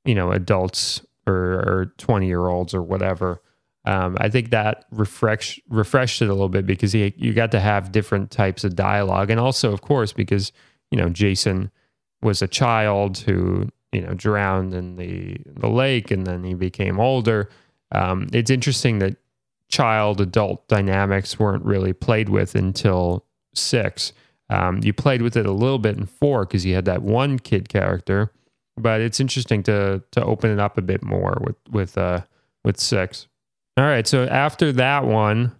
you 0.05 0.13
know, 0.15 0.31
adults 0.31 1.01
or, 1.29 1.59
or 1.59 1.93
20 1.97 2.27
year 2.27 2.47
olds 2.47 2.73
or 2.73 2.81
whatever. 2.81 3.41
Um, 3.85 4.17
I 4.19 4.29
think 4.29 4.51
that 4.51 4.85
refresh 4.91 5.59
refreshed 5.69 6.21
it 6.21 6.29
a 6.29 6.33
little 6.33 6.49
bit 6.49 6.65
because 6.65 6.91
he, 6.91 7.13
you 7.17 7.33
got 7.33 7.51
to 7.51 7.59
have 7.59 7.91
different 7.91 8.29
types 8.29 8.63
of 8.63 8.75
dialogue, 8.75 9.29
and 9.29 9.39
also, 9.39 9.71
of 9.71 9.81
course, 9.81 10.11
because 10.11 10.51
you 10.91 10.97
know 10.97 11.09
Jason 11.09 11.71
was 12.21 12.41
a 12.41 12.47
child 12.47 13.19
who 13.19 13.69
you 13.91 14.01
know 14.01 14.13
drowned 14.13 14.73
in 14.73 14.97
the 14.97 15.37
the 15.45 15.69
lake, 15.69 16.11
and 16.11 16.27
then 16.27 16.43
he 16.43 16.53
became 16.53 16.99
older. 16.99 17.49
Um, 17.91 18.27
it's 18.33 18.51
interesting 18.51 18.99
that 18.99 19.15
child 19.69 20.19
adult 20.19 20.67
dynamics 20.67 21.39
weren't 21.39 21.63
really 21.63 21.93
played 21.93 22.29
with 22.29 22.55
until 22.55 23.25
six. 23.53 24.11
Um, 24.49 24.81
you 24.83 24.93
played 24.93 25.21
with 25.21 25.37
it 25.37 25.45
a 25.45 25.51
little 25.51 25.79
bit 25.79 25.97
in 25.97 26.05
four 26.05 26.45
because 26.45 26.65
you 26.65 26.75
had 26.75 26.85
that 26.85 27.01
one 27.01 27.39
kid 27.39 27.69
character, 27.69 28.31
but 28.81 29.01
it's 29.01 29.19
interesting 29.19 29.63
to 29.63 30.01
to 30.11 30.23
open 30.23 30.51
it 30.51 30.59
up 30.59 30.77
a 30.77 30.81
bit 30.81 31.03
more 31.03 31.37
with 31.41 31.55
with 31.71 31.97
uh, 31.97 32.21
with 32.63 32.79
six. 32.79 33.27
All 33.77 33.85
right, 33.85 34.05
so 34.07 34.25
after 34.25 34.71
that 34.73 35.05
one, 35.05 35.55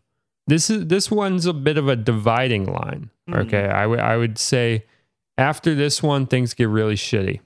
this 0.47 0.69
is 0.69 0.87
this 0.87 1.09
one's 1.11 1.45
a 1.45 1.53
bit 1.53 1.77
of 1.77 1.87
a 1.87 1.95
dividing 1.95 2.65
line. 2.65 3.09
Mhm. 3.29 3.45
Okay, 3.45 3.65
I 3.67 3.85
would 3.85 3.99
I 3.99 4.17
would 4.17 4.37
say 4.37 4.85
after 5.37 5.75
this 5.75 6.03
one 6.03 6.25
things 6.25 6.53
get 6.53 6.67
really 6.67 6.95
shitty, 6.95 7.39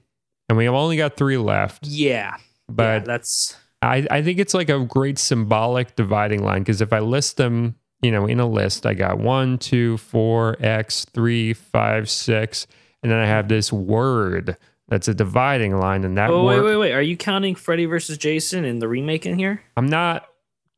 and 0.48 0.58
we 0.58 0.64
have 0.64 0.74
only 0.74 0.96
got 0.96 1.16
three 1.16 1.36
left. 1.36 1.86
Yeah, 1.86 2.30
yeah, 2.30 2.36
But 2.68 3.04
that's 3.04 3.56
I 3.82 4.06
I 4.10 4.22
think 4.22 4.38
it's 4.38 4.54
like 4.54 4.68
a 4.70 4.80
great 4.84 5.18
symbolic 5.18 5.94
dividing 5.96 6.42
line 6.42 6.62
because 6.62 6.80
if 6.80 6.92
I 6.92 6.98
list 7.00 7.36
them, 7.36 7.76
you 8.02 8.10
know, 8.10 8.26
in 8.26 8.40
a 8.40 8.46
list, 8.46 8.84
I 8.86 8.94
got 8.94 9.18
one, 9.18 9.58
two, 9.58 9.96
four, 9.98 10.56
X, 10.60 11.04
three, 11.04 11.52
five, 11.52 12.10
six, 12.10 12.66
and 13.02 13.12
then 13.12 13.18
I 13.20 13.26
have 13.26 13.48
this 13.48 13.72
word 13.72 14.56
that's 14.88 15.08
a 15.08 15.14
dividing 15.14 15.78
line, 15.78 16.04
and 16.04 16.16
that 16.18 16.30
oh 16.30 16.44
wait 16.44 16.60
wait 16.60 16.76
wait. 16.76 16.92
Are 16.92 17.02
you 17.02 17.16
counting 17.16 17.54
Freddy 17.54 17.86
versus 17.86 18.18
Jason 18.18 18.64
in 18.64 18.78
the 18.78 18.88
remake 18.88 19.26
in 19.26 19.38
here? 19.38 19.62
I'm 19.76 19.86
not. 19.86 20.28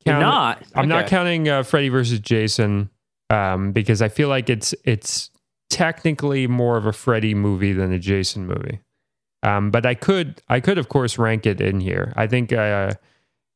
You're 0.04 0.20
not. 0.20 0.62
I'm 0.74 0.88
not 0.88 1.08
counting 1.08 1.48
uh, 1.48 1.64
Freddy 1.64 1.88
versus 1.88 2.20
Jason 2.20 2.90
um, 3.30 3.72
because 3.72 4.00
I 4.00 4.08
feel 4.08 4.28
like 4.28 4.48
it's 4.48 4.74
it's 4.84 5.30
technically 5.68 6.46
more 6.46 6.76
of 6.76 6.86
a 6.86 6.92
Freddy 6.92 7.34
movie 7.34 7.72
than 7.72 7.92
a 7.92 7.98
Jason 7.98 8.46
movie. 8.46 8.80
Um, 9.42 9.70
but 9.70 9.84
I 9.84 9.94
could 9.94 10.40
I 10.48 10.60
could 10.60 10.78
of 10.78 10.88
course 10.88 11.18
rank 11.18 11.44
it 11.46 11.60
in 11.60 11.80
here. 11.80 12.12
I 12.16 12.26
think 12.28 12.52
uh, 12.52 12.92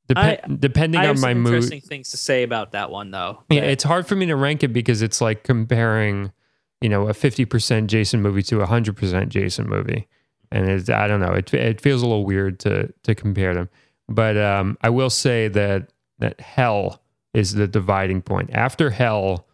dep- 0.09 0.17
I- 0.17 0.41
depending 0.59 1.01
I 1.01 1.05
have 1.07 1.17
on 1.17 1.21
my 1.23 1.33
some 1.33 1.43
mood, 1.43 1.55
interesting 1.55 1.81
things 1.81 2.11
to 2.11 2.17
say 2.17 2.43
about 2.43 2.73
that 2.73 2.91
one 2.91 3.13
though. 3.13 3.45
yeah, 3.49 3.63
it's 3.63 3.85
hard 3.85 4.07
for 4.09 4.17
me 4.17 4.27
to 4.27 4.37
rank 4.37 4.63
it 4.65 4.73
because 4.73 5.03
it's 5.03 5.21
like 5.21 5.45
comparing, 5.45 6.33
you 6.81 6.89
know, 6.89 7.09
a 7.09 7.13
50% 7.13 7.87
Jason 7.87 8.21
movie 8.23 8.43
to 8.43 8.61
a 8.61 8.67
100% 8.67 9.29
Jason 9.29 9.69
movie. 9.69 10.09
And 10.53 10.69
it's, 10.69 10.89
I 10.91 11.07
don't 11.07 11.21
know, 11.21 11.33
it, 11.33 11.53
it 11.55 11.81
feels 11.81 12.03
a 12.03 12.07
little 12.07 12.24
weird 12.24 12.59
to, 12.61 12.93
to 13.05 13.14
compare 13.14 13.55
them. 13.55 13.68
But 14.09 14.37
um, 14.37 14.77
I 14.83 14.91
will 14.91 15.11
say 15.11 15.49
that, 15.49 15.93
that 16.18 16.41
Hell 16.41 17.03
is 17.33 17.55
the 17.55 17.68
dividing 17.68 18.22
point. 18.22 18.51
After 18.53 18.91
Hell, 18.91 19.47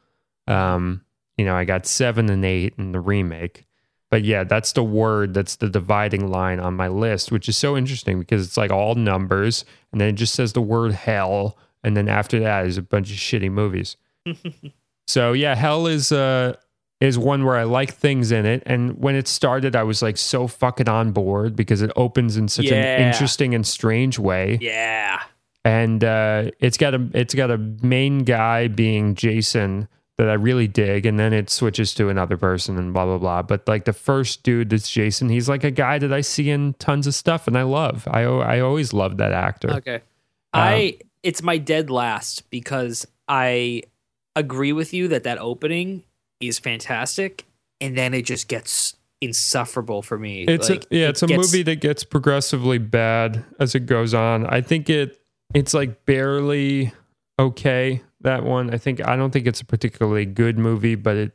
um, 0.47 1.03
you 1.37 1.45
know, 1.45 1.55
I 1.55 1.65
got 1.65 1.87
seven 1.87 2.31
and 2.31 2.45
eight 2.45 2.75
in 2.79 2.93
the 2.93 3.01
remake. 3.01 3.67
But 4.11 4.25
yeah, 4.25 4.45
that's 4.45 4.73
the 4.73 4.85
word 4.85 5.35
that's 5.35 5.57
the 5.57 5.69
dividing 5.69 6.31
line 6.31 6.61
on 6.61 6.75
my 6.75 6.89
list, 6.89 7.33
which 7.33 7.49
is 7.49 7.57
so 7.57 7.77
interesting 7.77 8.19
because 8.19 8.47
it's 8.47 8.57
like 8.57 8.71
all 8.71 8.95
numbers 8.95 9.65
and 9.93 10.01
then 10.01 10.09
it 10.09 10.13
just 10.15 10.35
says 10.35 10.53
the 10.53 10.63
word 10.63 10.93
hell. 10.93 11.59
And 11.83 11.97
then 11.97 12.09
after 12.09 12.39
that 12.41 12.67
is 12.67 12.79
a 12.79 12.83
bunch 12.83 13.11
of 13.11 13.17
shitty 13.17 13.51
movies. 13.51 13.97
so 15.07 15.33
yeah, 15.33 15.55
hell 15.55 15.87
is 15.87 16.13
uh 16.13 16.55
is 17.01 17.19
one 17.19 17.45
where 17.45 17.57
I 17.57 17.65
like 17.65 17.93
things 17.93 18.33
in 18.33 18.47
it. 18.47 18.63
And 18.67 18.99
when 18.99 19.15
it 19.17 19.29
started, 19.29 19.77
I 19.77 19.83
was 19.83 20.01
like 20.03 20.17
so 20.17 20.47
fucking 20.47 20.89
on 20.89 21.13
board 21.13 21.55
because 21.55 21.83
it 21.83 21.91
opens 21.97 22.37
in 22.37 22.49
such 22.49 22.67
Yeah. 22.67 22.77
an 22.77 23.07
interesting 23.09 23.55
and 23.55 23.67
strange 23.67 24.19
way. 24.19 24.59
yeah. 24.63 25.23
and 25.65 26.03
uh, 26.05 26.51
it's 26.61 26.77
got 26.79 26.95
a 26.95 27.07
it's 27.13 27.35
got 27.35 27.51
a 27.51 27.59
main 27.59 28.21
guy 28.21 28.69
being 28.69 29.15
Jason 29.17 29.89
that 30.17 30.31
I 30.31 30.35
really 30.35 30.67
dig, 30.69 31.05
and 31.05 31.19
then 31.19 31.35
it 31.35 31.51
switches 31.51 31.93
to 31.95 32.09
another 32.09 32.37
person 32.39 32.79
and 32.79 32.95
blah 32.95 33.05
blah 33.05 33.19
blah. 33.19 33.43
But 33.43 33.67
like 33.69 33.85
the 33.85 33.93
first 33.93 34.43
dude 34.45 34.71
that's 34.71 34.89
Jason, 34.91 35.29
he's 35.29 35.49
like 35.49 35.65
a 35.65 35.71
guy 35.73 35.99
that 35.99 36.13
I 36.13 36.21
see 36.23 36.49
in 36.51 36.75
tons 36.79 37.07
of 37.07 37.15
stuff 37.15 37.47
and 37.49 37.59
I 37.59 37.63
love. 37.65 38.07
I 38.11 38.23
I 38.23 38.61
always 38.61 38.93
loved 38.95 39.19
that 39.19 39.33
actor. 39.33 39.71
Okay. 39.73 40.01
I 40.55 40.99
it's 41.23 41.43
my 41.43 41.59
dead 41.59 41.91
last 41.91 42.49
because 42.49 43.07
I 43.29 43.83
agree 44.37 44.73
with 44.73 44.95
you 44.95 45.09
that 45.09 45.25
that 45.25 45.39
opening 45.39 46.05
is 46.41 46.59
fantastic 46.59 47.45
and 47.81 47.97
then 47.97 48.15
it 48.15 48.23
just 48.23 48.49
gets 48.49 48.97
insufferable 49.21 50.03
for 50.03 50.19
me. 50.19 50.45
It's 50.45 50.69
Like, 50.69 50.85
a, 50.85 50.87
yeah, 50.97 51.07
it 51.07 51.11
it's 51.11 51.23
a 51.23 51.27
gets- 51.27 51.53
movie 51.53 51.63
that 51.65 51.81
gets 51.81 52.05
progressively 52.05 52.79
bad 52.79 53.45
as 53.59 53.75
it 53.75 53.87
goes 53.87 54.15
on. 54.15 54.47
I 54.47 54.61
think 54.61 54.89
it 54.91 55.21
it's 55.55 55.73
like 55.75 56.05
barely 56.07 56.93
okay. 57.39 58.03
That 58.23 58.45
one, 58.45 58.73
I 58.75 58.79
think 58.79 59.07
I 59.07 59.15
don't 59.17 59.31
think 59.31 59.47
it's 59.47 59.61
a 59.61 59.65
particularly 59.65 60.25
good 60.27 60.59
movie, 60.59 60.95
but 60.97 61.17
it 61.17 61.33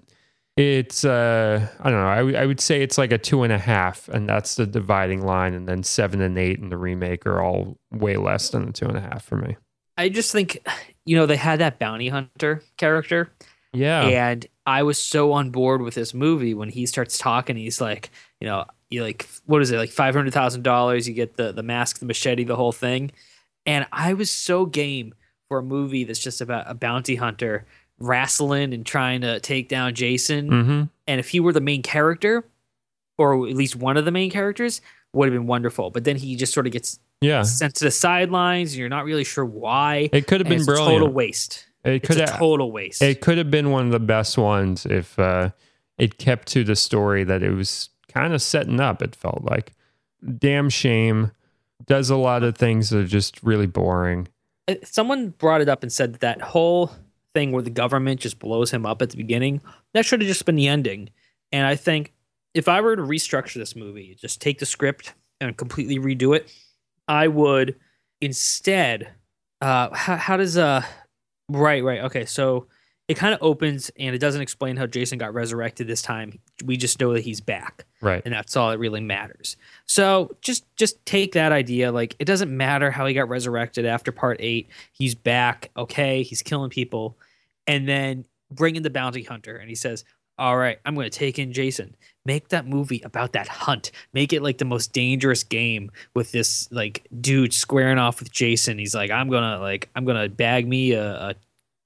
it's 0.58 1.06
uh 1.06 1.68
I 1.80 1.89
don't 1.89 1.99
know. 2.02 2.08
I 2.08 2.22
would- 2.24 2.36
I 2.36 2.45
would 2.45 2.60
say 2.60 2.82
it's 2.82 2.97
like 2.97 3.12
a 3.12 3.18
two 3.18 3.43
and 3.43 3.54
a 3.54 3.58
half, 3.58 4.10
and 4.10 4.28
that's 4.28 4.56
the 4.56 4.66
dividing 4.68 5.26
line. 5.26 5.54
And 5.54 5.68
then 5.68 5.84
seven 5.84 6.22
and 6.22 6.38
eight 6.38 6.60
in 6.60 6.70
the 6.70 6.78
remake 6.78 7.26
are 7.26 7.41
all 7.41 7.78
way 7.91 8.18
less 8.18 8.49
than 8.49 8.68
a 8.70 8.72
two 8.72 8.86
and 8.86 8.97
a 8.97 9.02
half 9.02 9.24
for 9.24 9.38
me. 9.38 9.56
I 9.97 10.10
just 10.10 10.32
think 10.32 10.58
you 11.06 11.16
know 11.16 11.26
they 11.26 11.38
had 11.38 11.60
that 11.60 11.80
bounty 11.80 12.10
hunter 12.10 12.62
character 12.78 13.32
Yeah, 13.74 14.02
and 14.04 14.45
I 14.66 14.84
was 14.84 15.01
so 15.01 15.32
on 15.32 15.49
board 15.49 15.82
with 15.82 15.95
this 15.95 16.14
movie 16.14 16.53
when 16.53 16.70
he 16.70 16.86
starts 16.86 17.18
talking. 17.18 17.55
He's 17.55 17.82
like, 17.82 18.12
you 18.39 18.47
know, 18.47 18.66
you 18.89 19.03
like 19.03 19.28
what 19.45 19.62
is 19.62 19.72
it 19.72 19.78
like 19.78 19.91
five 19.91 20.14
hundred 20.14 20.34
thousand 20.34 20.64
dollars? 20.64 21.07
You 21.07 21.14
get 21.14 21.38
the 21.38 21.51
the 21.51 21.64
mask, 21.64 21.99
the 21.99 22.05
machete, 22.05 22.43
the 22.43 22.55
whole 22.55 22.72
thing. 22.72 23.12
And 23.66 23.88
I 23.91 24.14
was 24.14 24.32
so 24.32 24.66
game 24.66 25.14
for 25.47 25.59
a 25.59 25.64
movie 25.64 26.03
that's 26.03 26.20
just 26.20 26.41
about 26.41 26.66
a 26.68 26.74
bounty 26.74 27.16
hunter 27.16 27.66
wrestling 27.99 28.74
and 28.74 28.86
trying 28.86 29.22
to 29.22 29.39
take 29.39 29.70
down 29.70 29.93
Jason. 29.93 30.47
hmm 30.47 30.84
And 31.07 31.20
if 31.20 31.30
he 31.30 31.39
were 31.39 31.53
the 31.53 31.62
main 31.62 31.82
character, 31.82 32.45
or 33.18 33.47
at 33.47 33.55
least 33.55 33.76
one 33.76 33.97
of 33.97 34.05
the 34.05 34.12
main 34.12 34.32
characters, 34.32 34.82
would 35.14 35.28
have 35.28 35.34
been 35.34 35.47
wonderful. 35.47 35.91
But 35.91 36.03
then 36.03 36.16
he 36.16 36.36
just 36.36 36.53
sort 36.53 36.66
of 36.66 36.74
gets 36.74 36.99
yeah. 37.22 37.43
sent 37.43 37.76
to 37.76 37.86
the 37.86 37.91
sidelines, 37.91 38.72
and 38.72 38.80
you're 38.80 38.89
not 38.89 39.05
really 39.05 39.24
sure 39.24 39.45
why. 39.45 40.09
It 40.12 40.28
could 40.28 40.39
have 40.39 40.47
been 40.47 40.59
it's 40.59 40.68
a 40.68 40.72
brilliant. 40.72 40.99
total 40.99 41.14
waste. 41.14 41.68
It 41.84 41.94
It's 41.96 42.08
could 42.08 42.18
a 42.18 42.30
have 42.30 42.38
total 42.40 42.72
waste. 42.72 43.02
It 43.02 43.22
could 43.22 43.38
have 43.38 43.52
been 43.52 43.72
one 43.72 43.86
of 43.88 43.92
the 43.92 44.00
best 44.00 44.38
ones 44.38 44.86
if 44.86 45.18
uh, 45.20 45.52
it 45.98 46.18
kept 46.18 46.48
to 46.50 46.64
the 46.64 46.76
story 46.76 47.24
that 47.24 47.44
it 47.44 47.52
was 47.52 47.90
kind 48.08 48.34
of 48.34 48.42
setting 48.42 48.80
up. 48.80 49.02
It 49.02 49.16
felt 49.16 49.44
like 49.44 49.74
damn 50.38 50.70
shame. 50.70 51.32
Does 51.88 52.10
a 52.12 52.16
lot 52.16 52.44
of 52.44 52.56
things 52.58 52.90
that 52.92 53.00
are 53.00 53.08
just 53.08 53.42
really 53.42 53.66
boring. 53.68 54.28
uh, 54.68 54.76
someone 54.84 55.30
brought 55.30 55.62
it 55.62 55.68
up 55.70 55.82
and 55.82 55.92
said 55.92 56.14
that, 56.14 56.20
that 56.22 56.42
whole 56.42 56.92
thing 57.34 57.52
where 57.52 57.64
the 57.64 57.70
government 57.72 58.20
just 58.20 58.38
blows 58.38 58.70
him 58.72 58.86
up 58.86 59.02
at 59.02 59.10
the 59.10 59.18
beginning 59.18 59.62
that 59.94 60.06
should 60.06 60.22
have 60.22 60.28
just 60.28 60.46
been 60.46 60.58
the 60.58 60.68
ending 60.68 61.10
and 61.54 61.66
i 61.66 61.76
think 61.78 62.12
if 62.54 62.68
i 62.68 62.82
were 62.82 62.94
to 62.96 63.02
restructure 63.02 63.54
this 63.54 63.74
movie 63.74 64.14
just 64.20 64.42
take 64.42 64.60
the 64.60 64.66
script 64.66 65.14
and 65.40 65.56
completely 65.56 65.98
redo 65.98 66.36
it 66.36 66.54
i 67.08 67.30
would 67.30 67.80
instead 68.20 69.08
uh 69.62 69.90
how, 69.96 70.18
how 70.18 70.36
does 70.38 70.58
uh 70.58 70.84
right 71.52 71.84
right 71.84 72.02
okay 72.02 72.26
so 72.26 72.68
it 73.08 73.16
kind 73.16 73.34
of 73.34 73.39
opens 73.41 73.91
and 73.99 74.16
it 74.16 74.20
doesn't 74.20 74.41
explain 74.41 74.78
how 74.78 74.86
jason 74.86 75.18
got 75.18 75.34
resurrected 75.34 75.88
this 75.88 76.02
time 76.02 76.39
we 76.66 76.78
just 76.78 76.99
know 76.99 77.14
that 77.14 77.24
he's 77.24 77.41
back 77.41 77.86
Right. 78.02 78.22
and 78.26 78.34
that's 78.34 78.56
all 78.58 78.72
that 78.72 78.80
really 78.80 78.99
matters. 79.02 79.58
So 79.86 80.36
just 80.41 80.66
just 80.76 81.06
take 81.06 81.34
that 81.34 81.52
idea. 81.52 81.91
Like 81.91 82.16
it 82.18 82.26
doesn't 82.26 82.56
matter 82.56 82.89
how 82.89 83.06
he 83.06 83.14
got 83.14 83.30
resurrected 83.30 83.86
after 83.86 84.12
part 84.12 84.38
eight. 84.39 84.70
He's 84.91 85.14
back. 85.14 85.70
Okay, 85.78 86.24
he's 86.24 86.41
killing 86.41 86.72
people, 86.72 87.20
and 87.68 87.88
then 87.88 88.26
bring 88.49 88.76
in 88.76 88.82
the 88.82 88.89
bounty 88.89 89.22
hunter, 89.22 89.56
and 89.56 89.70
he 89.70 89.76
says, 89.76 90.04
"All 90.42 90.58
right, 90.58 90.80
I'm 90.86 90.96
going 90.96 91.10
to 91.10 91.18
take 91.18 91.39
in 91.39 91.54
Jason. 91.54 91.96
Make 92.26 92.50
that 92.50 92.68
movie 92.68 93.02
about 93.04 93.34
that 93.34 93.48
hunt. 93.48 93.92
Make 94.14 94.34
it 94.34 94.42
like 94.42 94.58
the 94.58 94.66
most 94.66 94.94
dangerous 94.94 95.44
game 95.44 95.92
with 96.14 96.32
this 96.32 96.68
like 96.72 97.08
dude 97.20 97.54
squaring 97.54 97.98
off 97.98 98.20
with 98.20 98.32
Jason. 98.32 98.78
He's 98.78 98.94
like, 98.94 99.12
I'm 99.12 99.30
gonna 99.30 99.60
like 99.60 99.89
I'm 99.96 100.06
gonna 100.06 100.30
bag 100.30 100.68
me 100.68 100.92
a, 100.92 101.30
a 101.30 101.36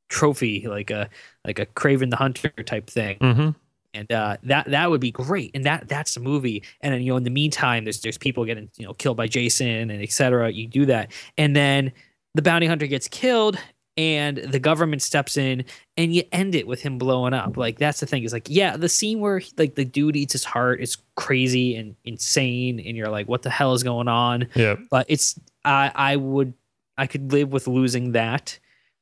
trophy 0.10 0.68
like 0.68 0.92
a 0.92 1.10
like 1.46 1.60
a 1.60 1.66
Kraven 1.66 2.10
the 2.10 2.18
Hunter 2.18 2.50
type 2.50 2.90
thing." 2.90 3.18
hmm 3.20 3.50
and 3.96 4.12
uh, 4.12 4.38
that 4.44 4.70
that 4.70 4.90
would 4.90 5.02
be 5.02 5.12
great. 5.12 5.52
And 5.56 5.66
that 5.66 5.88
that's 5.88 6.14
the 6.14 6.20
movie. 6.20 6.64
And 6.82 6.94
then 6.94 7.02
you 7.02 7.14
know, 7.14 7.18
in 7.18 7.24
the 7.24 7.30
meantime, 7.30 7.86
there's 7.86 8.02
there's 8.02 8.18
people 8.18 8.46
getting 8.46 8.70
you 8.78 8.86
know 8.86 8.94
killed 8.94 9.18
by 9.18 9.28
Jason 9.28 9.90
and 9.90 10.04
etc. 10.04 10.52
You 10.52 10.68
do 10.68 10.86
that, 10.88 11.12
and 11.38 11.56
then 11.56 11.94
the 12.36 12.42
bounty 12.42 12.68
hunter 12.68 12.88
gets 12.88 13.08
killed, 13.08 13.58
and 13.98 14.38
the 14.38 14.60
government 14.60 15.02
steps 15.02 15.38
in, 15.38 15.64
and 15.98 16.14
you 16.14 16.24
end 16.32 16.54
it 16.56 16.68
with 16.68 16.82
him 16.82 16.98
blowing 16.98 17.34
up. 17.34 17.56
Like 17.58 17.78
that's 17.80 18.00
the 18.00 18.06
thing 18.06 18.24
is 18.24 18.34
like 18.34 18.48
yeah, 18.50 18.76
the 18.78 18.90
scene 18.90 19.20
where 19.20 19.42
like 19.58 19.76
the 19.76 19.86
dude 19.86 20.16
eats 20.16 20.34
his 20.34 20.44
heart 20.44 20.82
is 20.82 20.98
crazy 21.16 21.76
and 21.76 21.96
insane, 22.04 22.80
and 22.80 22.98
you're 22.98 23.10
like, 23.10 23.28
what 23.28 23.42
the 23.42 23.50
hell 23.50 23.74
is 23.74 23.84
going 23.84 24.08
on? 24.08 24.48
yeah 24.56 24.76
But 24.92 25.06
it's 25.10 25.40
I 25.64 25.92
I 25.96 26.16
would 26.18 26.54
I 26.98 27.08
could 27.08 27.32
live 27.32 27.52
with 27.52 27.68
losing 27.68 28.12
that 28.14 28.58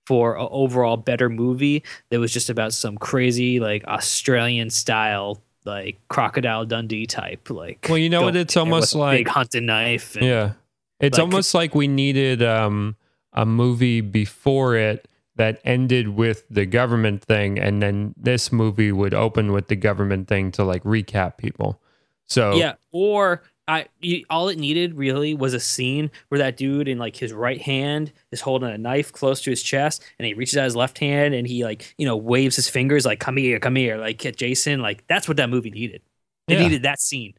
for 0.05 0.35
an 0.37 0.47
overall 0.51 0.97
better 0.97 1.29
movie 1.29 1.83
that 2.09 2.19
was 2.19 2.31
just 2.33 2.49
about 2.49 2.73
some 2.73 2.97
crazy 2.97 3.59
like 3.59 3.85
Australian 3.85 4.69
style 4.69 5.41
like 5.65 5.97
crocodile 6.09 6.65
Dundee 6.65 7.05
type 7.05 7.49
like 7.49 7.87
Well, 7.87 7.97
you 7.97 8.09
know 8.09 8.21
what? 8.23 8.35
It's 8.35 8.57
almost 8.57 8.93
a 8.93 8.97
big 8.97 8.99
like- 8.99 9.27
hunting 9.29 9.65
knife 9.65 10.15
and, 10.17 10.25
Yeah. 10.25 10.51
It's 10.99 11.17
Like- 11.17 11.23
almost 11.23 11.53
like 11.53 11.73
we 11.73 11.87
needed 11.87 12.43
um, 12.43 12.95
a 13.33 13.45
movie 13.45 14.01
before 14.01 14.75
it 14.75 15.07
that 15.35 15.59
ended 15.65 16.09
with 16.09 16.45
the 16.49 16.65
government 16.65 17.23
thing, 17.23 17.57
and 17.57 17.81
then 17.81 18.13
this 18.15 18.51
movie 18.51 18.91
would 18.91 19.13
open 19.13 19.51
with 19.51 19.67
the 19.67 19.75
government 19.75 20.27
thing 20.27 20.51
to 20.51 20.63
like 20.63 20.83
recap 20.83 21.37
people. 21.37 21.81
So 22.27 22.55
yeah 22.55 22.75
or 22.91 23.43
I 23.67 23.87
all 24.29 24.49
it 24.49 24.57
needed 24.57 24.95
really 24.95 25.33
was 25.33 25.53
a 25.53 25.59
scene 25.59 26.09
where 26.29 26.39
that 26.39 26.55
dude 26.57 26.87
in 26.87 26.97
like 26.97 27.15
his 27.15 27.33
right 27.33 27.61
hand 27.61 28.11
is 28.31 28.41
holding 28.41 28.69
a 28.69 28.77
knife 28.77 29.11
close 29.11 29.41
to 29.41 29.49
his 29.49 29.61
chest 29.61 30.03
and 30.19 30.25
he 30.25 30.33
reaches 30.33 30.57
out 30.57 30.63
his 30.65 30.75
left 30.75 30.99
hand 30.99 31.33
and 31.33 31.47
he 31.47 31.63
like 31.63 31.93
you 31.97 32.05
know 32.05 32.15
waves 32.17 32.55
his 32.55 32.69
fingers 32.69 33.05
like 33.05 33.19
come 33.19 33.37
here 33.37 33.59
come 33.59 33.75
here 33.75 33.97
like 33.97 34.25
at 34.25 34.37
Jason 34.37 34.81
like 34.81 35.05
that's 35.07 35.27
what 35.27 35.37
that 35.37 35.49
movie 35.49 35.69
needed 35.69 36.01
it 36.47 36.53
Yeah. 36.53 36.63
needed 36.63 36.83
that 36.83 36.99
scene 36.99 37.33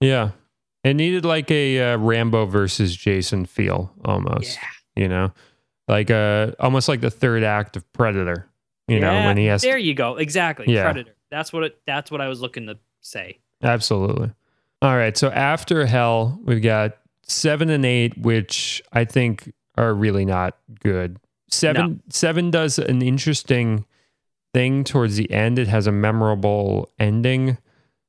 Yeah. 0.00 0.30
It 0.84 0.94
needed 0.94 1.24
like 1.24 1.50
a 1.50 1.92
uh, 1.94 1.96
Rambo 1.98 2.46
versus 2.46 2.94
Jason 2.96 3.44
feel 3.44 3.92
almost, 4.04 4.56
yeah 4.56 4.68
you 4.98 5.08
know, 5.08 5.32
like 5.86 6.10
uh, 6.10 6.52
almost 6.58 6.88
like 6.88 7.00
the 7.00 7.10
third 7.10 7.42
act 7.44 7.76
of 7.76 7.90
Predator, 7.92 8.48
you 8.88 9.00
know, 9.00 9.12
when 9.12 9.36
he 9.36 9.46
has 9.46 9.62
there 9.62 9.78
you 9.78 9.94
go 9.94 10.16
exactly 10.16 10.66
Yeah. 10.68 10.84
predator 10.84 11.12
that's 11.30 11.52
what 11.52 11.62
it 11.62 11.78
that's 11.86 12.10
what 12.10 12.22
i 12.22 12.28
was 12.28 12.40
looking 12.40 12.66
to 12.66 12.78
say 13.00 13.38
Absolutely. 13.62 14.30
All 14.80 14.96
right. 14.96 15.16
So 15.16 15.28
after 15.30 15.84
Hell, 15.84 16.38
we've 16.44 16.62
got 16.62 16.96
seven 17.22 17.70
and 17.70 17.84
eight, 17.84 18.16
which 18.16 18.80
I 18.92 19.04
think 19.04 19.52
are 19.76 19.92
really 19.92 20.24
not 20.24 20.56
good. 20.80 21.18
Seven 21.50 22.02
seven 22.08 22.50
does 22.50 22.78
an 22.78 23.02
interesting 23.02 23.84
thing 24.54 24.84
towards 24.84 25.16
the 25.16 25.30
end. 25.32 25.58
It 25.58 25.66
has 25.68 25.86
a 25.86 25.92
memorable 25.92 26.92
ending. 26.98 27.58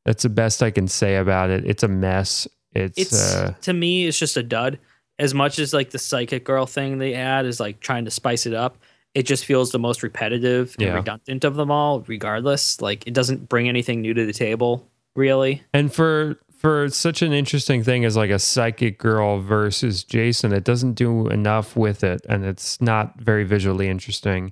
That's 0.06 0.24
the 0.24 0.30
best 0.30 0.62
I 0.62 0.72
can 0.72 0.88
say 0.88 1.16
about 1.16 1.50
it. 1.50 1.66
It's 1.66 1.84
a 1.84 1.88
mess. 1.88 2.48
It's, 2.74 3.00
it's 3.00 3.34
uh, 3.36 3.54
to 3.62 3.74
me 3.74 4.06
it's 4.06 4.20
just 4.20 4.38
a 4.38 4.44
dud 4.44 4.78
as 5.20 5.34
much 5.34 5.59
as 5.59 5.74
like 5.74 5.91
the 5.91 5.99
psychic 5.99 6.43
girl 6.43 6.65
thing 6.65 6.97
they 6.97 7.13
add 7.13 7.45
is 7.45 7.59
like 7.59 7.80
trying 7.80 8.05
to 8.05 8.11
spice 8.11 8.45
it 8.45 8.53
up 8.53 8.78
it 9.15 9.24
just 9.24 9.43
feels 9.45 9.72
the 9.72 9.80
most 9.80 10.01
repetitive 10.03 10.76
and 10.80 10.88
Yeah. 10.88 10.93
redundant 10.95 11.43
of 11.43 11.55
them 11.55 11.70
all 11.72 12.01
regardless 12.07 12.80
like 12.82 13.05
it 13.07 13.13
doesn't 13.13 13.49
bring 13.49 13.67
anything 13.70 14.01
new 14.01 14.13
to 14.13 14.26
the 14.26 14.34
table 14.34 14.88
really 15.15 15.63
And 15.74 15.93
for 15.93 16.39
for 16.57 16.89
such 16.89 17.22
an 17.22 17.32
interesting 17.32 17.84
thing 17.84 18.03
as 18.03 18.17
like 18.17 18.30
a 18.30 18.38
psychic 18.39 18.97
girl 18.99 19.39
versus 19.39 20.03
Jason, 20.03 20.51
it 20.51 20.65
doesn't 20.65 20.93
do 20.95 21.28
enough 21.28 21.78
with 21.78 22.03
it, 22.03 22.20
and 22.28 22.43
it's 22.43 22.82
not 22.82 23.17
very 23.17 23.45
visually 23.45 23.88
interesting. 23.88 24.51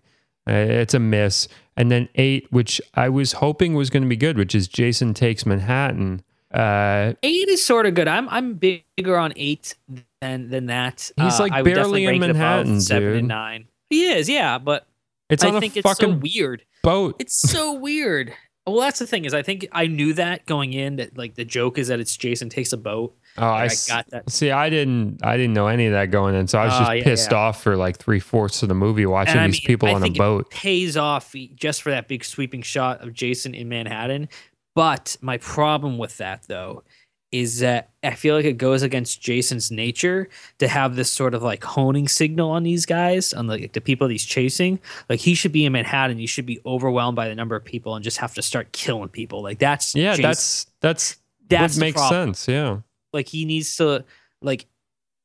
Uh, 0.50 0.54
it's 0.54 0.94
a 0.94 1.00
miss. 1.00 1.50
And 1.76 1.92
then 1.92 2.08
eight, 2.16 2.48
which 2.50 2.80
I 2.94 3.10
was 3.10 3.34
hoping 3.34 3.74
was 3.74 3.90
going 3.90 4.04
to 4.04 4.08
be 4.10 4.16
good, 4.16 4.38
which 4.38 4.56
is 4.56 4.70
Jason 4.70 5.14
takes 5.14 5.46
Manhattan. 5.46 6.24
Uh, 6.54 7.12
eight 7.24 7.50
is 7.50 7.64
sort 7.66 7.86
of 7.86 7.94
good 7.94 8.08
i'm 8.08 8.30
i'm 8.30 8.54
bigger 8.54 9.18
on 9.18 9.34
eight 9.36 9.76
than 10.22 10.50
than 10.50 10.66
that 10.68 11.12
He's, 11.18 11.40
Uh, 11.40 11.44
like, 11.44 11.52
I 11.54 11.62
would 11.62 11.74
barely 11.74 12.06
in 12.06 12.20
Manhattan, 12.20 12.82
seven 12.82 13.10
dude. 13.10 13.18
and 13.20 13.28
nine 13.28 13.68
he 13.90 14.06
is 14.10 14.28
yeah 14.30 14.58
but 14.58 14.88
it's 15.30 15.44
i 15.44 15.50
on 15.50 15.60
think 15.60 15.76
a 15.76 15.80
it's 15.80 15.88
so 15.88 15.94
fucking 15.96 16.20
weird 16.22 16.64
boat. 16.84 17.16
It's 17.20 17.36
so 17.38 17.74
weird. 17.80 18.34
Well, 18.66 18.80
that's 18.82 19.00
the 19.00 19.08
thing 19.08 19.24
is, 19.26 19.34
I 19.34 19.42
think 19.44 19.68
I 19.72 19.88
knew 19.88 20.12
that 20.14 20.46
going 20.46 20.74
in 20.74 20.98
that 20.98 21.18
like 21.18 21.36
the 21.36 21.44
joke 21.46 21.78
is 21.78 21.88
that 21.90 22.00
it's 22.02 22.16
Jason 22.18 22.50
takes 22.50 22.72
a 22.74 22.78
boat. 22.78 23.16
Oh, 23.38 23.46
I 23.48 23.70
got 23.88 24.10
that. 24.10 24.30
see. 24.30 24.52
I 24.52 24.70
didn't. 24.70 25.20
I 25.24 25.38
didn't 25.38 25.54
know 25.54 25.68
any 25.68 25.86
of 25.88 25.94
that 25.94 26.12
going 26.12 26.36
in, 26.36 26.48
so 26.48 26.60
I 26.60 26.66
was 26.66 26.74
Oh, 26.76 26.80
just 26.80 26.96
yeah, 26.98 27.04
pissed 27.04 27.32
yeah. 27.32 27.38
off 27.38 27.62
for 27.64 27.76
like 27.78 27.98
three 27.98 28.20
fourths 28.20 28.64
of 28.64 28.70
the 28.70 28.76
movie 28.76 29.06
watching 29.06 29.32
And 29.34 29.42
I 29.42 29.48
these 29.48 29.62
mean, 29.62 29.68
people 29.68 29.90
I 29.90 29.94
on 29.94 30.04
a 30.04 30.10
boat. 30.10 30.50
pays 30.50 30.96
off 30.98 31.34
just 31.56 31.82
for 31.82 31.92
that 31.92 32.08
big 32.10 32.24
sweeping 32.26 32.62
shot 32.62 33.02
of 33.02 33.14
Jason 33.14 33.54
in 33.56 33.68
Manhattan. 33.70 34.28
But 34.76 35.16
my 35.22 35.38
problem 35.38 35.98
with 35.98 36.18
that 36.18 36.44
though 36.48 36.84
is 37.32 37.60
that 37.60 37.90
I 38.04 38.12
feel 38.16 38.36
like 38.36 38.46
it 38.46 38.58
goes 38.58 38.84
against 38.84 39.22
Jason's 39.22 39.70
nature 39.70 40.30
to 40.60 40.68
have 40.68 40.96
this 40.96 41.12
sort 41.12 41.34
of 41.34 41.44
like 41.44 41.64
honing 41.64 42.08
signal 42.08 42.50
on 42.52 42.64
these 42.64 42.86
guys, 42.86 43.34
on 43.34 43.48
the, 43.48 43.68
the 43.68 43.82
people 43.82 44.08
he's 44.08 44.24
chasing. 44.24 44.80
Like 45.10 45.20
he 45.20 45.34
should 45.34 45.52
be 45.52 45.66
in 45.66 45.74
Manhattan, 45.74 46.18
he 46.18 46.28
should 46.28 46.46
be 46.46 46.62
overwhelmed 46.66 47.16
by 47.16 47.28
the 47.28 47.36
number 47.36 47.56
of 47.56 47.66
people 47.66 47.96
and 47.96 48.04
just 48.04 48.18
have 48.18 48.34
to 48.36 48.42
start 48.42 48.72
killing 48.72 49.10
people. 49.10 49.44
Like 49.44 49.60
that's 49.60 49.94
Yeah, 49.94 50.12
Jason- 50.12 50.24
that's 50.24 50.68
that's 50.80 51.18
that's 51.50 51.76
the 51.76 51.82
makes 51.82 52.08
sense. 52.08 52.48
Yeah. 52.48 52.80
Like 53.14 53.28
he 53.28 53.46
needs 53.46 53.76
to 53.78 54.06
like. 54.42 54.66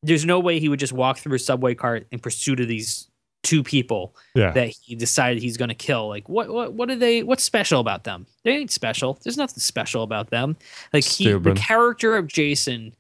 There's 0.05 0.25
no 0.25 0.41
way 0.41 0.59
he 0.59 0.69
would 0.69 0.81
just 0.81 0.93
walk 0.93 1.19
through 1.19 1.37
a 1.37 1.39
subway 1.39 1.77
cart 1.77 2.09
in 2.11 2.19
pursuit 2.19 2.59
of 2.59 2.67
these 2.67 3.09
two 3.53 3.63
people 3.63 4.15
Yeah. 4.35 4.53
that 4.53 4.69
he 4.69 4.95
decided 4.95 5.43
he's 5.43 5.59
going 5.59 5.69
to 5.69 5.75
kill. 5.75 6.09
Like 6.09 6.27
what 6.29 6.49
what 6.49 6.73
what 6.73 6.91
are 6.91 6.97
they? 6.97 7.23
What's 7.23 7.45
special 7.45 7.81
about 7.81 8.05
them? 8.05 8.27
They 8.45 8.53
ain't 8.53 8.71
special. 8.71 9.19
There's 9.23 9.37
nothing 9.37 9.59
special 9.59 10.03
about 10.03 10.31
them. 10.31 10.57
Like 10.93 11.05
he, 11.05 11.31
the 11.31 11.53
character 11.55 12.17
of 12.17 12.29
Jason 12.29 12.95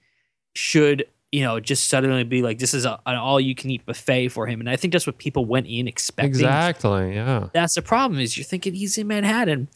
should 0.55 1.07
you 1.31 1.41
know 1.41 1.59
just 1.59 1.89
suddenly 1.89 2.25
be 2.25 2.43
like 2.43 2.59
this 2.59 2.75
is 2.75 2.85
a, 2.85 3.01
an 3.07 3.17
all 3.17 3.41
you 3.41 3.55
can 3.55 3.71
eat 3.71 3.87
buffet 3.87 4.29
for 4.29 4.47
him, 4.47 4.61
and 4.61 4.69
I 4.69 4.77
think 4.77 4.93
that's 4.93 5.07
what 5.07 5.17
people 5.17 5.47
went 5.47 5.67
in 5.69 5.89
expecting. 5.89 6.29
Exactly. 6.29 7.15
Yeah. 7.15 7.49
That's 7.55 7.75
the 7.75 7.83
problem 7.83 8.21
is 8.21 8.37
you're 8.37 8.45
thinking 8.45 8.75
he's 8.75 8.99
in 8.99 9.07
Manhattan. 9.07 9.69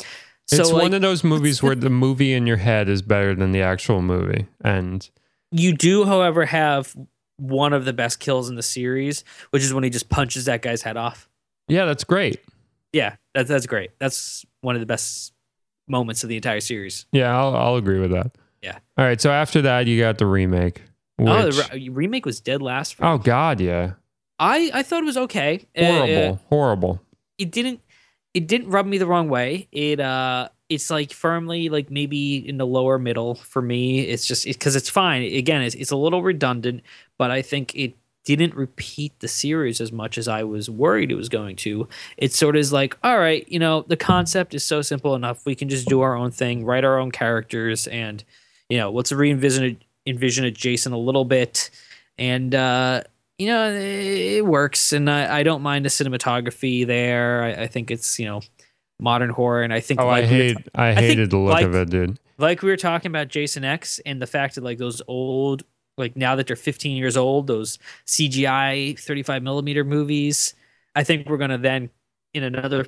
So 0.48 0.60
it's 0.60 0.70
like, 0.70 0.82
one 0.82 0.94
of 0.94 1.00
those 1.00 1.24
movies 1.24 1.62
where 1.62 1.74
the 1.74 1.90
movie 1.90 2.34
in 2.34 2.46
your 2.46 2.58
head 2.58 2.88
is 2.88 3.00
better 3.02 3.34
than 3.34 3.50
the 3.52 3.62
actual 3.62 4.00
movie. 4.02 4.46
And 4.60 5.08
you 5.50 5.72
do, 5.74 6.04
however, 6.04 6.44
have 6.44 6.94
one 7.36 7.72
of 7.72 7.84
the 7.84 7.92
best 7.92 8.18
kills 8.20 8.48
in 8.48 8.56
the 8.56 8.62
series, 8.62 9.24
which 9.50 9.62
is 9.62 9.72
when 9.74 9.84
he 9.84 9.90
just 9.90 10.08
punches 10.08 10.46
that 10.46 10.62
guy's 10.62 10.82
head 10.82 10.96
off. 10.96 11.28
yeah, 11.68 11.84
that's 11.84 12.04
great. 12.04 12.40
Yeah, 12.92 13.16
that's 13.34 13.48
that's 13.48 13.66
great. 13.66 13.90
That's 13.98 14.44
one 14.62 14.74
of 14.76 14.80
the 14.80 14.86
best 14.86 15.32
moments 15.88 16.22
of 16.22 16.28
the 16.30 16.36
entire 16.36 16.60
series. 16.60 17.06
Yeah, 17.12 17.36
I'll, 17.38 17.54
I'll 17.54 17.76
agree 17.76 17.98
with 18.00 18.10
that. 18.12 18.32
Yeah. 18.62 18.78
All 18.96 19.04
right. 19.04 19.20
So 19.20 19.30
after 19.30 19.62
that, 19.62 19.86
you 19.86 20.00
got 20.00 20.18
the 20.18 20.26
remake. 20.26 20.82
Which, 21.16 21.28
Oh, 21.28 21.50
the 21.50 21.68
re- 21.72 21.88
remake 21.90 22.24
was 22.26 22.40
dead 22.40 22.62
last. 22.62 22.94
For 22.94 23.04
oh. 23.04 23.18
God, 23.18 23.60
yeah. 23.60 23.92
I 24.38 24.70
I 24.72 24.82
thought 24.82 25.02
it 25.02 25.06
was 25.06 25.16
okay. 25.18 25.66
Uh, 25.76 25.84
Horrible. 25.84 26.32
uh, 26.32 26.36
horrible. 26.48 27.00
it 27.38 27.50
didn't 27.50 27.80
it 28.34 28.46
didn't 28.48 28.68
rub 28.70 28.86
me 28.86 28.98
the 28.98 29.06
wrong 29.06 29.28
way. 29.28 29.68
It 29.72 30.00
uh 30.00 30.48
it's 30.68 30.90
like 30.90 31.12
firmly 31.12 31.68
like 31.68 31.90
maybe 31.90 32.36
in 32.36 32.58
the 32.58 32.66
lower 32.66 32.98
middle 32.98 33.36
for 33.36 33.62
me. 33.62 34.00
It's 34.00 34.26
just 34.26 34.44
because 34.44 34.76
it's 34.76 34.90
fine. 34.90 35.22
Again, 35.22 35.62
it's 35.62 35.74
it's 35.74 35.90
a 35.90 35.96
little 35.96 36.22
redundant, 36.22 36.82
but 37.18 37.30
I 37.30 37.42
think 37.42 37.74
it 37.74 37.94
didn't 38.24 38.56
repeat 38.56 39.18
the 39.20 39.28
series 39.28 39.80
as 39.80 39.92
much 39.92 40.18
as 40.18 40.26
I 40.26 40.42
was 40.42 40.68
worried 40.68 41.12
it 41.12 41.14
was 41.14 41.28
going 41.28 41.54
to. 41.56 41.88
It 42.16 42.32
sort 42.32 42.56
of 42.56 42.60
is 42.60 42.72
like, 42.72 42.98
all 43.04 43.18
right, 43.18 43.48
you 43.48 43.60
know, 43.60 43.82
the 43.82 43.96
concept 43.96 44.52
is 44.52 44.64
so 44.64 44.82
simple 44.82 45.14
enough. 45.14 45.46
We 45.46 45.54
can 45.54 45.68
just 45.68 45.86
do 45.86 46.00
our 46.00 46.16
own 46.16 46.32
thing, 46.32 46.64
write 46.64 46.84
our 46.84 46.98
own 46.98 47.12
characters, 47.12 47.86
and 47.86 48.24
you 48.68 48.78
know, 48.78 48.90
let's 48.90 49.12
re-envision 49.12 49.78
envision 50.06 50.44
a 50.44 50.50
Jason 50.50 50.92
a 50.92 50.98
little 50.98 51.24
bit, 51.24 51.70
and 52.18 52.52
uh, 52.54 53.02
you 53.38 53.46
know, 53.46 53.70
it 53.72 54.44
works, 54.44 54.92
and 54.92 55.08
I, 55.08 55.38
I 55.38 55.42
don't 55.44 55.62
mind 55.62 55.84
the 55.84 55.90
cinematography 55.90 56.84
there. 56.84 57.42
I, 57.44 57.62
I 57.62 57.66
think 57.68 57.92
it's 57.92 58.18
you 58.18 58.26
know 58.26 58.40
modern 58.98 59.30
horror, 59.30 59.62
and 59.62 59.72
I 59.72 59.80
think 59.80 60.00
Oh, 60.00 60.08
I 60.08 60.20
like 60.20 60.30
we 60.30 60.36
were 60.36 60.42
hate. 60.44 60.56
ta- 60.56 60.82
I 60.82 60.94
think, 60.94 61.06
hated 61.06 61.30
the 61.30 61.36
look 61.38 61.52
like- 61.52 61.66
of 61.66 61.74
it, 61.74 61.90
dude. 61.90 62.18
like 62.38 62.62
we 62.62 62.70
were 62.70 62.76
talking 62.76 63.10
about 63.10 63.28
Jason 63.28 63.64
X 63.64 64.00
and 64.06 64.20
the 64.20 64.26
fact 64.26 64.54
that 64.56 64.64
like 64.64 64.78
those 64.78 65.02
old 65.08 65.64
like 65.98 66.14
now 66.16 66.36
that 66.36 66.46
they're 66.46 66.56
15 66.56 66.96
years 66.96 67.16
old, 67.16 67.46
those 67.46 67.78
CGI 68.06 68.98
35 68.98 69.42
millimeter 69.42 69.84
movies. 69.84 70.54
I 70.94 71.04
think 71.04 71.28
we're 71.28 71.36
gonna 71.38 71.58
then 71.58 71.90
in 72.34 72.42
another 72.42 72.86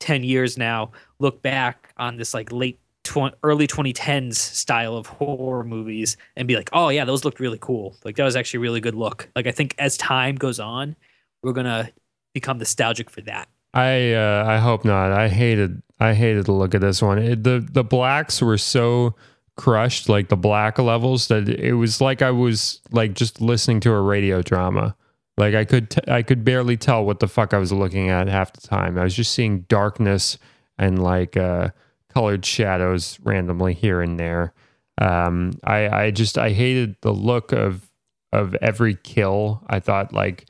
10 0.00 0.22
years 0.24 0.56
now 0.58 0.92
look 1.18 1.42
back 1.42 1.92
on 1.96 2.16
this 2.16 2.32
like 2.34 2.52
late 2.52 2.78
tw- 3.04 3.34
early 3.42 3.66
2010s 3.66 4.36
style 4.36 4.96
of 4.96 5.06
horror 5.06 5.64
movies 5.64 6.16
and 6.36 6.46
be 6.48 6.56
like, 6.56 6.70
oh 6.72 6.88
yeah, 6.90 7.04
those 7.04 7.24
looked 7.24 7.40
really 7.40 7.58
cool. 7.60 7.96
Like 8.04 8.16
that 8.16 8.24
was 8.24 8.36
actually 8.36 8.58
a 8.58 8.60
really 8.62 8.80
good 8.80 8.94
look. 8.94 9.28
Like 9.36 9.46
I 9.46 9.52
think 9.52 9.74
as 9.78 9.96
time 9.96 10.36
goes 10.36 10.58
on, 10.60 10.96
we're 11.42 11.52
gonna 11.52 11.90
become 12.34 12.58
nostalgic 12.58 13.10
for 13.10 13.20
that. 13.22 13.48
I 13.76 14.14
uh, 14.14 14.44
I 14.46 14.56
hope 14.56 14.86
not. 14.86 15.12
I 15.12 15.28
hated 15.28 15.82
I 16.00 16.14
hated 16.14 16.46
the 16.46 16.52
look 16.52 16.72
of 16.72 16.80
this 16.80 17.02
one. 17.02 17.18
It, 17.18 17.44
the 17.44 17.66
the 17.70 17.84
blacks 17.84 18.40
were 18.40 18.56
so 18.56 19.14
crushed, 19.56 20.08
like 20.08 20.28
the 20.30 20.36
black 20.36 20.78
levels, 20.78 21.28
that 21.28 21.46
it 21.46 21.74
was 21.74 22.00
like 22.00 22.22
I 22.22 22.30
was 22.30 22.80
like 22.90 23.12
just 23.12 23.42
listening 23.42 23.80
to 23.80 23.92
a 23.92 24.00
radio 24.00 24.40
drama. 24.40 24.96
Like 25.36 25.54
I 25.54 25.66
could 25.66 25.90
t- 25.90 26.00
I 26.10 26.22
could 26.22 26.42
barely 26.42 26.78
tell 26.78 27.04
what 27.04 27.20
the 27.20 27.28
fuck 27.28 27.52
I 27.52 27.58
was 27.58 27.70
looking 27.70 28.08
at 28.08 28.28
half 28.28 28.54
the 28.54 28.66
time. 28.66 28.96
I 28.96 29.04
was 29.04 29.14
just 29.14 29.32
seeing 29.32 29.60
darkness 29.68 30.38
and 30.78 31.02
like 31.02 31.36
uh, 31.36 31.68
colored 32.08 32.46
shadows 32.46 33.18
randomly 33.24 33.74
here 33.74 34.00
and 34.00 34.18
there. 34.18 34.54
Um, 34.98 35.52
I 35.64 35.88
I 36.06 36.10
just 36.12 36.38
I 36.38 36.48
hated 36.52 36.96
the 37.02 37.12
look 37.12 37.52
of 37.52 37.90
of 38.32 38.54
every 38.62 38.94
kill. 38.94 39.62
I 39.68 39.80
thought 39.80 40.14
like 40.14 40.46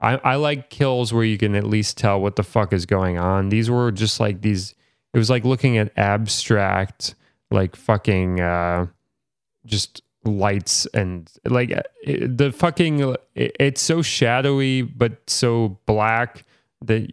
I, 0.00 0.16
I 0.16 0.34
like 0.36 0.70
kills 0.70 1.12
where 1.12 1.24
you 1.24 1.36
can 1.36 1.54
at 1.54 1.64
least 1.64 1.98
tell 1.98 2.20
what 2.20 2.36
the 2.36 2.42
fuck 2.42 2.72
is 2.72 2.86
going 2.86 3.18
on. 3.18 3.50
These 3.50 3.70
were 3.70 3.92
just 3.92 4.18
like 4.20 4.40
these. 4.40 4.74
It 5.12 5.18
was 5.18 5.28
like 5.28 5.44
looking 5.44 5.76
at 5.76 5.92
abstract, 5.98 7.14
like 7.50 7.76
fucking, 7.76 8.40
uh, 8.40 8.86
just 9.66 10.02
lights 10.24 10.86
and 10.94 11.30
like 11.44 11.70
it, 11.70 12.38
the 12.38 12.52
fucking. 12.52 13.16
It, 13.34 13.56
it's 13.60 13.82
so 13.82 14.02
shadowy 14.02 14.82
but 14.82 15.28
so 15.28 15.78
black 15.86 16.44
that 16.82 17.10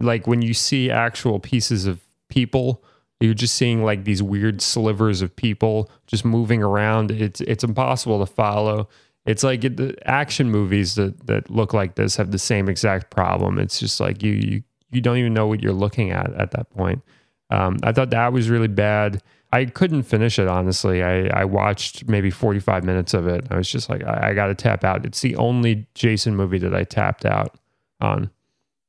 like 0.00 0.26
when 0.26 0.42
you 0.42 0.54
see 0.54 0.90
actual 0.90 1.38
pieces 1.38 1.86
of 1.86 2.00
people, 2.28 2.84
you're 3.20 3.34
just 3.34 3.54
seeing 3.54 3.82
like 3.82 4.04
these 4.04 4.22
weird 4.22 4.60
slivers 4.60 5.22
of 5.22 5.34
people 5.34 5.90
just 6.06 6.24
moving 6.24 6.62
around. 6.62 7.10
It's 7.10 7.40
it's 7.40 7.64
impossible 7.64 8.24
to 8.24 8.30
follow. 8.30 8.88
It's 9.26 9.42
like 9.42 9.64
it, 9.64 9.76
the 9.76 9.96
action 10.08 10.50
movies 10.50 10.94
that, 10.94 11.26
that 11.26 11.50
look 11.50 11.74
like 11.74 11.96
this 11.96 12.16
have 12.16 12.30
the 12.30 12.38
same 12.38 12.68
exact 12.68 13.10
problem. 13.10 13.58
It's 13.58 13.78
just 13.78 14.00
like 14.00 14.22
you 14.22 14.32
you 14.32 14.62
you 14.90 15.00
don't 15.00 15.18
even 15.18 15.34
know 15.34 15.46
what 15.46 15.62
you're 15.62 15.72
looking 15.72 16.10
at 16.12 16.32
at 16.34 16.52
that 16.52 16.70
point. 16.70 17.02
Um, 17.50 17.78
I 17.82 17.92
thought 17.92 18.10
that 18.10 18.32
was 18.32 18.48
really 18.48 18.68
bad. 18.68 19.22
I 19.52 19.64
couldn't 19.66 20.04
finish 20.04 20.38
it 20.38 20.48
honestly. 20.48 21.02
I, 21.02 21.26
I 21.28 21.44
watched 21.44 22.08
maybe 22.08 22.30
45 22.30 22.84
minutes 22.84 23.14
of 23.14 23.26
it. 23.28 23.46
I 23.50 23.56
was 23.56 23.68
just 23.70 23.88
like, 23.90 24.04
I, 24.04 24.30
I 24.30 24.34
got 24.34 24.46
to 24.46 24.54
tap 24.54 24.84
out. 24.84 25.04
It's 25.04 25.20
the 25.20 25.36
only 25.36 25.86
Jason 25.94 26.36
movie 26.36 26.58
that 26.58 26.74
I 26.74 26.84
tapped 26.84 27.24
out 27.26 27.56
on. 28.00 28.30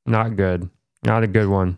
Not 0.06 0.36
good. 0.36 0.70
Not 1.04 1.24
a 1.24 1.28
good 1.28 1.48
one. 1.48 1.78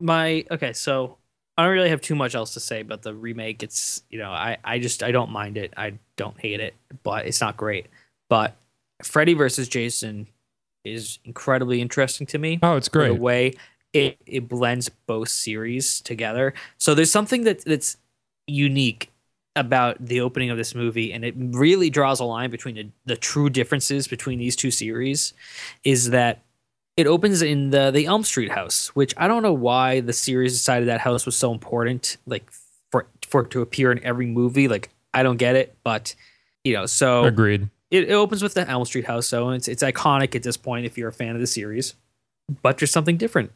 my 0.00 0.44
okay 0.50 0.72
so 0.72 1.18
i 1.58 1.64
don't 1.64 1.72
really 1.74 1.90
have 1.90 2.00
too 2.00 2.14
much 2.14 2.34
else 2.34 2.54
to 2.54 2.60
say 2.60 2.80
about 2.80 3.02
the 3.02 3.14
remake 3.14 3.62
it's 3.62 4.02
you 4.08 4.18
know 4.18 4.30
i 4.30 4.56
i 4.64 4.78
just 4.78 5.02
i 5.02 5.10
don't 5.12 5.30
mind 5.30 5.58
it 5.58 5.74
i 5.76 5.92
don't 6.16 6.40
hate 6.40 6.60
it 6.60 6.74
but 7.02 7.26
it's 7.26 7.40
not 7.40 7.56
great 7.56 7.86
but 8.30 8.56
freddy 9.02 9.34
versus 9.34 9.68
jason 9.68 10.26
is 10.84 11.18
incredibly 11.26 11.82
interesting 11.82 12.26
to 12.26 12.38
me 12.38 12.58
Oh, 12.62 12.76
it's 12.76 12.88
great. 12.88 13.08
the 13.08 13.14
way 13.14 13.52
it, 13.92 14.16
it 14.24 14.48
blends 14.48 14.88
both 15.06 15.28
series 15.28 16.00
together 16.00 16.54
so 16.78 16.94
there's 16.94 17.10
something 17.10 17.44
that 17.44 17.62
that's 17.66 17.98
unique 18.46 19.10
about 19.56 20.02
the 20.02 20.20
opening 20.20 20.48
of 20.48 20.56
this 20.56 20.74
movie 20.74 21.12
and 21.12 21.24
it 21.24 21.34
really 21.36 21.90
draws 21.90 22.20
a 22.20 22.24
line 22.24 22.50
between 22.50 22.76
the, 22.76 22.88
the 23.04 23.16
true 23.16 23.50
differences 23.50 24.08
between 24.08 24.38
these 24.38 24.56
two 24.56 24.70
series 24.70 25.34
is 25.84 26.10
that 26.10 26.40
it 26.96 27.06
opens 27.06 27.40
in 27.42 27.70
the 27.70 27.90
the 27.90 28.04
Elm 28.06 28.24
Street 28.24 28.50
house, 28.50 28.88
which 28.88 29.14
I 29.16 29.26
don't 29.26 29.42
know 29.42 29.54
why 29.54 30.00
the 30.00 30.12
series 30.12 30.52
decided 30.52 30.88
that 30.88 31.00
house 31.00 31.24
was 31.24 31.34
so 31.34 31.50
important, 31.50 32.18
like 32.26 32.50
for 32.90 33.06
for 33.26 33.42
it 33.42 33.50
to 33.52 33.62
appear 33.62 33.90
in 33.90 34.02
every 34.04 34.26
movie. 34.26 34.68
Like 34.68 34.90
I 35.14 35.22
don't 35.22 35.38
get 35.38 35.56
it, 35.56 35.76
but 35.82 36.14
you 36.62 36.74
know, 36.74 36.84
so 36.86 37.24
Agreed. 37.24 37.70
It, 37.90 38.04
it 38.10 38.12
opens 38.12 38.42
with 38.42 38.54
the 38.54 38.68
Elm 38.68 38.84
Street 38.84 39.06
house, 39.06 39.26
so 39.26 39.50
it's 39.50 39.68
it's 39.68 39.82
iconic 39.82 40.34
at 40.34 40.42
this 40.42 40.56
point 40.56 40.86
if 40.86 40.96
you're 40.98 41.08
a 41.08 41.12
fan 41.12 41.34
of 41.34 41.40
the 41.40 41.46
series. 41.46 41.94
But 42.62 42.78
there's 42.78 42.90
something 42.90 43.16
different, 43.16 43.52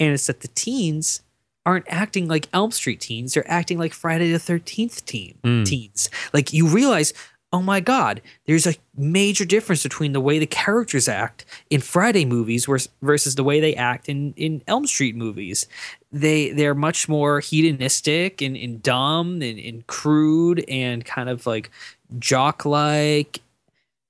and 0.00 0.12
it's 0.12 0.26
that 0.26 0.40
the 0.40 0.48
teens 0.48 1.22
aren't 1.66 1.86
acting 1.88 2.28
like 2.28 2.48
Elm 2.52 2.70
Street 2.72 3.00
teens; 3.00 3.34
they're 3.34 3.50
acting 3.50 3.78
like 3.78 3.92
Friday 3.92 4.30
the 4.32 4.38
Thirteenth 4.38 5.04
teen 5.06 5.38
Mm. 5.42 5.64
teens. 5.64 6.10
Like 6.32 6.52
you 6.52 6.66
realize, 6.66 7.12
oh 7.52 7.62
my 7.62 7.78
god, 7.80 8.20
there's 8.46 8.66
a 8.66 8.74
major 8.96 9.44
difference 9.44 9.82
between 9.84 10.12
the 10.12 10.20
way 10.20 10.38
the 10.40 10.46
characters 10.46 11.06
act 11.08 11.44
in 11.70 11.80
Friday 11.80 12.24
movies 12.24 12.66
versus 12.66 13.34
the 13.36 13.44
way 13.44 13.60
they 13.60 13.74
act 13.76 14.08
in 14.08 14.34
in 14.36 14.62
Elm 14.66 14.86
Street 14.86 15.14
movies. 15.16 15.66
They 16.12 16.50
they're 16.50 16.74
much 16.74 17.08
more 17.08 17.40
hedonistic 17.40 18.42
and, 18.42 18.56
and 18.56 18.82
dumb 18.82 19.42
and, 19.42 19.58
and 19.58 19.86
crude 19.86 20.64
and 20.68 21.04
kind 21.04 21.28
of 21.28 21.46
like 21.46 21.70
jock 22.18 22.64
like 22.64 23.40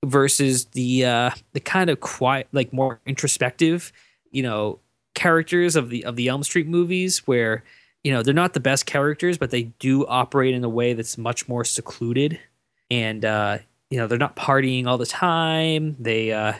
versus 0.05 0.65
the 0.65 1.05
uh 1.05 1.29
the 1.53 1.59
kind 1.59 1.89
of 1.89 1.99
quiet 1.99 2.47
like 2.51 2.71
more 2.73 2.99
introspective 3.05 3.91
you 4.31 4.43
know 4.43 4.79
characters 5.13 5.75
of 5.75 5.89
the 5.89 6.03
of 6.05 6.15
the 6.15 6.27
Elm 6.27 6.43
Street 6.43 6.67
movies 6.67 7.19
where 7.27 7.63
you 8.03 8.11
know 8.11 8.21
they're 8.21 8.33
not 8.33 8.53
the 8.53 8.59
best 8.59 8.85
characters 8.85 9.37
but 9.37 9.49
they 9.51 9.63
do 9.79 10.05
operate 10.07 10.53
in 10.53 10.63
a 10.63 10.69
way 10.69 10.93
that's 10.93 11.17
much 11.17 11.47
more 11.47 11.63
secluded. 11.63 12.39
And 12.91 13.23
uh 13.25 13.59
you 13.89 13.97
know 13.97 14.07
they're 14.07 14.17
not 14.17 14.35
partying 14.35 14.87
all 14.87 14.97
the 14.97 15.05
time. 15.05 15.95
They 15.99 16.31
uh 16.31 16.53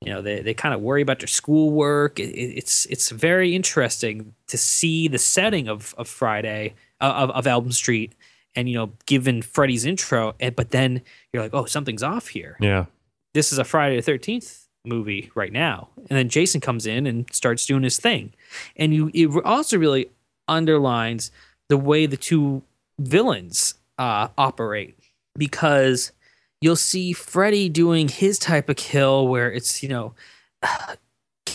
you 0.00 0.12
know 0.12 0.20
they, 0.20 0.40
they 0.42 0.52
kind 0.54 0.74
of 0.74 0.80
worry 0.80 1.00
about 1.00 1.20
their 1.20 1.28
schoolwork. 1.28 2.18
It, 2.18 2.30
it- 2.30 2.56
it's 2.58 2.86
it's 2.86 3.10
very 3.10 3.54
interesting 3.54 4.34
to 4.48 4.58
see 4.58 5.08
the 5.08 5.18
setting 5.18 5.68
of 5.68 5.94
of 5.96 6.08
friday 6.08 6.74
uh, 7.00 7.12
of, 7.16 7.30
of 7.30 7.46
elm 7.46 7.70
street 7.72 8.12
and 8.54 8.68
you 8.68 8.74
know 8.76 8.92
given 9.06 9.42
Freddy's 9.42 9.84
intro, 9.84 10.34
and, 10.40 10.54
but 10.54 10.70
then 10.70 11.02
you're 11.32 11.42
like, 11.42 11.54
oh, 11.54 11.64
something's 11.64 12.02
off 12.02 12.28
here. 12.28 12.56
Yeah. 12.60 12.86
This 13.34 13.52
is 13.52 13.58
a 13.58 13.64
Friday 13.64 13.96
the 13.96 14.02
Thirteenth 14.02 14.66
movie 14.84 15.30
right 15.34 15.52
now, 15.52 15.88
and 15.96 16.18
then 16.18 16.28
Jason 16.28 16.60
comes 16.60 16.86
in 16.86 17.06
and 17.06 17.26
starts 17.32 17.66
doing 17.66 17.82
his 17.82 17.98
thing, 17.98 18.32
and 18.76 18.94
you 18.94 19.10
it 19.14 19.44
also 19.44 19.78
really 19.78 20.10
underlines 20.48 21.30
the 21.68 21.78
way 21.78 22.06
the 22.06 22.16
two 22.16 22.62
villains 22.98 23.74
uh, 23.98 24.28
operate 24.36 24.96
because 25.36 26.12
you'll 26.60 26.76
see 26.76 27.12
Freddy 27.12 27.68
doing 27.68 28.08
his 28.08 28.38
type 28.38 28.68
of 28.68 28.76
kill 28.76 29.28
where 29.28 29.50
it's 29.50 29.82
you 29.82 29.88
know 29.88 30.14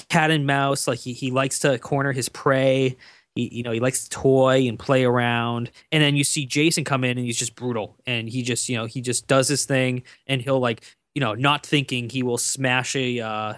cat 0.10 0.32
and 0.32 0.46
mouse 0.46 0.88
like 0.88 1.00
he, 1.00 1.14
he 1.14 1.32
likes 1.32 1.60
to 1.60 1.78
corner 1.80 2.12
his 2.12 2.30
prey 2.30 2.96
he, 3.38 3.50
you 3.58 3.64
know 3.64 3.72
he 3.72 3.80
likes 3.80 4.04
to 4.04 4.10
toy 4.10 4.68
and 4.68 4.78
play 4.78 5.04
around. 5.04 5.72
And 5.92 6.02
then 6.02 6.16
you 6.16 6.24
see 6.24 6.46
jason 6.46 6.84
come 6.84 7.04
in 7.04 7.18
and 7.18 7.26
he's 7.26 7.38
just 7.38 7.56
brutal. 7.56 7.96
And 8.06 8.30
he 8.30 8.42
just 8.42 8.68
you 8.70 8.76
know 8.76 8.86
he 8.86 9.02
just 9.02 9.28
does 9.28 9.48
his 9.48 9.66
thing 9.66 10.04
and 10.26 10.42
he'll 10.42 10.60
like 10.60 10.84
you 11.16 11.22
know 11.22 11.34
not 11.34 11.66
thinking 11.66 12.10
he 12.10 12.24
will 12.24 12.38
smash 12.38 12.96
a 12.96 13.20
uh, 13.20 13.54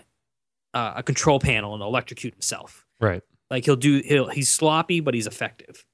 uh, 0.74 0.94
a 0.98 1.04
control 1.04 1.40
panel 1.40 1.74
and 1.74 1.82
electrocute 1.82 2.34
himself. 2.34 2.86
Right. 3.02 3.24
like 3.50 3.64
he'll 3.64 3.78
do 3.78 4.02
he'll 4.04 4.28
he's 4.28 4.50
sloppy 4.50 5.00
but 5.00 5.14
he's 5.14 5.28
effective. 5.28 5.86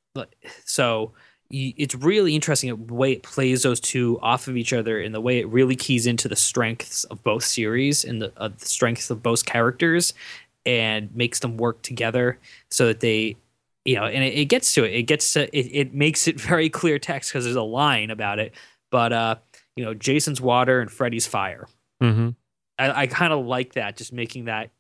So 0.66 1.14
it's 1.52 1.94
really 1.94 2.34
interesting 2.34 2.70
the 2.88 2.94
way 2.94 3.12
it 3.12 3.22
plays 3.24 3.64
those 3.64 3.80
two 3.80 4.20
off 4.22 4.48
of 4.48 4.58
each 4.58 4.74
other 4.74 5.00
and 5.00 5.14
the 5.14 5.22
way 5.22 5.40
it 5.40 5.48
really 5.50 5.76
keys 5.76 6.08
into 6.08 6.28
the 6.28 6.36
strengths 6.36 7.04
of 7.06 7.24
both 7.24 7.44
series 7.44 8.04
and 8.04 8.22
the, 8.22 8.34
uh, 8.38 8.48
the 8.48 8.66
strengths 8.66 9.12
of 9.12 9.22
both 9.22 9.46
characters 9.46 10.14
and 10.66 11.16
makes 11.16 11.40
them 11.40 11.58
work 11.58 11.82
together 11.84 12.40
so 12.72 12.88
that 12.88 13.00
they 13.00 13.38
you 13.86 13.96
know 13.96 14.06
and 14.06 14.24
it, 14.24 14.34
it 14.34 14.46
gets 14.46 14.74
to 14.74 14.84
it 14.84 14.94
it 14.94 15.04
gets 15.04 15.34
to 15.34 15.44
it, 15.58 15.70
it 15.72 15.94
makes 15.94 16.28
it 16.28 16.40
very 16.52 16.70
clear 16.70 17.00
text 17.00 17.32
because 17.32 17.44
there's 17.46 17.56
a 17.56 17.62
line 17.62 18.10
about 18.10 18.40
it 18.40 18.54
but 18.92 19.14
uh 19.14 19.36
you 19.76 19.84
know 19.86 19.94
jason's 19.94 20.42
water 20.42 20.82
and 20.82 20.92
freddy's 20.92 21.28
fire 21.28 21.68
Mm-hmm. 22.04 22.30
i, 22.78 23.04
I 23.04 23.08
kind 23.08 23.32
of 23.32 23.46
like 23.46 23.74
that 23.74 23.96
just 23.96 24.12
making 24.12 24.46
that 24.46 24.72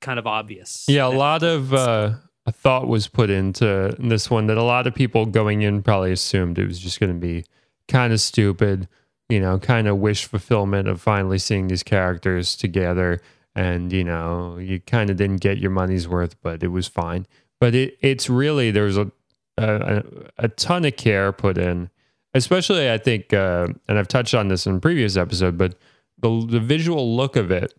kind 0.00 0.18
of 0.18 0.26
obvious 0.26 0.86
Yeah, 0.88 1.06
a 1.06 1.10
lot 1.10 1.42
of 1.42 1.74
uh, 1.74 2.12
a 2.46 2.52
thought 2.52 2.86
was 2.88 3.06
put 3.08 3.28
into 3.28 3.94
this 3.98 4.30
one 4.30 4.46
that 4.46 4.56
a 4.56 4.62
lot 4.62 4.86
of 4.86 4.94
people 4.94 5.26
going 5.26 5.62
in 5.62 5.82
probably 5.82 6.12
assumed 6.12 6.58
it 6.58 6.66
was 6.66 6.78
just 6.78 7.00
going 7.00 7.12
to 7.12 7.18
be 7.18 7.44
kind 7.86 8.12
of 8.12 8.20
stupid, 8.20 8.88
you 9.28 9.40
know, 9.40 9.58
kind 9.58 9.88
of 9.88 9.98
wish 9.98 10.24
fulfillment 10.24 10.88
of 10.88 11.00
finally 11.02 11.38
seeing 11.38 11.68
these 11.68 11.82
characters 11.82 12.56
together. 12.56 13.20
And, 13.54 13.92
you 13.92 14.04
know, 14.04 14.56
you 14.56 14.80
kind 14.80 15.10
of 15.10 15.16
didn't 15.16 15.42
get 15.42 15.58
your 15.58 15.70
money's 15.70 16.08
worth, 16.08 16.40
but 16.40 16.62
it 16.62 16.68
was 16.68 16.86
fine. 16.86 17.26
But 17.60 17.74
it, 17.74 17.98
it's 18.00 18.28
really, 18.30 18.70
there's 18.70 18.96
a, 18.96 19.10
a, 19.58 20.02
a 20.38 20.48
ton 20.48 20.84
of 20.84 20.96
care 20.96 21.30
put 21.32 21.58
in, 21.58 21.90
especially, 22.34 22.90
I 22.90 22.98
think, 22.98 23.32
uh, 23.32 23.68
and 23.88 23.98
I've 23.98 24.08
touched 24.08 24.34
on 24.34 24.48
this 24.48 24.66
in 24.66 24.76
a 24.76 24.80
previous 24.80 25.16
episode, 25.16 25.58
but 25.58 25.76
the, 26.18 26.46
the 26.48 26.60
visual 26.60 27.14
look 27.16 27.36
of 27.36 27.50
it 27.50 27.74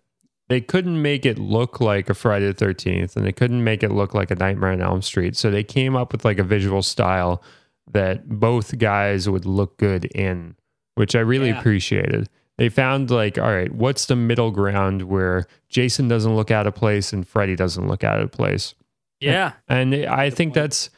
they 0.49 0.59
couldn't 0.59 1.01
make 1.01 1.25
it 1.25 1.39
look 1.39 1.79
like 1.79 2.09
a 2.09 2.13
Friday 2.13 2.51
the 2.51 2.65
13th 2.65 3.15
and 3.15 3.25
they 3.25 3.31
couldn't 3.31 3.63
make 3.63 3.83
it 3.83 3.91
look 3.91 4.13
like 4.13 4.31
a 4.31 4.35
Nightmare 4.35 4.71
on 4.71 4.81
Elm 4.81 5.01
Street. 5.01 5.37
So 5.37 5.49
they 5.49 5.63
came 5.63 5.95
up 5.95 6.11
with 6.11 6.25
like 6.25 6.39
a 6.39 6.43
visual 6.43 6.81
style 6.81 7.41
that 7.89 8.27
both 8.27 8.77
guys 8.77 9.29
would 9.29 9.45
look 9.45 9.77
good 9.77 10.03
in, 10.07 10.55
which 10.95 11.15
I 11.15 11.21
really 11.21 11.49
Yeah. 11.51 11.59
appreciated. 11.59 12.27
They 12.57 12.67
found 12.67 13.09
like, 13.09 13.37
all 13.37 13.49
right, 13.49 13.73
what's 13.73 14.07
the 14.07 14.17
middle 14.17 14.51
ground 14.51 15.03
where 15.03 15.45
Jason 15.69 16.09
doesn't 16.09 16.35
look 16.35 16.51
out 16.51 16.67
of 16.67 16.75
place 16.75 17.13
and 17.13 17.25
Freddy 17.25 17.55
doesn't 17.55 17.87
look 17.87 18.03
out 18.03 18.19
of 18.19 18.33
place? 18.33 18.75
Yeah 19.21 19.53
And 19.67 19.93
I 19.95 20.29
think 20.29 20.53
point. 20.53 20.89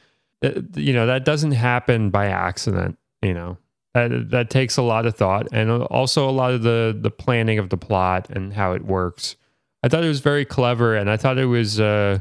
that's, 0.42 0.78
you 0.78 0.94
know, 0.94 1.06
that 1.06 1.26
doesn't 1.26 1.52
happen 1.52 2.10
by 2.10 2.28
accident. 2.28 2.98
You 3.22 3.34
know, 3.34 3.58
that 3.94 4.32
that 4.32 4.50
takes 4.50 4.78
a 4.78 4.82
lot 4.82 5.06
of 5.06 5.16
thought 5.16 5.48
and 5.52 5.72
also 5.72 6.30
a 6.30 6.32
lot 6.32 6.52
of 6.54 6.64
the 6.64 6.98
the 7.00 7.12
planning 7.12 7.60
of 7.60 7.70
the 7.70 7.78
plot 7.78 8.30
and 8.30 8.54
how 8.54 8.74
it 8.74 8.86
works. 8.86 9.36
I 9.84 9.90
thought 9.90 10.04
it 10.04 10.08
was 10.08 10.22
very 10.22 10.46
clever, 10.46 10.96
and 10.96 11.10
I 11.10 11.18
thought 11.18 11.38
it 11.38 11.46
was, 11.46 11.80
uh, 11.80 12.20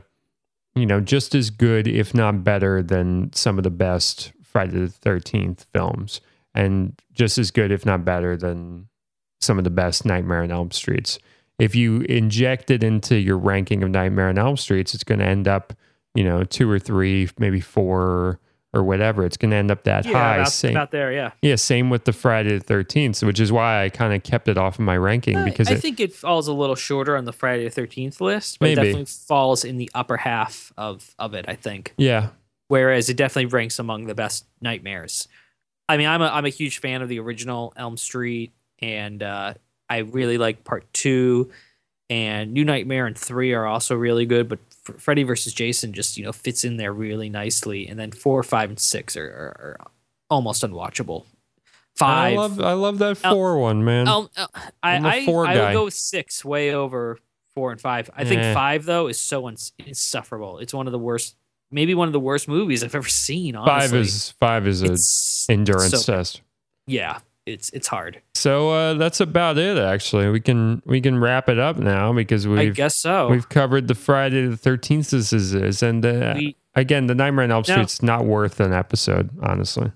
you 0.75 0.85
know, 0.85 1.01
just 1.01 1.35
as 1.35 1.51
good, 1.51 1.87
if 1.87 2.13
not 2.13 2.43
better, 2.43 2.83
than 2.83 3.33
some 3.33 3.57
of 3.57 3.63
the 3.63 3.71
best 3.71 4.33
Friday 4.43 4.79
the 4.79 4.89
Thirteenth 4.89 5.67
films, 5.73 6.21
and 6.55 7.01
just 7.13 7.39
as 7.39 7.51
good, 7.51 7.71
if 7.71 7.87
not 7.87 8.05
better, 8.05 8.37
than 8.37 8.89
some 9.41 9.59
of 9.59 9.65
the 9.65 9.71
best 9.71 10.05
Nightmare 10.05 10.43
on 10.43 10.51
Elm 10.51 10.71
Streets. 10.73 11.19
If 11.59 11.75
you 11.77 12.01
inject 12.03 12.71
it 12.71 12.83
into 12.83 13.17
your 13.17 13.39
ranking 13.39 13.83
of 13.83 13.91
Nightmare 13.91 14.29
on 14.29 14.39
Elm 14.39 14.57
Streets, 14.57 14.95
it's 14.95 15.05
going 15.05 15.21
to 15.21 15.27
end 15.27 15.47
up, 15.47 15.73
you 16.15 16.25
know, 16.25 16.45
two 16.45 16.71
or 16.71 16.79
three, 16.79 17.29
maybe 17.39 17.61
four 17.61 18.39
or 18.75 18.83
whatever. 18.83 19.27
It's 19.27 19.37
going 19.37 19.51
to 19.51 19.57
end 19.57 19.71
up 19.71 19.85
that 19.85 20.07
yeah 20.07 20.13
high. 20.13 20.37
about, 20.37 20.49
Same, 20.53 20.71
about 20.73 20.91
there 20.93 21.13
yeah 21.13 21.33
yeah, 21.43 21.57
same 21.57 21.91
with 21.91 22.05
the 22.05 22.13
Friday 22.13 22.57
the 22.57 22.65
Thirteenth, 22.65 23.23
which 23.23 23.39
is 23.39 23.53
why 23.53 23.85
I 23.85 23.89
kind 23.91 24.15
of 24.15 24.23
kept 24.23 24.49
it 24.49 24.57
off 24.57 24.77
of 24.77 24.81
my 24.85 24.97
ranking 24.97 25.37
I- 25.37 25.45
because 25.45 25.69
I 25.69 25.75
it, 25.75 25.81
think 25.81 26.01
it 26.01 26.15
falls 26.15 26.49
a 26.49 26.53
little 26.55 26.75
shorter 26.77 27.17
on 27.17 27.25
the 27.27 27.33
Friday 27.33 27.65
the 27.65 27.71
Thirteenth 27.71 28.21
list, 28.21 28.59
but 28.59 28.71
it 28.71 28.75
definitely 28.77 29.05
falls 29.05 29.65
in 29.65 29.77
the 29.77 29.91
upper 29.95 30.17
half 30.17 30.73
of 30.79 31.15
of 31.19 31.35
it. 31.35 31.45
I 31.49 31.55
think, 31.55 31.93
yeah, 31.99 32.29
whereas 32.69 33.11
it 33.11 33.17
definitely 33.19 33.47
ranks 33.47 33.79
among 33.79 34.07
the 34.07 34.15
best 34.15 34.47
nightmares. 34.63 35.29
I 35.89 35.99
mean, 35.99 36.09
I'm 36.09 36.23
a 36.23 36.29
I'm 36.29 36.47
a 36.47 36.51
huge 36.51 36.79
fan 36.79 37.03
of 37.03 37.11
the 37.11 37.19
original 37.19 37.75
Elm 37.77 37.99
Street, 37.99 38.53
and 38.79 39.23
uh, 39.23 39.53
I 39.91 39.99
really 39.99 40.39
like 40.39 40.65
Part 40.65 40.91
Two, 40.95 41.51
and 42.09 42.55
New 42.55 42.65
Nightmare 42.65 43.07
and 43.07 43.19
Three 43.19 43.53
are 43.53 43.67
also 43.67 43.97
really 43.97 44.25
good. 44.25 44.49
But 44.49 44.61
Freddy 44.83 45.23
versus 45.23 45.53
Jason 45.53 45.93
just 45.93 46.17
you 46.17 46.25
know 46.25 46.33
fits 46.33 46.65
in 46.65 46.77
there 46.77 46.93
really 46.93 47.29
nicely, 47.29 47.87
and 47.89 47.99
then 47.99 48.11
Four, 48.13 48.43
Five, 48.43 48.69
and 48.71 48.79
Six 48.81 49.17
are, 49.17 49.25
are, 49.27 49.79
are 49.81 49.87
almost 50.31 50.63
unwatchable. 50.63 51.25
Five, 51.95 52.33
I 52.33 52.37
love 52.37 52.61
I 52.61 52.73
love 52.73 52.99
that 52.99 53.19
four 53.19 53.59
one 53.59 53.85
man. 53.85 54.09
Um, 54.09 54.31
uh, 54.37 54.47
I 54.83 54.97
I, 55.19 55.25
four 55.27 55.47
I 55.47 55.55
guy. 55.55 55.67
would 55.67 55.73
go 55.75 55.85
with 55.85 55.95
six, 55.95 56.45
way 56.45 56.75
over 56.75 57.19
four 57.55 57.71
and 57.71 57.81
five. 57.81 58.09
I 58.17 58.25
think 58.25 58.41
Eh. 58.41 58.55
five 58.55 58.85
though 58.87 59.09
is 59.09 59.21
so 59.21 59.47
uns- 59.47 59.73
insufferable. 59.79 60.59
It's 60.59 60.73
one 60.73 60.87
of 60.87 60.93
the 60.93 60.99
worst, 60.99 61.37
maybe 61.71 61.95
one 61.95 62.09
of 62.09 62.13
the 62.13 62.21
worst 62.21 62.49
movies 62.49 62.83
I've 62.83 62.95
ever 62.95 63.09
seen. 63.09 63.55
Honestly, 63.57 63.89
five 63.89 63.95
is 64.01 64.31
five 64.41 64.67
is 64.67 65.47
an 65.49 65.55
endurance 65.55 65.91
so- 66.05 66.15
test. 66.15 66.41
yeah, 66.87 67.19
it's 67.47 67.71
it's 67.71 67.89
hard. 67.89 68.21
So 68.35 68.71
uh, 68.71 68.95
that's 68.95 69.21
about 69.21 69.59
it. 69.59 69.77
Actually, 69.79 70.29
we 70.31 70.41
can 70.41 70.83
we 70.87 71.01
can 71.01 71.19
wrap 71.19 71.49
it 71.49 71.59
up 71.59 71.77
now 71.77 72.13
because 72.13 72.47
we've 72.47 72.75
guess 72.75 72.97
so. 72.97 73.29
we've 73.29 73.49
covered 73.49 73.89
the 73.89 73.95
Friday 73.95 74.47
the 74.47 74.57
Thirteenth. 74.57 75.11
This 75.11 75.33
is 75.33 75.55
is 75.55 75.83
and 75.83 76.05
uh, 76.07 76.35
We- 76.37 76.57
again 76.75 77.07
the 77.07 77.15
Nightmare 77.15 77.45
on 77.45 77.51
Elm 77.51 77.65
Street's 77.65 78.03
not 78.03 78.25
worth 78.25 78.61
an 78.61 78.73
episode. 78.73 79.31
Honestly, 79.43 79.91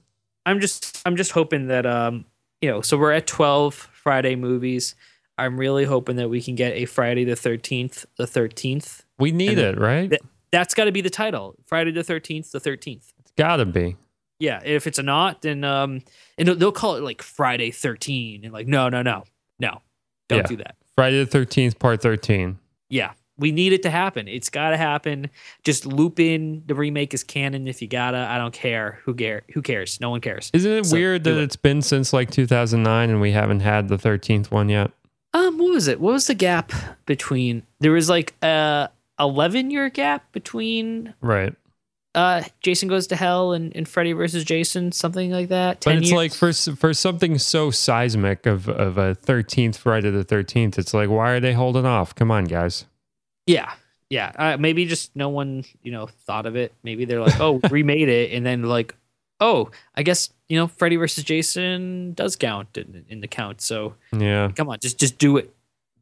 I'm 0.45 0.61
just 0.61 1.03
I'm 1.07 1.17
just 1.17 1.33
hoping 1.33 1.69
that 1.69 1.87
um 1.87 2.25
you 2.61 2.71
know 2.71 2.81
so 2.81 2.97
we're 2.97 3.13
at 3.13 3.27
twelve 3.27 3.75
Friday 3.75 4.37
movies. 4.37 4.95
I'm 5.39 5.59
really 5.59 5.85
hoping 5.85 6.17
that 6.17 6.31
we 6.31 6.41
can 6.41 6.55
get 6.55 6.73
a 6.75 6.87
Friday 6.87 7.25
the 7.25 7.37
Thirteenth, 7.37 8.07
the 8.17 8.27
Thirteenth. 8.27 9.05
we 9.19 9.33
need 9.33 9.59
And 9.59 9.77
it, 9.77 9.79
right? 9.79 10.09
th- 10.09 10.23
That's 10.51 10.73
got 10.75 10.85
to 10.87 10.93
be 10.93 11.03
the 11.03 11.11
title. 11.11 11.55
Friday 11.67 11.91
the 11.91 12.03
Thirteenth, 12.03 12.51
the 12.53 12.61
Thirteenth. 12.61 13.13
it's 13.19 13.33
gotta 13.37 13.67
be. 13.67 13.97
Yeah, 14.39 14.61
if 14.65 14.87
it's 14.87 14.99
a 14.99 15.03
not, 15.03 15.43
then 15.43 15.65
um, 15.65 16.03
and 16.39 16.49
they'll- 16.49 16.73
call 16.73 16.97
it 16.97 17.03
like 17.03 17.23
Friday 17.23 17.71
thirteen, 17.71 18.45
and 18.45 18.53
like 18.53 18.67
no, 18.67 18.89
no, 18.89 19.03
no, 19.03 19.25
no, 19.59 19.81
don't 20.29 20.39
Yeah. 20.41 20.43
do 20.47 20.57
that. 20.57 20.77
Friday 20.95 21.19
the 21.19 21.27
Thirteenth, 21.27 21.79
Part 21.79 22.03
Thirteen. 22.03 22.59
Yeah, 22.91 23.13
we 23.39 23.51
need 23.53 23.73
it 23.73 23.83
to 23.83 23.91
happen. 23.91 24.29
It's 24.29 24.49
got 24.51 24.71
to 24.71 24.77
happen. 24.77 25.31
Just 25.65 25.85
loop 25.87 26.21
in 26.21 26.63
the 26.67 26.75
remake 26.75 27.13
is 27.15 27.25
canon 27.25 27.67
if 27.69 27.81
you 27.83 27.89
gotta. 27.89 28.19
I 28.19 28.39
don't 28.39 28.53
care. 28.55 29.01
Who 29.05 29.15
care? 29.15 29.43
Who 29.55 29.63
cares? 29.63 30.01
No 30.01 30.11
one 30.11 30.21
cares. 30.21 30.51
Isn't 30.55 30.71
it 30.73 30.87
So, 30.87 30.97
weird 30.97 31.25
that 31.25 31.37
it. 31.39 31.43
it's 31.43 31.57
been 31.57 31.83
since 31.83 32.13
like 32.13 32.31
2009 32.31 33.11
and 33.11 33.21
we 33.21 33.33
haven't 33.33 33.61
had 33.61 33.89
the 33.89 33.97
13th 33.99 34.51
one 34.51 34.69
yet? 34.69 34.91
Um, 35.35 35.59
what 35.59 35.71
was 35.73 35.87
it? 35.89 36.01
What 36.01 36.13
was 36.13 36.27
the 36.29 36.35
gap 36.35 36.73
between? 37.05 37.63
There 37.81 37.93
was 37.93 38.09
like 38.09 38.35
a 38.43 38.89
eleven 39.19 39.71
year 39.71 39.89
gap 39.91 40.31
between 40.33 41.13
Right. 41.21 41.55
Uh 42.17 42.43
Jason 42.61 42.89
Goes 42.89 43.07
to 43.09 43.17
Hell 43.17 43.53
and, 43.53 43.77
and 43.77 43.87
Freddy 43.89 44.13
versus 44.13 44.43
Jason, 44.43 44.91
something 44.91 45.31
like 45.31 45.49
that. 45.49 45.83
But 45.85 45.97
it's 45.97 46.11
years? 46.11 46.17
like 46.17 46.35
for 46.35 46.53
for 46.75 46.93
something 46.93 47.39
so 47.39 47.71
seismic 47.71 48.47
of 48.47 48.69
of 48.69 48.99
a 48.99 49.15
13th 49.15 49.77
Friday 49.77 50.11
the 50.11 50.25
13th, 50.25 50.79
it's 50.79 50.93
like 50.95 51.11
why 51.11 51.31
are 51.33 51.41
they 51.41 51.53
holding 51.53 51.87
off? 51.87 52.15
Come 52.15 52.31
on, 52.31 52.45
guys. 52.47 52.87
Yeah. 53.47 53.73
Yeah. 54.09 54.33
Uh, 54.37 54.57
maybe 54.57 54.87
just 54.87 55.15
no 55.15 55.29
one, 55.29 55.65
you 55.83 55.93
know, 55.93 56.07
thought 56.07 56.47
of 56.47 56.57
it. 56.57 56.73
Maybe 56.83 57.05
they're 57.05 57.21
like, 57.21 57.41
oh, 57.41 57.61
remade 57.71 58.09
it. 58.09 58.33
And 58.33 58.47
then 58.47 58.63
like, 58.63 58.95
oh, 59.41 59.71
I 59.95 60.03
guess, 60.03 60.31
you 60.49 60.57
know, 60.57 60.69
Freddy 60.69 60.97
versus 60.97 61.25
Jason 61.25 62.15
does 62.15 62.37
count 62.37 62.77
in, 62.77 63.05
in 63.09 63.21
the 63.21 63.29
count. 63.29 63.61
So 63.61 63.95
Yeah, 64.17 64.51
come 64.55 64.69
on, 64.69 64.79
just, 64.81 64.99
just 64.99 65.19
do 65.19 65.37
it. 65.37 65.55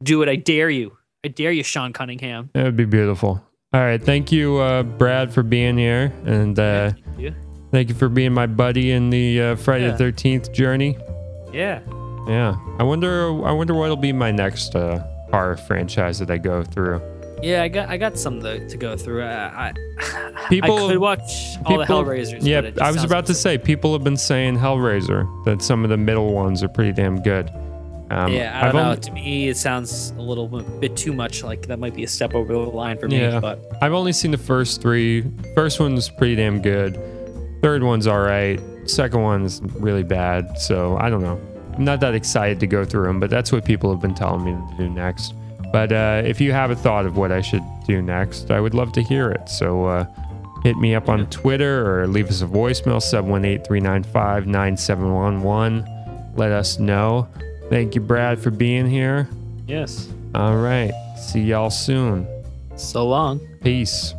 Do 0.02 0.22
it. 0.22 0.28
I 0.28 0.36
dare 0.36 0.70
you. 0.70 0.96
I 1.24 1.28
dare 1.28 1.50
you, 1.50 1.62
Sean 1.62 1.92
Cunningham. 1.94 2.50
that 2.52 2.64
would 2.64 2.76
be 2.76 2.84
beautiful. 2.84 3.42
All 3.74 3.80
right, 3.80 4.00
thank 4.00 4.30
you, 4.30 4.58
uh, 4.58 4.84
Brad, 4.84 5.34
for 5.34 5.42
being 5.42 5.76
here, 5.76 6.12
and 6.24 6.56
uh, 6.56 6.92
Yeah. 7.18 7.30
thank 7.72 7.88
you 7.88 7.96
for 7.96 8.08
being 8.08 8.32
my 8.32 8.46
buddy 8.46 8.92
in 8.92 9.10
the 9.10 9.40
uh, 9.40 9.56
Friday 9.56 9.86
Yeah. 9.86 9.96
the 9.96 10.04
13th 10.04 10.52
journey. 10.52 10.96
Yeah. 11.52 11.80
Yeah, 12.28 12.54
I 12.78 12.84
wonder, 12.84 13.26
I 13.44 13.50
wonder 13.50 13.74
what'll 13.74 13.96
be 13.96 14.12
my 14.12 14.30
next 14.30 14.76
uh, 14.76 15.02
horror 15.32 15.56
franchise 15.56 16.20
that 16.20 16.30
I 16.30 16.38
go 16.38 16.62
through. 16.62 17.02
Yeah, 17.42 17.64
I 17.64 17.68
got 17.68 17.88
I 17.88 17.96
got 17.98 18.16
some 18.16 18.40
to, 18.42 18.66
to 18.68 18.76
go 18.76 18.96
through. 18.96 19.24
I, 19.24 19.72
I, 19.98 20.44
People- 20.48 20.86
I 20.86 20.92
could 20.92 20.98
watch 20.98 21.56
all 21.66 21.76
the 21.78 21.84
Hellraisers. 21.84 22.38
Yeah, 22.42 22.60
but 22.60 22.68
it 22.68 22.70
just 22.76 22.82
I 22.82 22.92
was 22.92 23.02
about 23.02 23.26
to 23.26 23.34
say 23.34 23.58
people 23.58 23.92
have 23.92 24.04
been 24.04 24.16
saying 24.16 24.56
Hellraiser 24.56 25.26
that 25.44 25.60
some 25.62 25.82
of 25.82 25.90
the 25.90 25.96
middle 25.96 26.32
ones 26.32 26.62
are 26.62 26.68
pretty 26.68 26.92
damn 26.92 27.20
good. 27.20 27.50
Um, 28.10 28.32
yeah, 28.32 28.58
I 28.60 28.66
I've 28.66 28.72
don't 28.72 28.82
know. 28.82 28.88
only- 28.90 29.00
to 29.00 29.12
me, 29.12 29.48
it 29.48 29.56
sounds 29.56 30.10
a 30.18 30.20
little 30.22 30.46
bit 30.48 30.96
too 30.96 31.12
much 31.12 31.42
like 31.42 31.66
that 31.68 31.78
might 31.78 31.94
be 31.94 32.04
a 32.04 32.08
step 32.08 32.34
over 32.34 32.52
the 32.52 32.58
line 32.58 32.98
for 32.98 33.08
me. 33.08 33.20
Yeah. 33.20 33.40
But 33.40 33.60
I've 33.80 33.92
only 33.94 34.12
seen 34.12 34.30
the 34.30 34.38
first 34.38 34.82
three. 34.82 35.24
First 35.54 35.80
one's 35.80 36.08
pretty 36.10 36.36
damn 36.36 36.60
good. 36.60 36.98
Third 37.62 37.82
one's 37.82 38.06
all 38.06 38.20
right. 38.20 38.60
Second 38.86 39.22
one's 39.22 39.62
really 39.76 40.02
bad. 40.02 40.58
So 40.58 40.96
I 40.98 41.08
don't 41.08 41.22
know. 41.22 41.40
I'm 41.74 41.84
not 41.84 42.00
that 42.00 42.14
excited 42.14 42.60
to 42.60 42.66
go 42.66 42.84
through 42.84 43.04
them, 43.06 43.18
but 43.20 43.30
that's 43.30 43.50
what 43.50 43.64
people 43.64 43.90
have 43.90 44.00
been 44.00 44.14
telling 44.14 44.44
me 44.44 44.52
to 44.52 44.76
do 44.84 44.90
next. 44.90 45.34
But 45.72 45.90
uh, 45.90 46.22
if 46.24 46.40
you 46.40 46.52
have 46.52 46.70
a 46.70 46.76
thought 46.76 47.06
of 47.06 47.16
what 47.16 47.32
I 47.32 47.40
should 47.40 47.62
do 47.86 48.00
next, 48.02 48.50
I 48.50 48.60
would 48.60 48.74
love 48.74 48.92
to 48.92 49.02
hear 49.02 49.30
it. 49.30 49.48
So 49.48 49.86
uh, 49.86 50.06
hit 50.62 50.76
me 50.76 50.94
up 50.94 51.08
on 51.08 51.26
Twitter 51.30 52.00
or 52.02 52.06
leave 52.06 52.28
us 52.28 52.42
a 52.42 52.46
voicemail 52.46 53.02
718 53.02 53.64
395 53.64 54.46
9711. 54.46 56.32
Let 56.36 56.52
us 56.52 56.78
know. 56.78 57.26
Thank 57.74 57.96
you, 57.96 58.00
Brad, 58.00 58.38
for 58.38 58.52
being 58.52 58.88
here. 58.88 59.28
yes, 59.66 60.08
All 60.32 60.56
right. 60.56 60.92
See 61.18 61.40
y'all 61.40 61.70
soon. 61.70 62.24
so 62.76 63.04
long. 63.04 63.40
Peace. 63.64 64.14